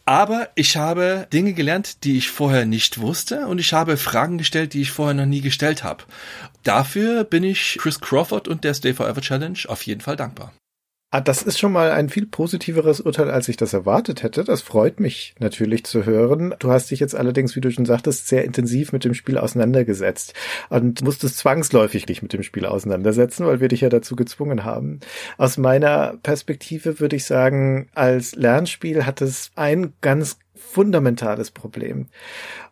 [0.04, 4.74] Aber ich habe Dinge gelernt, die ich vorher nicht wusste und ich habe Fragen gestellt,
[4.74, 6.04] die ich vorher noch nie gestellt habe.
[6.62, 10.52] Dafür bin ich Chris Crawford und der Stay Forever Challenge auf jeden Fall dankbar.
[11.12, 14.44] Ah, das ist schon mal ein viel positiveres Urteil, als ich das erwartet hätte.
[14.44, 16.54] Das freut mich natürlich zu hören.
[16.60, 20.34] Du hast dich jetzt allerdings, wie du schon sagtest, sehr intensiv mit dem Spiel auseinandergesetzt
[20.68, 25.00] und musstest zwangsläufig dich mit dem Spiel auseinandersetzen, weil wir dich ja dazu gezwungen haben.
[25.36, 32.06] Aus meiner Perspektive würde ich sagen, als Lernspiel hat es ein ganz fundamentales Problem.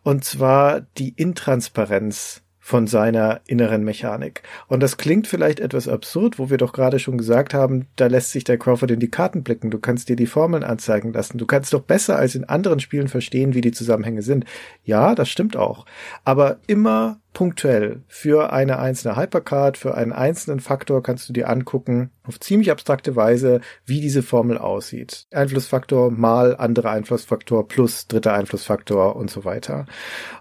[0.03, 4.43] Und zwar die Intransparenz von seiner inneren Mechanik.
[4.67, 8.31] Und das klingt vielleicht etwas absurd, wo wir doch gerade schon gesagt haben, da lässt
[8.31, 9.71] sich der Crawford in die Karten blicken.
[9.71, 11.39] Du kannst dir die Formeln anzeigen lassen.
[11.39, 14.45] Du kannst doch besser als in anderen Spielen verstehen, wie die Zusammenhänge sind.
[14.83, 15.87] Ja, das stimmt auch.
[16.23, 22.11] Aber immer punktuell für eine einzelne Hypercard, für einen einzelnen Faktor kannst du dir angucken,
[22.23, 25.25] auf ziemlich abstrakte Weise, wie diese Formel aussieht.
[25.31, 29.85] Einflussfaktor mal anderer Einflussfaktor plus dritter Einflussfaktor und so weiter.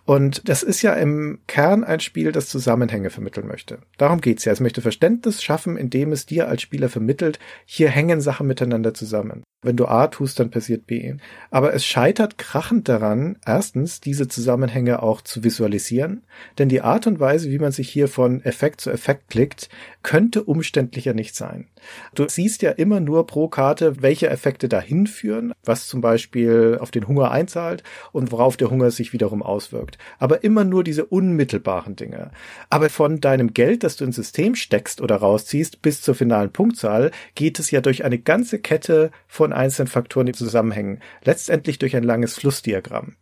[0.05, 3.78] Und das ist ja im Kern ein Spiel, das Zusammenhänge vermitteln möchte.
[3.97, 4.52] Darum geht's ja.
[4.52, 9.43] Es möchte Verständnis schaffen, indem es dir als Spieler vermittelt, hier hängen Sachen miteinander zusammen.
[9.60, 11.16] Wenn du A tust, dann passiert B.
[11.51, 16.23] Aber es scheitert krachend daran, erstens diese Zusammenhänge auch zu visualisieren,
[16.59, 19.68] denn die Art und Weise, wie man sich hier von Effekt zu Effekt klickt,
[20.02, 21.68] könnte umständlicher nicht sein.
[22.14, 26.90] Du siehst ja immer nur pro Karte, welche Effekte dahin führen, was zum Beispiel auf
[26.90, 27.82] den Hunger einzahlt
[28.12, 29.98] und worauf der Hunger sich wiederum auswirkt.
[30.18, 32.30] Aber immer nur diese unmittelbaren Dinge.
[32.70, 37.10] Aber von deinem Geld, das du ins System steckst oder rausziehst, bis zur finalen Punktzahl,
[37.34, 41.00] geht es ja durch eine ganze Kette von einzelnen Faktoren, die zusammenhängen.
[41.24, 43.16] Letztendlich durch ein langes Flussdiagramm.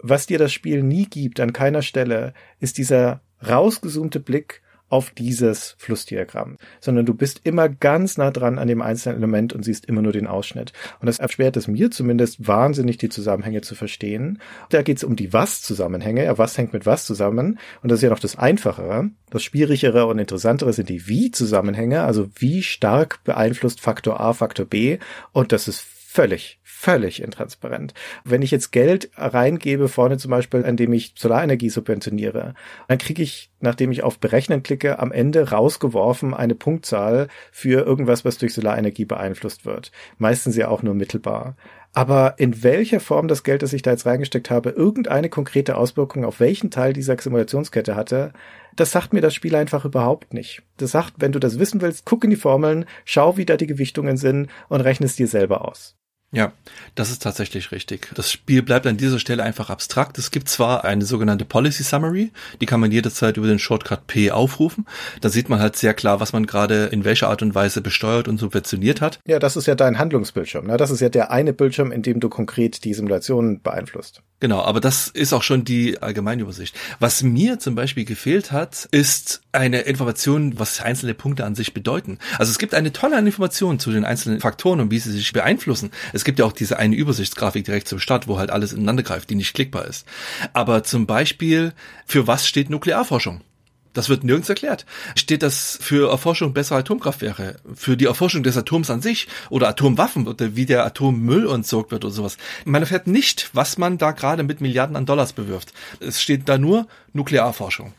[0.00, 5.74] Was dir das Spiel nie gibt, an keiner Stelle, ist dieser rausgezoomte Blick auf dieses
[5.78, 10.00] Flussdiagramm, sondern du bist immer ganz nah dran an dem einzelnen Element und siehst immer
[10.00, 10.72] nur den Ausschnitt.
[11.00, 14.40] Und das erschwert es mir zumindest wahnsinnig, die Zusammenhänge zu verstehen.
[14.70, 16.24] Da geht es um die Was-Zusammenhänge.
[16.24, 17.58] Ja, was hängt mit was zusammen?
[17.82, 19.10] Und das ist ja noch das Einfachere.
[19.30, 24.98] Das Schwierigere und Interessantere sind die Wie-Zusammenhänge, also wie stark beeinflusst Faktor A Faktor B.
[25.32, 27.94] Und das ist völlig, völlig intransparent.
[28.22, 32.54] Wenn ich jetzt Geld reingebe, vorne zum Beispiel, indem ich Solarenergie subventioniere,
[32.86, 38.24] dann kriege ich, nachdem ich auf Berechnen klicke, am Ende rausgeworfen eine Punktzahl für irgendwas,
[38.24, 39.90] was durch Solarenergie beeinflusst wird.
[40.18, 41.56] Meistens ja auch nur mittelbar.
[41.92, 46.24] Aber in welcher Form das Geld, das ich da jetzt reingesteckt habe, irgendeine konkrete Auswirkung
[46.24, 48.32] auf welchen Teil dieser Simulationskette hatte,
[48.76, 50.62] das sagt mir das Spiel einfach überhaupt nicht.
[50.76, 53.66] Das sagt, wenn du das wissen willst, guck in die Formeln, schau, wie da die
[53.66, 55.96] Gewichtungen sind und rechne es dir selber aus.
[56.36, 56.52] Ja,
[56.94, 58.10] das ist tatsächlich richtig.
[58.14, 60.18] Das Spiel bleibt an dieser Stelle einfach abstrakt.
[60.18, 62.30] Es gibt zwar eine sogenannte Policy Summary,
[62.60, 64.84] die kann man jederzeit über den Shortcut P aufrufen.
[65.22, 68.28] Da sieht man halt sehr klar, was man gerade in welcher Art und Weise besteuert
[68.28, 69.18] und subventioniert hat.
[69.26, 70.66] Ja, das ist ja dein Handlungsbildschirm.
[70.66, 70.76] Ne?
[70.76, 74.20] Das ist ja der eine Bildschirm, in dem du konkret die Simulation beeinflusst.
[74.38, 76.76] Genau, aber das ist auch schon die Allgemeinübersicht.
[76.98, 82.18] Was mir zum Beispiel gefehlt hat, ist eine Information, was einzelne Punkte an sich bedeuten.
[82.38, 85.90] Also es gibt eine tolle Information zu den einzelnen Faktoren und wie sie sich beeinflussen.
[86.12, 89.30] Es gibt ja auch diese eine Übersichtsgrafik direkt zum Start, wo halt alles ineinander greift,
[89.30, 90.06] die nicht klickbar ist.
[90.52, 91.72] Aber zum Beispiel,
[92.04, 93.40] für was steht Nuklearforschung?
[93.96, 94.84] Das wird nirgends erklärt.
[95.14, 100.28] Steht das für Erforschung besserer Atomkraftwerke, für die Erforschung des Atoms an sich oder Atomwaffen
[100.28, 102.36] oder wie der Atommüll entsorgt wird oder sowas.
[102.66, 105.72] Man erfährt nicht, was man da gerade mit Milliarden an Dollars bewirft.
[106.00, 107.94] Es steht da nur Nuklearforschung.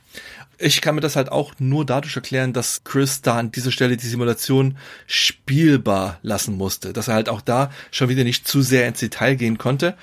[0.59, 3.97] Ich kann mir das halt auch nur dadurch erklären, dass Chris da an dieser Stelle
[3.97, 6.93] die Simulation spielbar lassen musste.
[6.93, 9.95] Dass er halt auch da schon wieder nicht zu sehr ins Detail gehen konnte,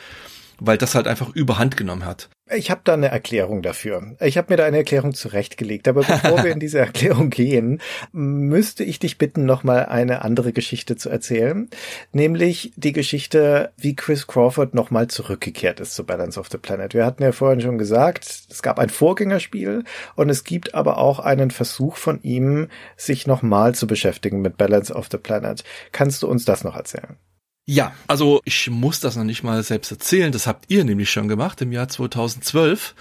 [0.59, 2.29] weil das halt einfach überhand genommen hat.
[2.53, 4.17] Ich habe da eine Erklärung dafür.
[4.21, 5.89] Ich habe mir da eine Erklärung zurechtgelegt.
[5.89, 7.81] Aber bevor wir in diese Erklärung gehen,
[8.13, 11.71] müsste ich dich bitten, nochmal eine andere Geschichte zu erzählen.
[12.13, 16.93] Nämlich die Geschichte, wie Chris Crawford nochmal zurückgekehrt ist zu Balance of the Planet.
[16.93, 21.21] Wir hatten ja vorhin schon gesagt, es gab ein Vorgängerspiel und es gibt aber auch
[21.21, 22.69] einen Versuch von ihm,
[22.99, 25.65] sich nochmal zu beschäftigen mit Balance of the Planet.
[25.93, 27.17] Kannst du uns das noch erzählen?
[27.67, 30.31] Ja, also ich muss das noch nicht mal selbst erzählen.
[30.33, 32.95] Das habt ihr nämlich schon gemacht im Jahr 2012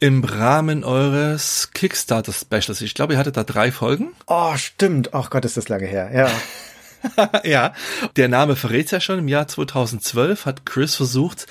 [0.00, 2.82] im Rahmen eures Kickstarter Specials.
[2.82, 4.12] Ich glaube, ihr hattet da drei Folgen.
[4.26, 5.14] Oh, stimmt.
[5.14, 6.10] Ach Gott, ist das lange her.
[6.14, 6.30] Ja.
[7.44, 7.74] ja,
[8.16, 9.18] der Name verrät ja schon.
[9.18, 11.46] Im Jahr 2012 hat Chris versucht,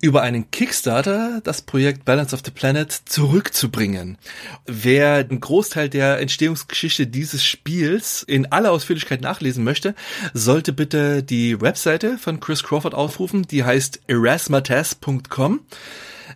[0.00, 4.18] über einen Kickstarter das Projekt Balance of the Planet zurückzubringen.
[4.66, 9.94] Wer den Großteil der Entstehungsgeschichte dieses Spiels in aller Ausführlichkeit nachlesen möchte,
[10.34, 13.42] sollte bitte die Webseite von Chris Crawford aufrufen.
[13.42, 15.60] Die heißt erasmates.com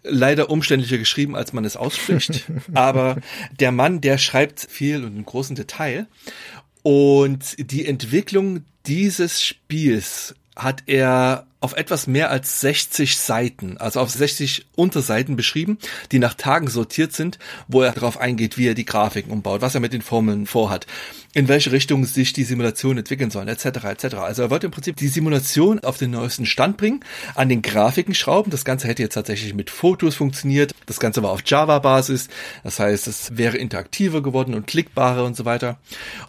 [0.03, 2.51] leider umständlicher geschrieben, als man es ausspricht.
[2.75, 3.17] Aber
[3.59, 6.07] der Mann, der schreibt viel und im großen Detail.
[6.83, 14.11] Und die Entwicklung dieses Spiels hat er auf etwas mehr als 60 Seiten, also auf
[14.11, 15.79] 60 Unterseiten beschrieben,
[16.11, 19.75] die nach Tagen sortiert sind, wo er darauf eingeht, wie er die Grafiken umbaut, was
[19.75, 20.87] er mit den Formeln vorhat,
[21.35, 23.67] in welche Richtung sich die Simulation entwickeln soll, etc.
[23.85, 24.15] etc.
[24.17, 27.05] Also er wollte im Prinzip die Simulation auf den neuesten Stand bringen,
[27.35, 28.51] an den Grafiken schrauben.
[28.51, 30.75] Das Ganze hätte jetzt tatsächlich mit Fotos funktioniert.
[30.87, 32.29] Das Ganze war auf Java-Basis.
[32.65, 35.79] Das heißt, es wäre interaktiver geworden und klickbarer und so weiter.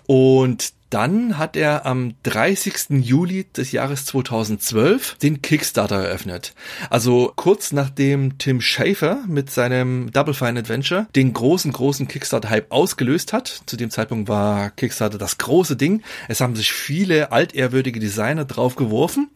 [0.08, 3.02] Und dann hat er am 30.
[3.02, 6.54] Juli des Jahres 2012 den Kickstarter eröffnet.
[6.90, 13.32] Also kurz nachdem Tim Schafer mit seinem Double Fine Adventure den großen, großen Kickstarter-Hype ausgelöst
[13.34, 13.64] hat.
[13.66, 16.04] Zu dem Zeitpunkt war Kickstarter das große Ding.
[16.28, 19.30] Es haben sich viele altehrwürdige Designer drauf geworfen.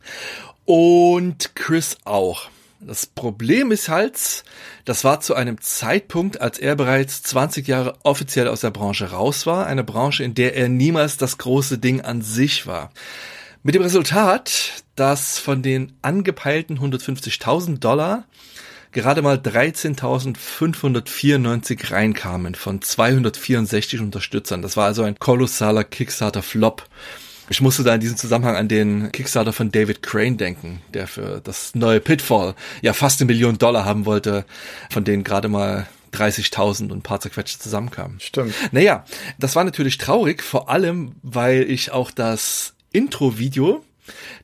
[0.65, 2.49] Und Chris auch.
[2.81, 4.43] Das Problem ist halt,
[4.83, 9.45] das war zu einem Zeitpunkt, als er bereits 20 Jahre offiziell aus der Branche raus
[9.45, 12.91] war, eine Branche, in der er niemals das große Ding an sich war.
[13.63, 18.25] Mit dem Resultat, dass von den angepeilten 150.000 Dollar
[18.91, 24.61] gerade mal 13.594 reinkamen von 264 Unterstützern.
[24.61, 26.83] Das war also ein kolossaler Kickstarter-Flop.
[27.49, 31.41] Ich musste da in diesem Zusammenhang an den Kickstarter von David Crane denken, der für
[31.43, 34.45] das neue Pitfall ja fast eine Million Dollar haben wollte,
[34.89, 38.19] von denen gerade mal 30.000 und ein paar zerquetschte zusammenkamen.
[38.19, 38.53] Stimmt.
[38.71, 39.05] Naja,
[39.37, 43.83] das war natürlich traurig, vor allem, weil ich auch das Intro-Video,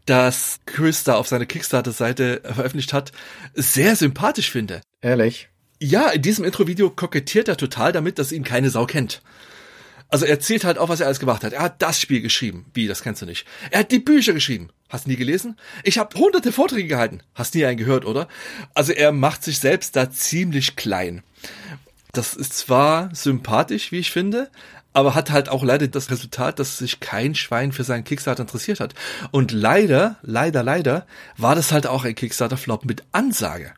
[0.06, 3.12] das Chris da auf seiner Kickstarter-Seite veröffentlicht hat,
[3.54, 4.82] sehr sympathisch finde.
[5.02, 5.50] Ehrlich?
[5.80, 9.24] Ja, in diesem Intro-Video kokettiert er total damit, dass ihn keine Sau kennt.
[10.12, 11.54] Also er zählt halt auf, was er alles gemacht hat.
[11.54, 12.66] Er hat das Spiel geschrieben.
[12.74, 13.48] Wie, das kennst du nicht.
[13.72, 14.70] Er hat die Bücher geschrieben.
[14.90, 15.58] Hast nie gelesen?
[15.84, 17.24] Ich habe hunderte Vorträge gehalten.
[17.34, 18.28] Hast nie einen gehört, oder?
[18.74, 21.24] Also er macht sich selbst da ziemlich klein.
[22.12, 24.52] Das ist zwar sympathisch, wie ich finde,
[24.92, 28.82] aber hat halt auch leider das Resultat, dass sich kein Schwein für seinen Kickstarter interessiert
[28.82, 28.94] hat.
[29.32, 31.08] Und leider, leider, leider
[31.38, 33.74] war das halt auch ein Kickstarter-Flop mit Ansage.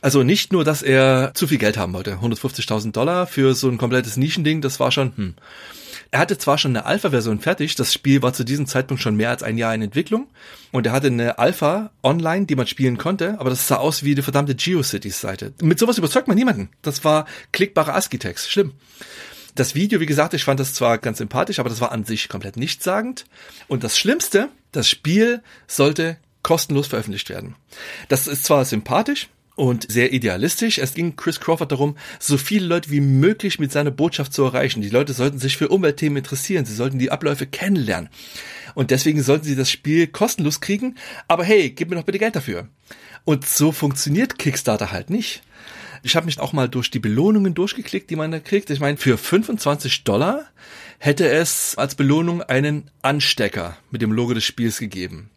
[0.00, 3.78] Also nicht nur, dass er zu viel Geld haben wollte, 150.000 Dollar für so ein
[3.78, 5.34] komplettes Nischending, das war schon, hm.
[6.12, 9.30] Er hatte zwar schon eine Alpha-Version fertig, das Spiel war zu diesem Zeitpunkt schon mehr
[9.30, 10.28] als ein Jahr in Entwicklung
[10.70, 14.14] und er hatte eine Alpha online, die man spielen konnte, aber das sah aus wie
[14.14, 15.54] die verdammte GeoCities-Seite.
[15.62, 16.70] Mit sowas überzeugt man niemanden.
[16.82, 18.50] Das war klickbare ASCII-Text.
[18.50, 18.72] Schlimm.
[19.56, 22.28] Das Video, wie gesagt, ich fand das zwar ganz sympathisch, aber das war an sich
[22.28, 23.24] komplett nichtssagend.
[23.68, 27.56] Und das Schlimmste, das Spiel sollte kostenlos veröffentlicht werden.
[28.08, 30.78] Das ist zwar sympathisch, und sehr idealistisch.
[30.78, 34.82] Es ging Chris Crawford darum, so viele Leute wie möglich mit seiner Botschaft zu erreichen.
[34.82, 38.10] Die Leute sollten sich für Umweltthemen interessieren, sie sollten die Abläufe kennenlernen.
[38.74, 40.96] Und deswegen sollten sie das Spiel kostenlos kriegen,
[41.26, 42.68] aber hey, gib mir doch bitte Geld dafür.
[43.24, 45.42] Und so funktioniert Kickstarter halt nicht.
[46.02, 48.70] Ich habe mich auch mal durch die Belohnungen durchgeklickt, die man da kriegt.
[48.70, 50.44] Ich meine, für 25 Dollar
[50.98, 55.30] hätte es als Belohnung einen Anstecker mit dem Logo des Spiels gegeben.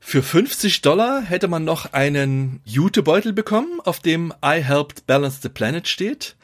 [0.00, 5.48] Für 50 Dollar hätte man noch einen Jutebeutel bekommen, auf dem I helped balance the
[5.48, 6.36] planet steht.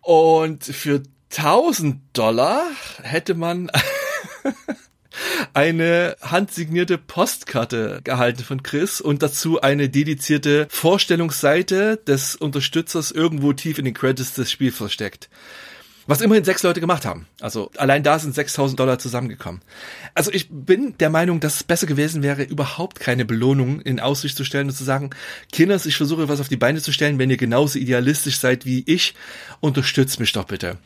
[0.00, 2.62] Und für 1000 Dollar
[3.02, 3.70] hätte man
[5.54, 13.78] eine handsignierte Postkarte gehalten von Chris und dazu eine dedizierte Vorstellungsseite des Unterstützers irgendwo tief
[13.78, 15.28] in den Credits des Spiels versteckt.
[16.06, 17.26] Was immerhin sechs Leute gemacht haben.
[17.40, 19.62] Also allein da sind 6000 Dollar zusammengekommen.
[20.14, 24.36] Also ich bin der Meinung, dass es besser gewesen wäre, überhaupt keine Belohnung in Aussicht
[24.36, 25.10] zu stellen und zu sagen,
[25.50, 28.82] Kinders, ich versuche was auf die Beine zu stellen, wenn ihr genauso idealistisch seid wie
[28.86, 29.14] ich,
[29.60, 30.78] unterstützt mich doch bitte.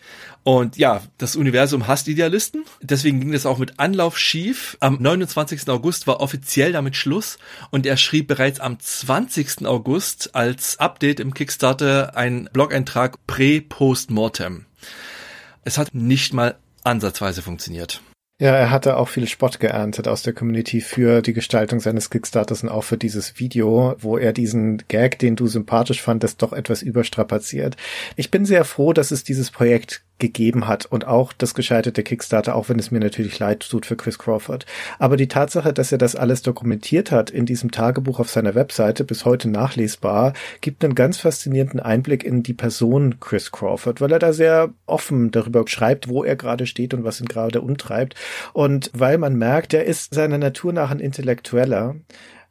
[0.44, 2.64] Und ja, das Universum hasst Idealisten.
[2.80, 4.76] Deswegen ging das auch mit Anlauf schief.
[4.80, 5.68] Am 29.
[5.68, 7.38] August war offiziell damit Schluss
[7.70, 9.66] und er schrieb bereits am 20.
[9.66, 14.67] August als Update im Kickstarter einen Blog-Eintrag Pre-Post-Mortem.
[15.64, 18.00] Es hat nicht mal ansatzweise funktioniert.
[18.40, 22.62] Ja, er hatte auch viel Spott geerntet aus der Community für die Gestaltung seines Kickstarters
[22.62, 26.82] und auch für dieses Video, wo er diesen Gag, den du sympathisch fandest, doch etwas
[26.82, 27.76] überstrapaziert.
[28.14, 32.54] Ich bin sehr froh, dass es dieses Projekt gegeben hat und auch das gescheiterte Kickstarter,
[32.54, 34.66] auch wenn es mir natürlich leid tut für Chris Crawford.
[34.98, 39.04] Aber die Tatsache, dass er das alles dokumentiert hat in diesem Tagebuch auf seiner Webseite,
[39.04, 44.18] bis heute nachlesbar, gibt einen ganz faszinierenden Einblick in die Person Chris Crawford, weil er
[44.18, 48.14] da sehr offen darüber schreibt, wo er gerade steht und was ihn gerade umtreibt.
[48.52, 51.96] Und weil man merkt, er ist seiner Natur nach ein Intellektueller,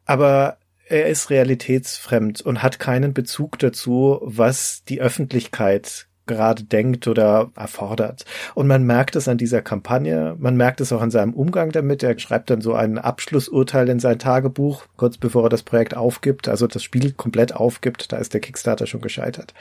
[0.05, 0.57] aber
[0.89, 8.25] er ist realitätsfremd und hat keinen Bezug dazu, was die Öffentlichkeit gerade denkt oder erfordert.
[8.53, 12.03] Und man merkt es an dieser Kampagne, man merkt es auch an seinem Umgang damit.
[12.03, 16.47] Er schreibt dann so ein Abschlussurteil in sein Tagebuch, kurz bevor er das Projekt aufgibt,
[16.47, 19.53] also das Spiel komplett aufgibt, da ist der Kickstarter schon gescheitert.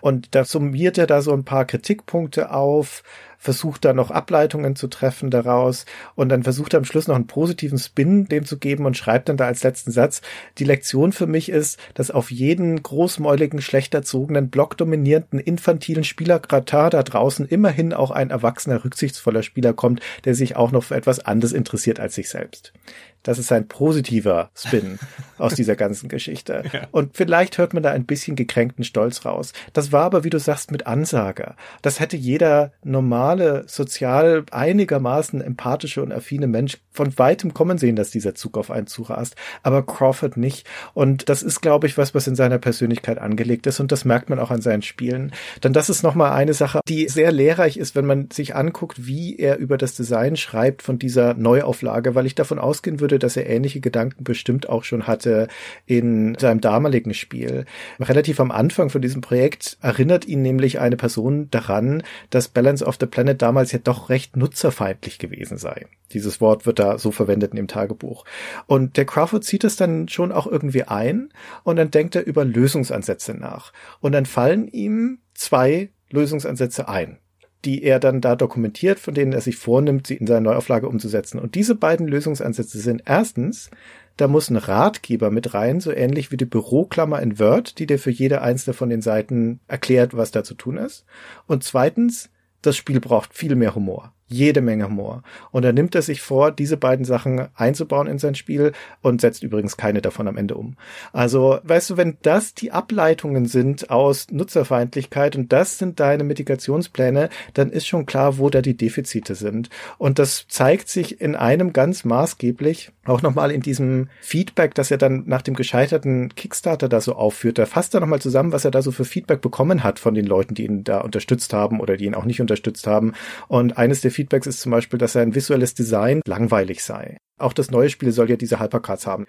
[0.00, 3.02] Und da summiert er da so ein paar Kritikpunkte auf,
[3.40, 7.26] versucht da noch Ableitungen zu treffen daraus und dann versucht er am Schluss noch einen
[7.26, 10.20] positiven Spin dem zu geben und schreibt dann da als letzten Satz,
[10.58, 16.90] die Lektion für mich ist, dass auf jeden großmäuligen, schlecht erzogenen, blockdominierenden, infantilen Spieler Gratin
[16.90, 21.20] da draußen immerhin auch ein erwachsener, rücksichtsvoller Spieler kommt, der sich auch noch für etwas
[21.20, 22.74] anderes interessiert als sich selbst.
[23.22, 24.98] Das ist ein positiver Spin
[25.38, 26.64] aus dieser ganzen Geschichte.
[26.72, 26.88] Ja.
[26.90, 29.52] Und vielleicht hört man da ein bisschen gekränkten Stolz raus.
[29.72, 31.54] Das war aber, wie du sagst, mit Ansage.
[31.82, 38.10] Das hätte jeder normale, sozial einigermaßen empathische und affine Mensch von weitem kommen sehen, dass
[38.10, 39.36] dieser Zug auf einen zurast.
[39.62, 40.66] Aber Crawford nicht.
[40.94, 43.80] Und das ist, glaube ich, was, was in seiner Persönlichkeit angelegt ist.
[43.80, 45.32] Und das merkt man auch an seinen Spielen.
[45.62, 49.36] Denn das ist nochmal eine Sache, die sehr lehrreich ist, wenn man sich anguckt, wie
[49.36, 53.36] er über das Design schreibt von dieser Neuauflage, weil ich davon ausgehen würde, würde, dass
[53.36, 55.48] er ähnliche Gedanken bestimmt auch schon hatte
[55.86, 57.64] in seinem damaligen Spiel.
[57.98, 62.96] Relativ am Anfang von diesem Projekt erinnert ihn nämlich eine Person daran, dass Balance of
[63.00, 65.86] the Planet damals ja doch recht nutzerfeindlich gewesen sei.
[66.12, 68.24] Dieses Wort wird da so verwendet in Tagebuch.
[68.66, 71.30] Und der Crawford zieht es dann schon auch irgendwie ein
[71.62, 73.72] und dann denkt er über Lösungsansätze nach.
[74.00, 77.18] Und dann fallen ihm zwei Lösungsansätze ein
[77.64, 81.38] die er dann da dokumentiert, von denen er sich vornimmt, sie in seine Neuauflage umzusetzen.
[81.38, 83.70] Und diese beiden Lösungsansätze sind erstens,
[84.16, 87.98] da muss ein Ratgeber mit rein, so ähnlich wie die Büroklammer in Word, die dir
[87.98, 91.04] für jede einzelne von den Seiten erklärt, was da zu tun ist.
[91.46, 92.30] Und zweitens,
[92.62, 94.12] das Spiel braucht viel mehr Humor.
[94.30, 95.22] Jede Menge Humor.
[95.50, 99.42] Und dann nimmt er sich vor, diese beiden Sachen einzubauen in sein Spiel und setzt
[99.42, 100.76] übrigens keine davon am Ende um.
[101.12, 107.28] Also, weißt du, wenn das die Ableitungen sind aus Nutzerfeindlichkeit und das sind deine Mitigationspläne,
[107.54, 109.68] dann ist schon klar, wo da die Defizite sind.
[109.98, 114.98] Und das zeigt sich in einem ganz maßgeblich, auch nochmal in diesem Feedback, das er
[114.98, 117.58] dann nach dem gescheiterten Kickstarter da so aufführt.
[117.58, 120.26] Da fasst er nochmal zusammen, was er da so für Feedback bekommen hat von den
[120.26, 123.14] Leuten, die ihn da unterstützt haben oder die ihn auch nicht unterstützt haben.
[123.48, 127.16] Und eines der Feedbacks ist zum Beispiel, dass sein visuelles Design langweilig sei.
[127.38, 129.26] Auch das neue Spiel soll ja diese Hypercards haben.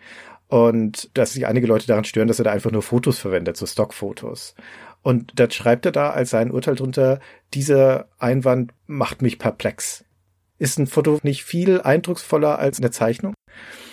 [0.48, 3.66] Und dass sich einige Leute daran stören, dass er da einfach nur Fotos verwendet, so
[3.66, 4.54] Stockfotos.
[5.02, 7.20] Und da schreibt er da als sein Urteil drunter,
[7.54, 10.04] dieser Einwand macht mich perplex.
[10.60, 13.34] Ist ein Foto nicht viel eindrucksvoller als eine Zeichnung?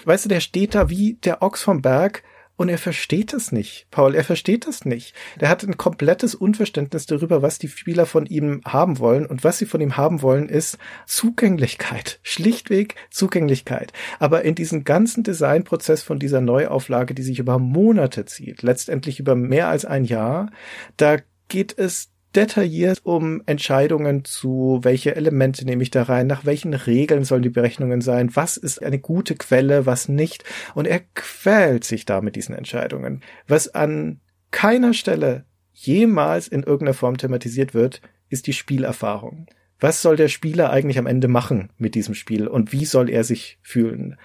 [0.05, 2.25] Weißt du, der steht da wie der Ochs vom Berg
[2.59, 3.87] und er versteht es nicht.
[3.93, 5.15] Paul, er versteht es nicht.
[5.41, 9.27] Der hat ein komplettes Unverständnis darüber, was die Spieler von ihm haben wollen.
[9.27, 10.77] Und was sie von ihm haben wollen, ist
[11.07, 12.19] Zugänglichkeit.
[12.25, 13.93] Schlichtweg Zugänglichkeit.
[14.19, 19.37] Aber in diesem ganzen Designprozess von dieser Neuauflage, die sich über Monate zieht, letztendlich über
[19.37, 20.51] mehr als ein Jahr,
[20.97, 26.75] da geht es detailliert um Entscheidungen zu, welche Elemente nehme ich da rein, nach welchen
[26.75, 30.45] Regeln sollen die Berechnungen sein, was ist eine gute Quelle, was nicht.
[30.75, 33.23] Und er quält sich da mit diesen Entscheidungen.
[33.47, 39.47] Was an keiner Stelle jemals in irgendeiner Form thematisiert wird, ist die Spielerfahrung.
[39.81, 43.25] Was soll der Spieler eigentlich am Ende machen mit diesem Spiel und wie soll er
[43.25, 44.17] sich fühlen?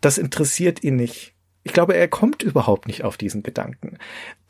[0.00, 1.33] Das interessiert ihn nicht.
[1.64, 3.98] Ich glaube, er kommt überhaupt nicht auf diesen Gedanken.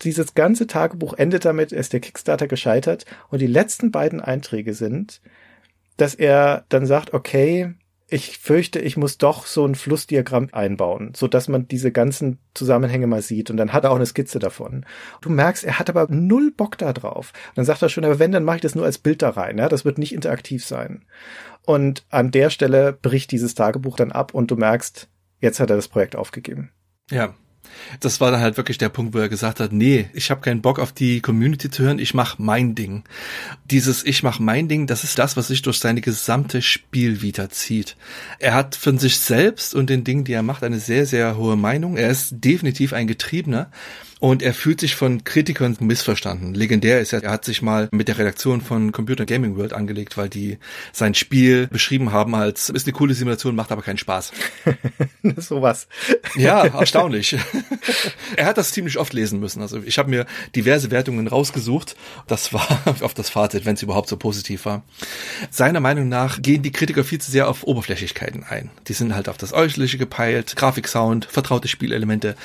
[0.03, 5.21] Dieses ganze Tagebuch endet damit, ist der Kickstarter gescheitert und die letzten beiden Einträge sind,
[5.97, 7.75] dass er dann sagt, okay,
[8.09, 13.07] ich fürchte, ich muss doch so ein Flussdiagramm einbauen, so dass man diese ganzen Zusammenhänge
[13.07, 13.51] mal sieht.
[13.51, 14.85] Und dann hat er auch eine Skizze davon.
[15.21, 17.33] Du merkst, er hat aber null Bock da drauf.
[17.49, 19.31] Und dann sagt er schon, aber wenn, dann mache ich das nur als Bild da
[19.31, 19.57] rein.
[19.59, 19.69] Ja?
[19.69, 21.05] Das wird nicht interaktiv sein.
[21.65, 25.09] Und an der Stelle bricht dieses Tagebuch dann ab und du merkst,
[25.41, 26.71] jetzt hat er das Projekt aufgegeben.
[27.15, 27.33] Ja.
[28.01, 30.63] Das war dann halt wirklich der Punkt, wo er gesagt hat, nee, ich habe keinen
[30.63, 33.05] Bock auf die Community zu hören, ich mach mein Ding.
[33.71, 37.97] Dieses Ich mach mein Ding, das ist das, was sich durch seine gesamte Spielvita zieht.
[38.39, 41.57] Er hat von sich selbst und den Dingen, die er macht, eine sehr, sehr hohe
[41.57, 41.97] Meinung.
[41.97, 43.71] Er ist definitiv ein Getriebener
[44.25, 46.55] und er fühlt sich von Kritikern missverstanden.
[46.55, 50.17] Legendär ist ja, er hat sich mal mit der Redaktion von Computer Gaming World angelegt,
[50.17, 50.57] weil die
[50.93, 54.33] sein Spiel beschrieben haben als ist eine coole Simulation, macht aber keinen Spaß.
[55.37, 55.89] Sowas.
[56.37, 57.37] Ja, erstaunlich.
[58.37, 59.61] er hat das ziemlich oft lesen müssen.
[59.61, 60.25] Also ich habe mir
[60.57, 61.95] diverse Wertungen rausgesucht.
[62.27, 62.67] Das war
[63.03, 64.85] auf das Fazit, wenn es überhaupt so positiv war.
[65.51, 68.71] Seiner Meinung nach gehen die Kritiker viel zu sehr auf Oberflächlichkeiten ein.
[68.89, 72.37] Die sind halt auf das Äußerliche gepeilt, Grafik, Sound, vertraute Spielelemente,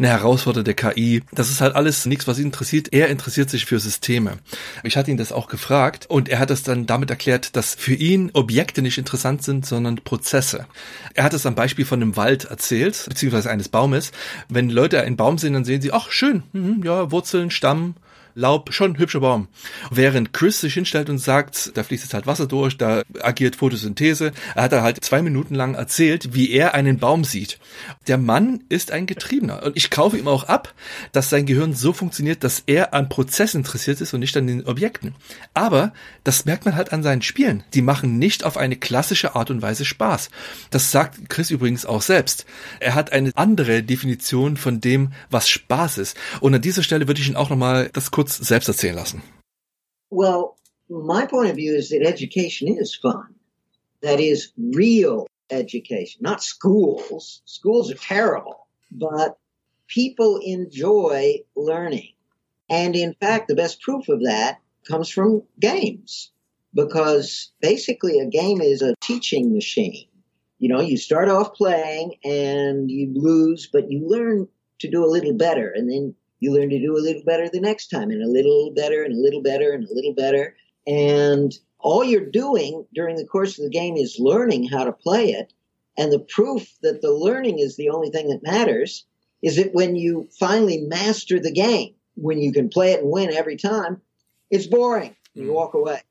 [0.00, 2.92] eine herausfordernde KI, das ist halt alles nichts, was ihn interessiert.
[2.92, 4.38] Er interessiert sich für Systeme.
[4.82, 7.94] Ich hatte ihn das auch gefragt und er hat es dann damit erklärt, dass für
[7.94, 10.66] ihn Objekte nicht interessant sind, sondern Prozesse.
[11.14, 14.12] Er hat es am Beispiel von einem Wald erzählt, beziehungsweise eines Baumes.
[14.48, 17.94] Wenn Leute einen Baum sehen, dann sehen sie, ach schön, mhm, ja, Wurzeln, Stamm,
[18.38, 19.48] Laub, schon hübscher Baum.
[19.90, 24.30] Während Chris sich hinstellt und sagt, da fließt jetzt halt Wasser durch, da agiert Photosynthese,
[24.54, 27.58] er hat da halt zwei Minuten lang erzählt, wie er einen Baum sieht.
[28.06, 30.72] Der Mann ist ein Getriebener und ich kaufe ihm auch ab,
[31.10, 34.64] dass sein Gehirn so funktioniert, dass er an Prozess interessiert ist und nicht an den
[34.66, 35.16] Objekten.
[35.52, 35.92] Aber
[36.22, 37.64] das merkt man halt an seinen Spielen.
[37.74, 40.30] Die machen nicht auf eine klassische Art und Weise Spaß.
[40.70, 42.46] Das sagt Chris übrigens auch selbst.
[42.78, 46.16] Er hat eine andere Definition von dem, was Spaß ist.
[46.38, 49.22] Und an dieser Stelle würde ich ihn auch nochmal das kurz kurz selbst erzählen lassen.
[50.10, 50.56] Well,
[50.88, 53.34] my point of view is that education is fun.
[54.00, 57.42] That is real education, not schools.
[57.44, 59.38] Schools are terrible, but
[59.86, 62.14] people enjoy learning.
[62.70, 66.30] And in fact, the best proof of that comes from games
[66.74, 70.06] because basically a game is a teaching machine.
[70.58, 74.48] You know, you start off playing and you lose, but you learn
[74.80, 77.60] to do a little better and then you learn to do a little better the
[77.60, 80.56] next time and a little better and a little better and a little better.
[80.86, 85.32] And all you're doing during the course of the game is learning how to play
[85.32, 85.52] it.
[85.96, 89.04] And the proof that the learning is the only thing that matters
[89.42, 93.32] is that when you finally master the game, when you can play it and win
[93.32, 94.00] every time,
[94.50, 95.16] it's boring.
[95.34, 95.52] You mm.
[95.52, 96.02] walk away.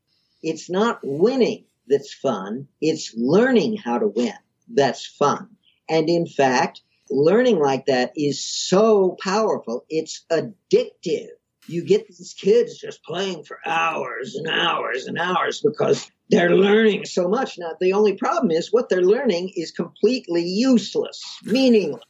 [0.44, 2.68] It's not winning that's fun.
[2.82, 4.34] It's learning how to win
[4.68, 5.50] that's fun.
[5.90, 9.86] And in fact, learning like that is so powerful.
[9.90, 11.30] It's addictive.
[11.68, 17.06] You get these kids just playing for hours and hours and hours because they're learning
[17.06, 17.58] so much.
[17.58, 22.04] Now, the only problem is what they're learning is completely useless, meaningless.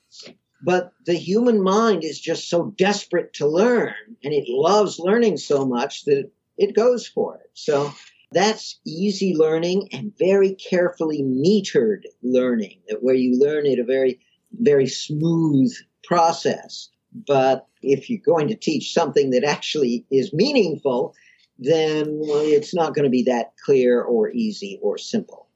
[0.61, 3.93] But the human mind is just so desperate to learn
[4.23, 7.49] and it loves learning so much that it goes for it.
[7.53, 7.93] So
[8.31, 14.19] That's easy learning and very carefully metered learning, where you learn at a very,
[14.51, 16.89] very smooth process.
[17.13, 21.15] But if you're going to teach something that actually is meaningful,
[21.59, 25.47] then it's not going to be that clear or easy or simple.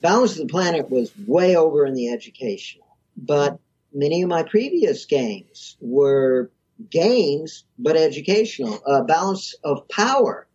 [0.00, 3.58] Balance of the Planet was way over in the educational, but
[3.92, 6.50] many of my previous games were
[6.90, 8.80] games, but educational.
[8.86, 10.48] Uh, Balance of Power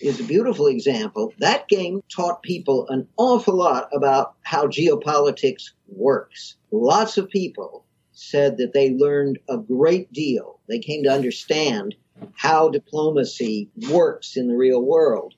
[0.00, 1.32] is a beautiful example.
[1.38, 6.56] That game taught people an awful lot about how geopolitics works.
[6.70, 10.60] Lots of people said that they learned a great deal.
[10.68, 11.94] They came to understand
[12.34, 15.34] how diplomacy works in the real world.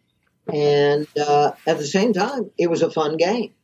[0.53, 3.55] And uh, at the same time, it was a fun game.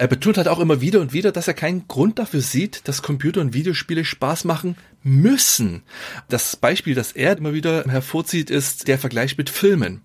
[0.00, 3.02] Er betont halt auch immer wieder und wieder, dass er keinen Grund dafür sieht, dass
[3.02, 5.82] Computer- und Videospiele Spaß machen müssen.
[6.28, 10.02] Das Beispiel, das er immer wieder hervorzieht, ist der Vergleich mit Filmen,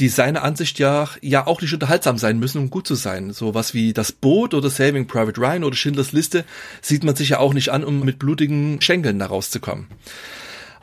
[0.00, 3.32] die seiner Ansicht ja, ja auch nicht unterhaltsam sein müssen, um gut zu sein.
[3.32, 6.44] So was wie Das Boot oder Saving Private Ryan oder Schindlers Liste
[6.82, 9.86] sieht man sich ja auch nicht an, um mit blutigen Schenkeln da rauszukommen.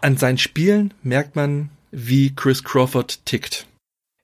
[0.01, 3.68] An seinen Spielen merkt man, wie Chris Crawford tickt.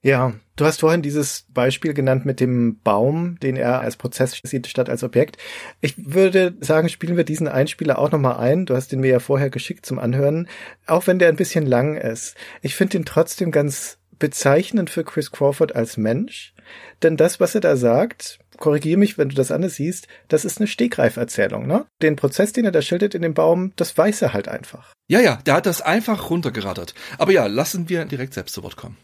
[0.02, 4.68] Ja, du hast vorhin dieses Beispiel genannt mit dem Baum, den er als Prozess sieht
[4.68, 5.36] statt als Objekt.
[5.80, 8.66] Ich würde sagen, spielen wir diesen Einspieler auch nochmal ein.
[8.66, 10.48] Du hast den mir ja vorher geschickt zum Anhören,
[10.86, 12.36] auch wenn der ein bisschen lang ist.
[12.62, 16.54] Ich finde ihn trotzdem ganz bezeichnend für Chris Crawford als Mensch,
[17.02, 20.58] denn das, was er da sagt, korrigiere mich, wenn du das anders siehst, das ist
[20.58, 21.86] eine Stegreiferzählung, ne?
[22.02, 24.92] Den Prozess, den er da schildert in dem Baum, das weiß er halt einfach.
[25.08, 26.94] Ja, ja, der hat das einfach runtergerattert.
[27.18, 28.96] Aber ja, lassen wir direkt selbst zu Wort kommen.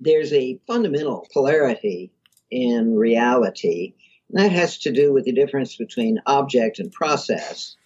[0.00, 2.12] There's a fundamental polarity
[2.50, 3.94] in reality.
[4.28, 7.76] And that has to do with the difference between object and process.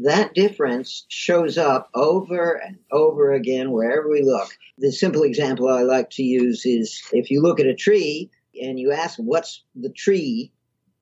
[0.00, 4.48] That difference shows up over and over again wherever we look.
[4.78, 8.30] The simple example I like to use is if you look at a tree
[8.60, 10.50] and you ask what's the tree,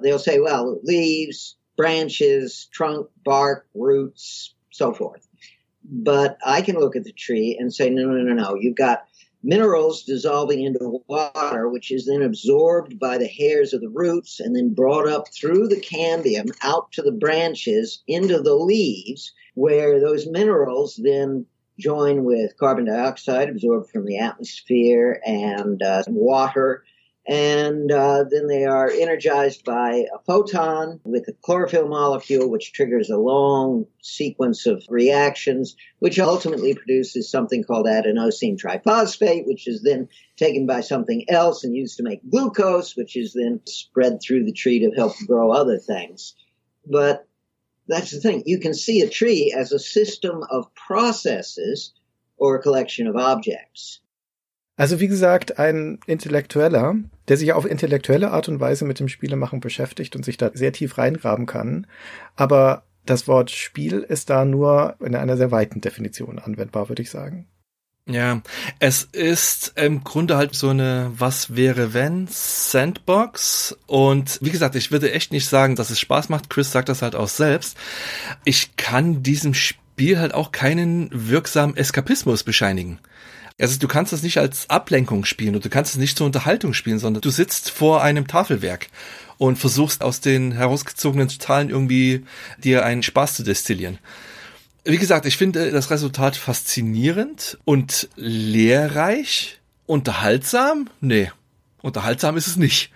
[0.00, 5.26] they'll say, well, leaves, branches, trunk, bark, roots, so forth.
[5.84, 8.54] But I can look at the tree and say, no, no, no, no.
[8.54, 9.04] You've got
[9.42, 14.54] minerals dissolving into water, which is then absorbed by the hairs of the roots and
[14.54, 20.26] then brought up through the cambium out to the branches into the leaves, where those
[20.26, 21.46] minerals then
[21.78, 26.84] join with carbon dioxide absorbed from the atmosphere and uh, water
[27.30, 33.08] and uh, then they are energized by a photon with a chlorophyll molecule, which triggers
[33.08, 40.08] a long sequence of reactions, which ultimately produces something called adenosine triphosphate, which is then
[40.36, 44.52] taken by something else and used to make glucose, which is then spread through the
[44.52, 46.34] tree to help grow other things.
[46.84, 47.28] But
[47.86, 48.42] that's the thing.
[48.44, 51.92] You can see a tree as a system of processes
[52.36, 54.00] or a collection of objects.
[54.80, 59.60] Also wie gesagt, ein Intellektueller, der sich auf intellektuelle Art und Weise mit dem Spielemachen
[59.60, 61.86] beschäftigt und sich da sehr tief reingraben kann.
[62.34, 67.10] Aber das Wort Spiel ist da nur in einer sehr weiten Definition anwendbar, würde ich
[67.10, 67.46] sagen.
[68.06, 68.42] Ja,
[68.80, 74.90] es ist im Grunde halt so eine Was wäre wenn Sandbox und wie gesagt, ich
[74.90, 76.50] würde echt nicht sagen, dass es Spaß macht.
[76.50, 77.76] Chris sagt das halt auch selbst.
[78.44, 82.98] Ich kann diesem Spiel halt auch keinen wirksamen Eskapismus bescheinigen.
[83.60, 86.72] Also du kannst es nicht als Ablenkung spielen und du kannst es nicht zur Unterhaltung
[86.72, 88.88] spielen, sondern du sitzt vor einem Tafelwerk
[89.38, 92.24] und versuchst aus den herausgezogenen Zahlen irgendwie
[92.58, 93.98] dir einen Spaß zu destillieren.
[94.84, 99.60] Wie gesagt, ich finde das Resultat faszinierend und lehrreich.
[99.86, 100.88] Unterhaltsam?
[101.00, 101.30] Nee,
[101.82, 102.90] unterhaltsam ist es nicht.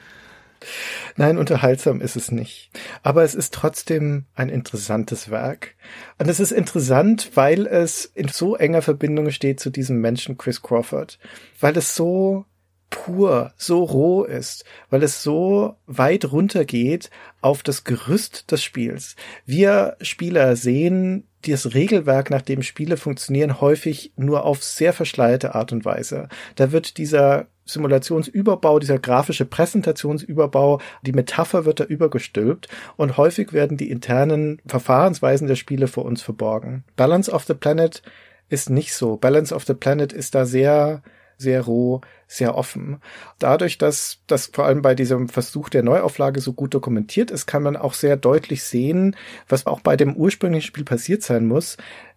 [1.16, 2.70] Nein, unterhaltsam ist es nicht.
[3.02, 5.74] Aber es ist trotzdem ein interessantes Werk.
[6.18, 10.62] Und es ist interessant, weil es in so enger Verbindung steht zu diesem Menschen Chris
[10.62, 11.18] Crawford.
[11.60, 12.46] Weil es so
[12.90, 17.10] pur, so roh ist, weil es so weit runtergeht
[17.40, 19.16] auf das Gerüst des Spiels.
[19.44, 25.72] Wir Spieler sehen das Regelwerk, nach dem Spiele funktionieren, häufig nur auf sehr verschleierte Art
[25.72, 26.28] und Weise.
[26.54, 33.76] Da wird dieser Simulationsüberbau, dieser grafische Präsentationsüberbau, die Metapher wird da übergestülpt und häufig werden
[33.76, 36.84] die internen Verfahrensweisen der Spiele vor uns verborgen.
[36.96, 38.02] Balance of the Planet
[38.48, 39.16] ist nicht so.
[39.16, 41.02] Balance of the Planet ist da sehr
[41.36, 43.00] sehr roh, sehr offen.
[43.38, 47.62] Dadurch, dass das vor allem bei diesem Versuch der Neuauflage so gut dokumentiert ist, kann
[47.62, 49.16] man auch sehr deutlich sehen,
[49.48, 51.76] was auch bei dem ursprünglichen Spiel passiert sein muss.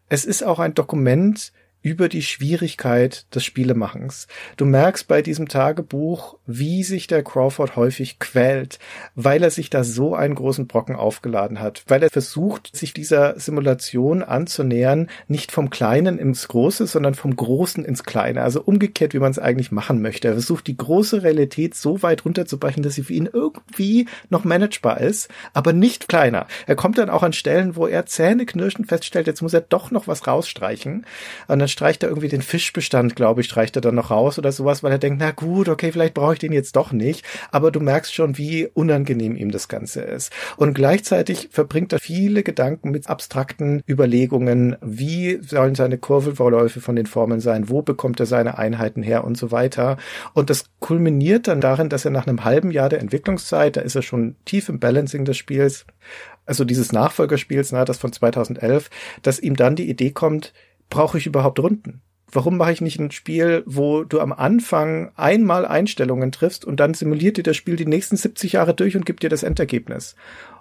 [0.10, 4.28] Es ist auch ein Dokument über die Schwierigkeit des Spielemachens.
[4.58, 8.80] Du merkst bei diesem Tagebuch, wie sich der Crawford häufig quält,
[9.16, 13.40] weil er sich da so einen großen Brocken aufgeladen hat, weil er versucht, sich dieser
[13.40, 18.42] Simulation anzunähern, nicht vom Kleinen ins Große, sondern vom Großen ins Kleine.
[18.42, 20.28] Also umgekehrt, wie man es eigentlich machen möchte.
[20.28, 25.00] Er versucht, die große Realität so weit runterzubrechen, dass sie für ihn irgendwie noch managebar
[25.00, 26.48] ist, aber nicht kleiner.
[26.66, 30.08] Er kommt dann auch an Stellen, wo er zähneknirschend feststellt, jetzt muss er doch noch
[30.08, 31.06] was rausstreichen.
[31.48, 34.52] Und dann streicht er irgendwie den Fischbestand, glaube ich, streicht er dann noch raus oder
[34.52, 37.24] sowas, weil er denkt, na gut, okay, vielleicht brauche ich den jetzt doch nicht.
[37.52, 40.32] Aber du merkst schon, wie unangenehm ihm das Ganze ist.
[40.58, 47.06] Und gleichzeitig verbringt er viele Gedanken mit abstrakten Überlegungen, wie sollen seine Kurvenverläufe von den
[47.06, 49.98] Formeln sein, wo bekommt er seine Einheiten her und so weiter.
[50.34, 53.94] Und das kulminiert dann darin, dass er nach einem halben Jahr der Entwicklungszeit, da ist
[53.94, 55.86] er schon tief im Balancing des Spiels,
[56.48, 58.90] also dieses Nachfolgerspiels, na, das von 2011,
[59.22, 60.54] dass ihm dann die Idee kommt,
[60.90, 62.02] brauche ich überhaupt Runden?
[62.30, 66.94] Warum mache ich nicht ein Spiel, wo du am Anfang einmal Einstellungen triffst und dann
[66.94, 70.16] simuliert dir das Spiel die nächsten 70 Jahre durch und gibt dir das Endergebnis?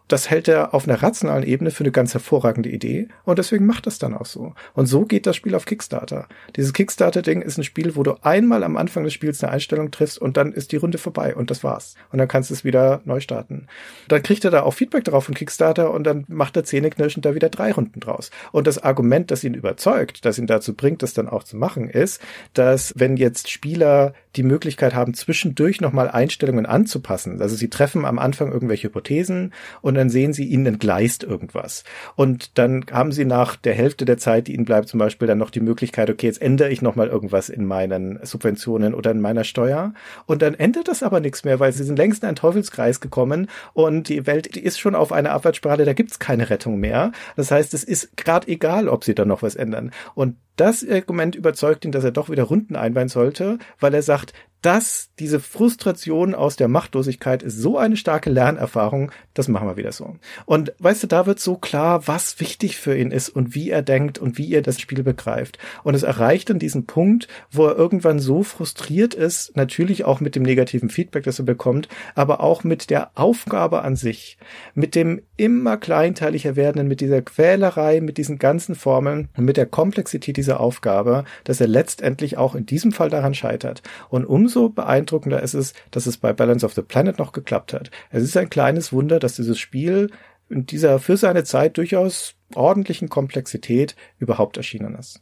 [0.08, 3.86] Das hält er auf einer rationalen Ebene für eine ganz hervorragende Idee und deswegen macht
[3.86, 4.54] das dann auch so.
[4.74, 6.28] Und so geht das Spiel auf Kickstarter.
[6.54, 10.18] Dieses Kickstarter-Ding ist ein Spiel, wo du einmal am Anfang des Spiels eine Einstellung triffst
[10.18, 11.96] und dann ist die Runde vorbei und das war's.
[12.12, 13.66] Und dann kannst du es wieder neu starten.
[14.08, 17.34] Dann kriegt er da auch Feedback drauf von Kickstarter und dann macht er zähneknirschend da
[17.34, 18.30] wieder drei Runden draus.
[18.52, 21.90] Und das Argument, das ihn überzeugt, das ihn dazu bringt, das dann auch zu machen,
[21.90, 22.20] ist,
[22.54, 28.18] dass wenn jetzt Spieler die Möglichkeit haben, zwischendurch nochmal Einstellungen anzupassen, also sie treffen am
[28.18, 31.84] Anfang irgendwelche Hypothesen und dann sehen sie, ihnen entgleist irgendwas.
[32.14, 35.38] Und dann haben sie nach der Hälfte der Zeit, die ihnen bleibt, zum Beispiel dann
[35.38, 39.44] noch die Möglichkeit, okay, jetzt ändere ich nochmal irgendwas in meinen Subventionen oder in meiner
[39.44, 39.94] Steuer.
[40.26, 43.48] Und dann ändert das aber nichts mehr, weil sie sind längst in einen Teufelskreis gekommen
[43.72, 47.12] und die Welt die ist schon auf einer Abwärtsspirale, da gibt's keine Rettung mehr.
[47.36, 49.90] Das heißt, es ist gerade egal, ob sie dann noch was ändern.
[50.14, 54.32] Und das Argument überzeugt ihn, dass er doch wieder Runden einbauen sollte, weil er sagt,
[54.62, 59.92] dass diese Frustration aus der Machtlosigkeit ist so eine starke Lernerfahrung, das machen wir wieder
[59.92, 60.16] so.
[60.44, 63.82] Und weißt du, da wird so klar, was wichtig für ihn ist und wie er
[63.82, 65.58] denkt und wie er das Spiel begreift.
[65.84, 70.34] Und es erreicht dann diesen Punkt, wo er irgendwann so frustriert ist, natürlich auch mit
[70.34, 74.38] dem negativen Feedback, das er bekommt, aber auch mit der Aufgabe an sich,
[74.74, 79.66] mit dem immer kleinteiliger werdenden, mit dieser Quälerei, mit diesen ganzen Formeln und mit der
[79.66, 83.82] Komplexität dieser Aufgabe, dass er letztendlich auch in diesem Fall daran scheitert.
[84.08, 87.90] Und umso beeindruckender ist es, dass es bei Balance of the Planet noch geklappt hat.
[88.12, 90.10] Es ist ein kleines Wunder, dass dieses Spiel
[90.48, 95.20] in dieser für seine Zeit durchaus ordentlichen Komplexität überhaupt erschienen ist.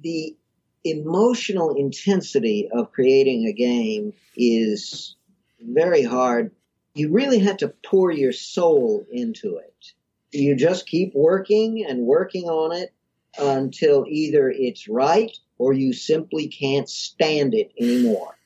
[0.00, 0.36] The
[0.84, 5.16] emotional intensity of creating a game is
[5.58, 6.52] very hard.
[6.94, 9.94] You really have to pour your soul into it.
[10.32, 12.92] You just keep working and working on it
[13.38, 18.36] until either it's right or you simply can't stand it anymore.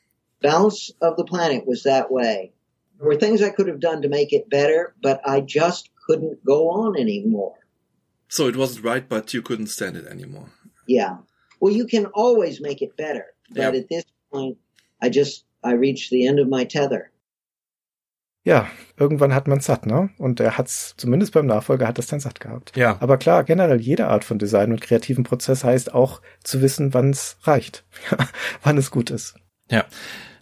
[0.43, 2.53] Balance of the Planet was that way.
[2.99, 6.45] There were things I could have done to make it better, but I just couldn't
[6.45, 7.55] go on anymore.
[8.29, 10.51] So it wasn't right, but you couldn't stand it anymore.
[10.87, 11.19] Yeah.
[11.61, 14.59] Well, you can always make it better, but at this point,
[15.01, 17.11] I just, I reached the end of my tether.
[18.45, 18.67] Ja,
[18.97, 20.11] irgendwann hat man satt, ne?
[20.19, 22.77] Und er hat's, zumindest beim Nachfolger, hat es dann satt gehabt.
[22.77, 22.99] Ja.
[23.01, 27.11] Aber klar, generell jede Art von Design und kreativen Prozess heißt auch zu wissen, wann
[27.11, 27.85] es reicht,
[28.63, 29.35] wann es gut ist.
[29.71, 29.85] Ja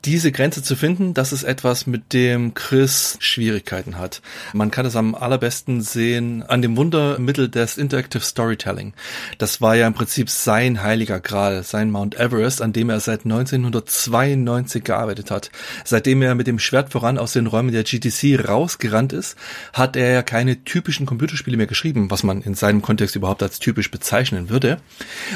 [0.04, 4.20] diese Grenze zu finden, das ist etwas, mit dem Chris Schwierigkeiten hat.
[4.52, 8.94] Man kann es am allerbesten sehen an dem Wundermittel des Interactive Storytelling.
[9.38, 13.24] Das war ja im Prinzip sein heiliger Gral, sein Mount Everest, an dem er seit
[13.24, 15.50] 1992 gearbeitet hat.
[15.84, 19.36] Seitdem er mit dem Schwert voran aus den Räumen der GTC rausgerannt ist,
[19.72, 23.60] hat er ja keine typischen Computerspiele mehr geschrieben, was man in seinem Kontext überhaupt als
[23.60, 24.78] typisch bezeichnen würde,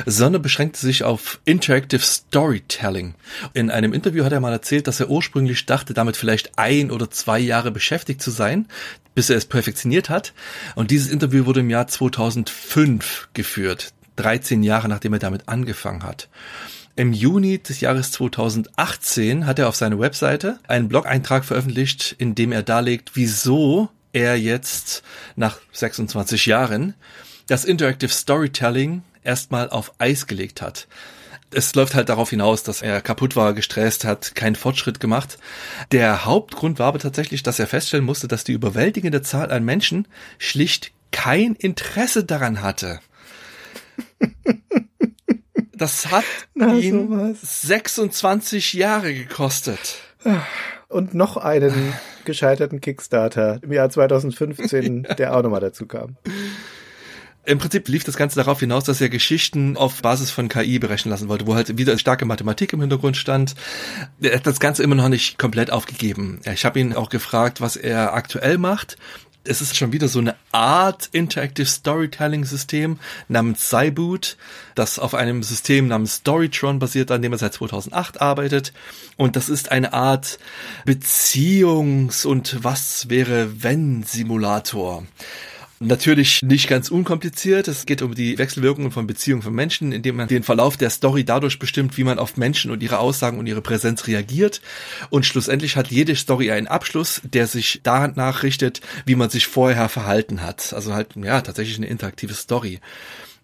[0.06, 3.14] sondern beschränkte sich auf Interactive Storytelling.
[3.55, 7.10] In einem Interview hat er mal erzählt, dass er ursprünglich dachte, damit vielleicht ein oder
[7.10, 8.66] zwei Jahre beschäftigt zu sein,
[9.14, 10.32] bis er es perfektioniert hat.
[10.74, 16.28] Und dieses Interview wurde im Jahr 2005 geführt, 13 Jahre nachdem er damit angefangen hat.
[16.96, 22.52] Im Juni des Jahres 2018 hat er auf seiner Webseite einen Blog-Eintrag veröffentlicht, in dem
[22.52, 25.02] er darlegt, wieso er jetzt
[25.36, 26.94] nach 26 Jahren
[27.46, 30.88] das Interactive Storytelling erstmal auf Eis gelegt hat
[31.51, 35.39] es läuft halt darauf hinaus, dass er kaputt war, gestresst hat, keinen Fortschritt gemacht.
[35.93, 40.09] Der Hauptgrund war aber tatsächlich, dass er feststellen musste, dass die überwältigende Zahl an Menschen
[40.39, 43.01] schlicht kein Interesse daran hatte.
[45.78, 46.24] Das hat
[46.55, 47.60] Na, ihn sowas.
[47.62, 49.97] 26 Jahre gekostet.
[50.89, 51.93] Und noch einen
[52.24, 56.16] gescheiterten Kickstarter im Jahr 2015, der auch nochmal dazu kam.
[57.47, 61.10] Im Prinzip lief das Ganze darauf hinaus, dass er Geschichten auf Basis von KI berechnen
[61.10, 63.55] lassen wollte, wo halt wieder starke Mathematik im Hintergrund stand.
[64.20, 66.40] Er hat das Ganze immer noch nicht komplett aufgegeben.
[66.52, 68.97] Ich habe ihn auch gefragt, was er aktuell macht
[69.48, 72.98] es ist schon wieder so eine Art Interactive Storytelling System
[73.28, 74.36] namens Cyboot,
[74.74, 78.73] das auf einem System namens Storytron basiert, an dem er seit 2008 arbeitet.
[79.16, 80.39] Und das ist eine Art
[80.85, 85.05] Beziehungs- und was wäre wenn Simulator.
[85.78, 87.68] Natürlich nicht ganz unkompliziert.
[87.68, 91.22] Es geht um die Wechselwirkungen von Beziehungen von Menschen, indem man den Verlauf der Story
[91.22, 94.62] dadurch bestimmt, wie man auf Menschen und ihre Aussagen und ihre Präsenz reagiert.
[95.10, 99.90] Und schlussendlich hat jede Story einen Abschluss, der sich danach richtet, wie man sich vorher
[99.90, 100.72] verhalten hat.
[100.72, 102.80] Also halt, ja, tatsächlich eine interaktive Story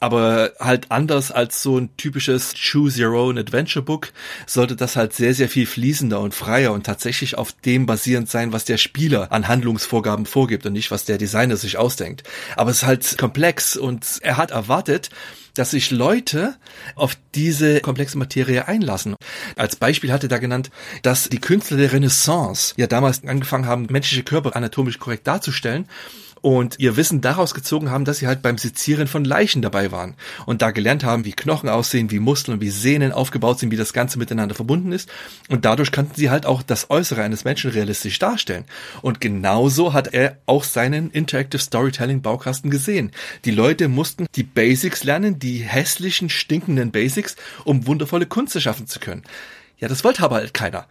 [0.02, 4.12] aber halt anders als so ein typisches Choose Your Own Adventure Book
[4.48, 8.52] sollte das halt sehr, sehr viel fließender und freier und tatsächlich auf dem basierend sein,
[8.52, 12.24] was der Spieler an Handlungsvorgaben vorgibt und nicht, was der Designer sich ausdenkt.
[12.56, 15.10] Aber es ist halt komplex und er hat erwartet,
[15.54, 16.56] dass sich Leute
[16.96, 19.14] auf diese komplexe Materie einlassen.
[19.54, 20.70] Als Beispiel hatte er da genannt,
[21.02, 25.86] dass die Künstler der Renaissance ja damals angefangen haben, menschliche Körper anatomisch korrekt darzustellen
[26.42, 30.14] und ihr Wissen daraus gezogen haben, dass sie halt beim Sezieren von Leichen dabei waren
[30.44, 33.76] und da gelernt haben, wie Knochen aussehen, wie Muskeln und wie Sehnen aufgebaut sind, wie
[33.76, 35.08] das Ganze miteinander verbunden ist
[35.48, 38.64] und dadurch kannten sie halt auch das Äußere eines Menschen realistisch darstellen.
[39.00, 43.12] Und genauso hat er auch seinen Interactive Storytelling Baukasten gesehen.
[43.44, 48.98] Die Leute mussten die Basics lernen, die hässlichen, stinkenden Basics, um wundervolle Kunst schaffen zu
[48.98, 49.22] können.
[49.78, 50.86] Ja, das wollte aber halt keiner.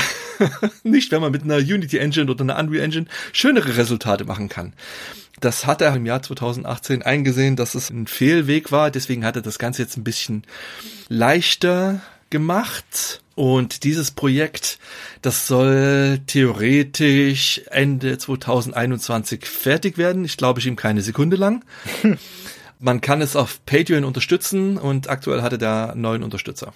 [0.82, 4.72] Nicht, wenn man mit einer Unity Engine oder einer Unreal Engine schönere Resultate machen kann.
[5.40, 8.90] Das hat er im Jahr 2018 eingesehen, dass es ein Fehlweg war.
[8.90, 10.44] Deswegen hat er das Ganze jetzt ein bisschen
[11.08, 12.00] leichter
[12.30, 13.20] gemacht.
[13.34, 14.78] Und dieses Projekt,
[15.22, 20.24] das soll theoretisch Ende 2021 fertig werden.
[20.24, 21.64] Ich glaube ich ihm keine Sekunde lang.
[22.78, 26.72] Man kann es auf Patreon unterstützen und aktuell hatte der neuen Unterstützer.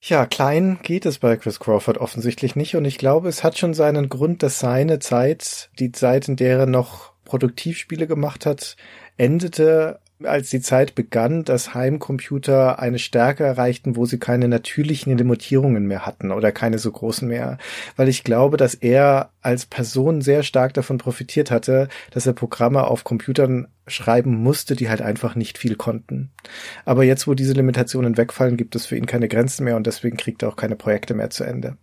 [0.00, 3.74] Ja, klein geht es bei Chris Crawford offensichtlich nicht und ich glaube, es hat schon
[3.74, 8.76] seinen Grund, dass seine Zeit, die Zeit, in der er noch Produktivspiele gemacht hat,
[9.16, 15.86] endete als die Zeit begann, dass Heimcomputer eine Stärke erreichten, wo sie keine natürlichen Limitierungen
[15.86, 17.58] mehr hatten oder keine so großen mehr.
[17.96, 22.84] Weil ich glaube, dass er als Person sehr stark davon profitiert hatte, dass er Programme
[22.84, 26.30] auf Computern schreiben musste, die halt einfach nicht viel konnten.
[26.84, 30.16] Aber jetzt, wo diese Limitationen wegfallen, gibt es für ihn keine Grenzen mehr und deswegen
[30.16, 31.76] kriegt er auch keine Projekte mehr zu Ende.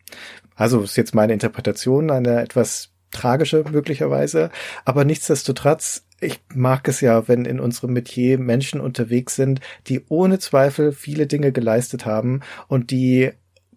[0.56, 4.50] Also ist jetzt meine Interpretation, eine etwas tragische möglicherweise,
[4.84, 10.40] aber nichtsdestotrotz ich mag es ja, wenn in unserem Metier Menschen unterwegs sind, die ohne
[10.40, 13.32] Zweifel viele Dinge geleistet haben und die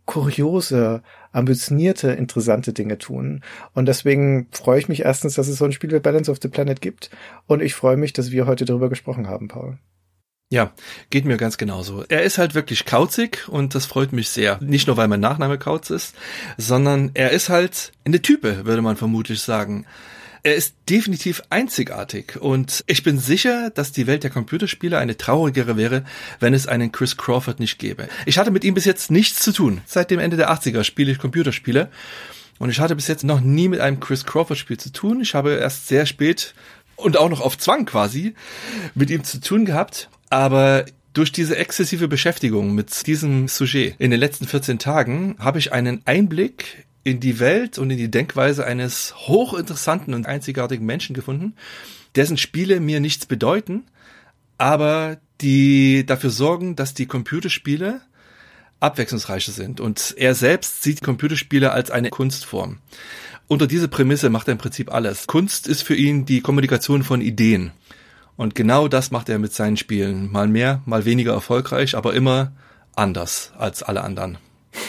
[0.07, 1.03] kuriose,
[1.33, 3.43] ambitionierte, interessante Dinge tun.
[3.75, 6.49] Und deswegen freue ich mich erstens, dass es so ein Spiel wie Balance of the
[6.49, 7.11] Planet gibt.
[7.47, 9.79] Und ich freue mich, dass wir heute darüber gesprochen haben, Paul.
[10.51, 10.73] Ja,
[11.11, 12.05] geht mir ganz genauso.
[12.09, 14.59] Er ist halt wirklich kauzig und das freut mich sehr.
[14.63, 16.15] Nicht nur, weil mein Nachname Kauz ist,
[16.57, 19.85] sondern er ist halt eine Type, würde man vermutlich sagen.
[20.43, 25.77] Er ist definitiv einzigartig und ich bin sicher, dass die Welt der Computerspiele eine traurigere
[25.77, 26.05] wäre,
[26.41, 28.09] wenn es einen Chris Crawford nicht gäbe.
[28.27, 29.81] Ich hatte mit ihm bis jetzt nichts zu tun.
[29.87, 31.91] Seit dem Ende der 80er spiele ich Computerspiele
[32.59, 35.21] und ich hatte bis jetzt noch nie mit einem Chris Crawford Spiel zu tun.
[35.21, 36.55] Ich habe erst sehr spät
[36.97, 38.35] und auch noch auf Zwang quasi
[38.95, 40.85] mit ihm zu tun gehabt, aber
[41.15, 46.03] durch diese exzessive Beschäftigung mit diesem Sujet in den letzten 14 Tagen habe ich einen
[46.05, 51.55] Einblick in die Welt und in die Denkweise eines hochinteressanten und einzigartigen Menschen gefunden,
[52.15, 53.85] dessen Spiele mir nichts bedeuten,
[54.59, 58.01] aber die dafür sorgen, dass die Computerspiele
[58.81, 59.81] abwechslungsreicher sind.
[59.81, 62.79] Und er selbst sieht Computerspiele als eine Kunstform.
[63.47, 65.27] Unter diese Prämisse macht er im Prinzip alles.
[65.27, 67.73] Kunst ist für ihn die Kommunikation von Ideen.
[68.37, 70.31] Und genau das macht er mit seinen Spielen.
[70.31, 72.53] Mal mehr, mal weniger erfolgreich, aber immer
[72.95, 74.39] anders als alle anderen.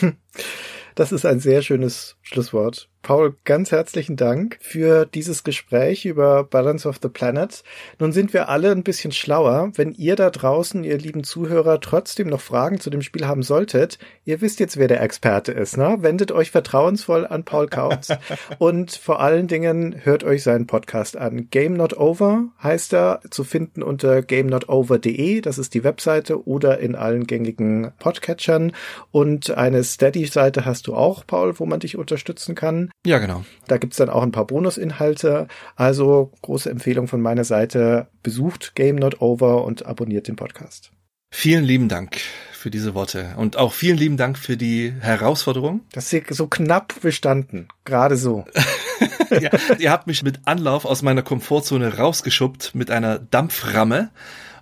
[0.99, 2.89] Das ist ein sehr schönes Schlusswort.
[3.01, 7.63] Paul, ganz herzlichen Dank für dieses Gespräch über Balance of the Planet.
[7.97, 9.71] Nun sind wir alle ein bisschen schlauer.
[9.75, 13.99] Wenn ihr da draußen, ihr lieben Zuhörer, trotzdem noch Fragen zu dem Spiel haben solltet,
[14.25, 15.97] ihr wisst jetzt, wer der Experte ist, ne?
[16.01, 18.09] Wendet euch vertrauensvoll an Paul Kautz
[18.59, 21.47] und vor allen Dingen hört euch seinen Podcast an.
[21.49, 26.95] Game Not Over heißt er, zu finden unter gamenotover.de, das ist die Webseite, oder in
[26.95, 28.73] allen gängigen Podcatchern.
[29.11, 32.91] Und eine Steady-Seite hast du auch, Paul, wo man dich unterstützen kann.
[33.05, 33.45] Ja, genau.
[33.67, 35.47] Da gibt's dann auch ein paar Bonusinhalte.
[35.75, 38.07] Also große Empfehlung von meiner Seite.
[38.23, 40.91] Besucht Game Not Over und abonniert den Podcast.
[41.31, 42.17] Vielen lieben Dank
[42.51, 45.81] für diese Worte und auch vielen lieben Dank für die Herausforderung.
[45.93, 48.45] Das ist so knapp bestanden, gerade so.
[49.29, 54.09] ja, ihr habt mich mit Anlauf aus meiner Komfortzone rausgeschubbt mit einer Dampframme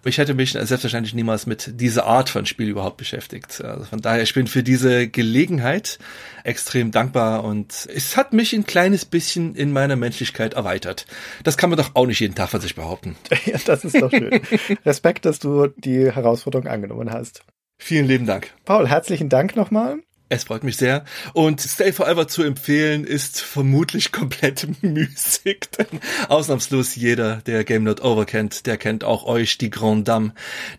[0.08, 3.62] Ich hätte mich selbstverständlich niemals mit dieser Art von Spiel überhaupt beschäftigt.
[3.62, 6.00] Also von daher, ich bin für diese Gelegenheit
[6.44, 11.06] extrem dankbar und es hat mich ein kleines bisschen in meiner Menschlichkeit erweitert.
[11.44, 13.16] Das kann man doch auch nicht jeden Tag von sich behaupten.
[13.46, 14.42] Ja, das ist doch schön.
[14.86, 17.46] Respekt, dass du die Herausforderung angenommen hast.
[17.78, 18.52] Vielen lieben Dank.
[18.66, 20.00] Paul, herzlichen Dank nochmal.
[20.30, 21.06] Es freut mich sehr.
[21.34, 25.70] Und Stay Forever zu empfehlen ist vermutlich komplett müßig.
[25.78, 30.34] Denn ausnahmslos jeder, der Game Not Over kennt, der kennt auch euch, die Grand Dame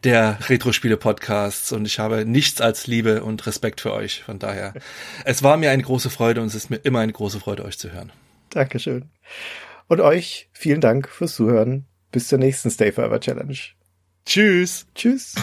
[0.05, 1.73] der Retro-Spiele-Podcasts.
[1.73, 4.23] Und ich habe nichts als Liebe und Respekt für euch.
[4.25, 4.75] Von daher,
[5.25, 7.79] es war mir eine große Freude und es ist mir immer eine große Freude, euch
[7.79, 8.13] zu hören.
[8.51, 9.07] Dankeschön.
[9.87, 11.87] Und euch vielen Dank fürs Zuhören.
[12.13, 13.57] Bis zur nächsten Stay Forever Challenge.
[14.27, 14.87] Tschüss.
[14.95, 15.35] Tschüss.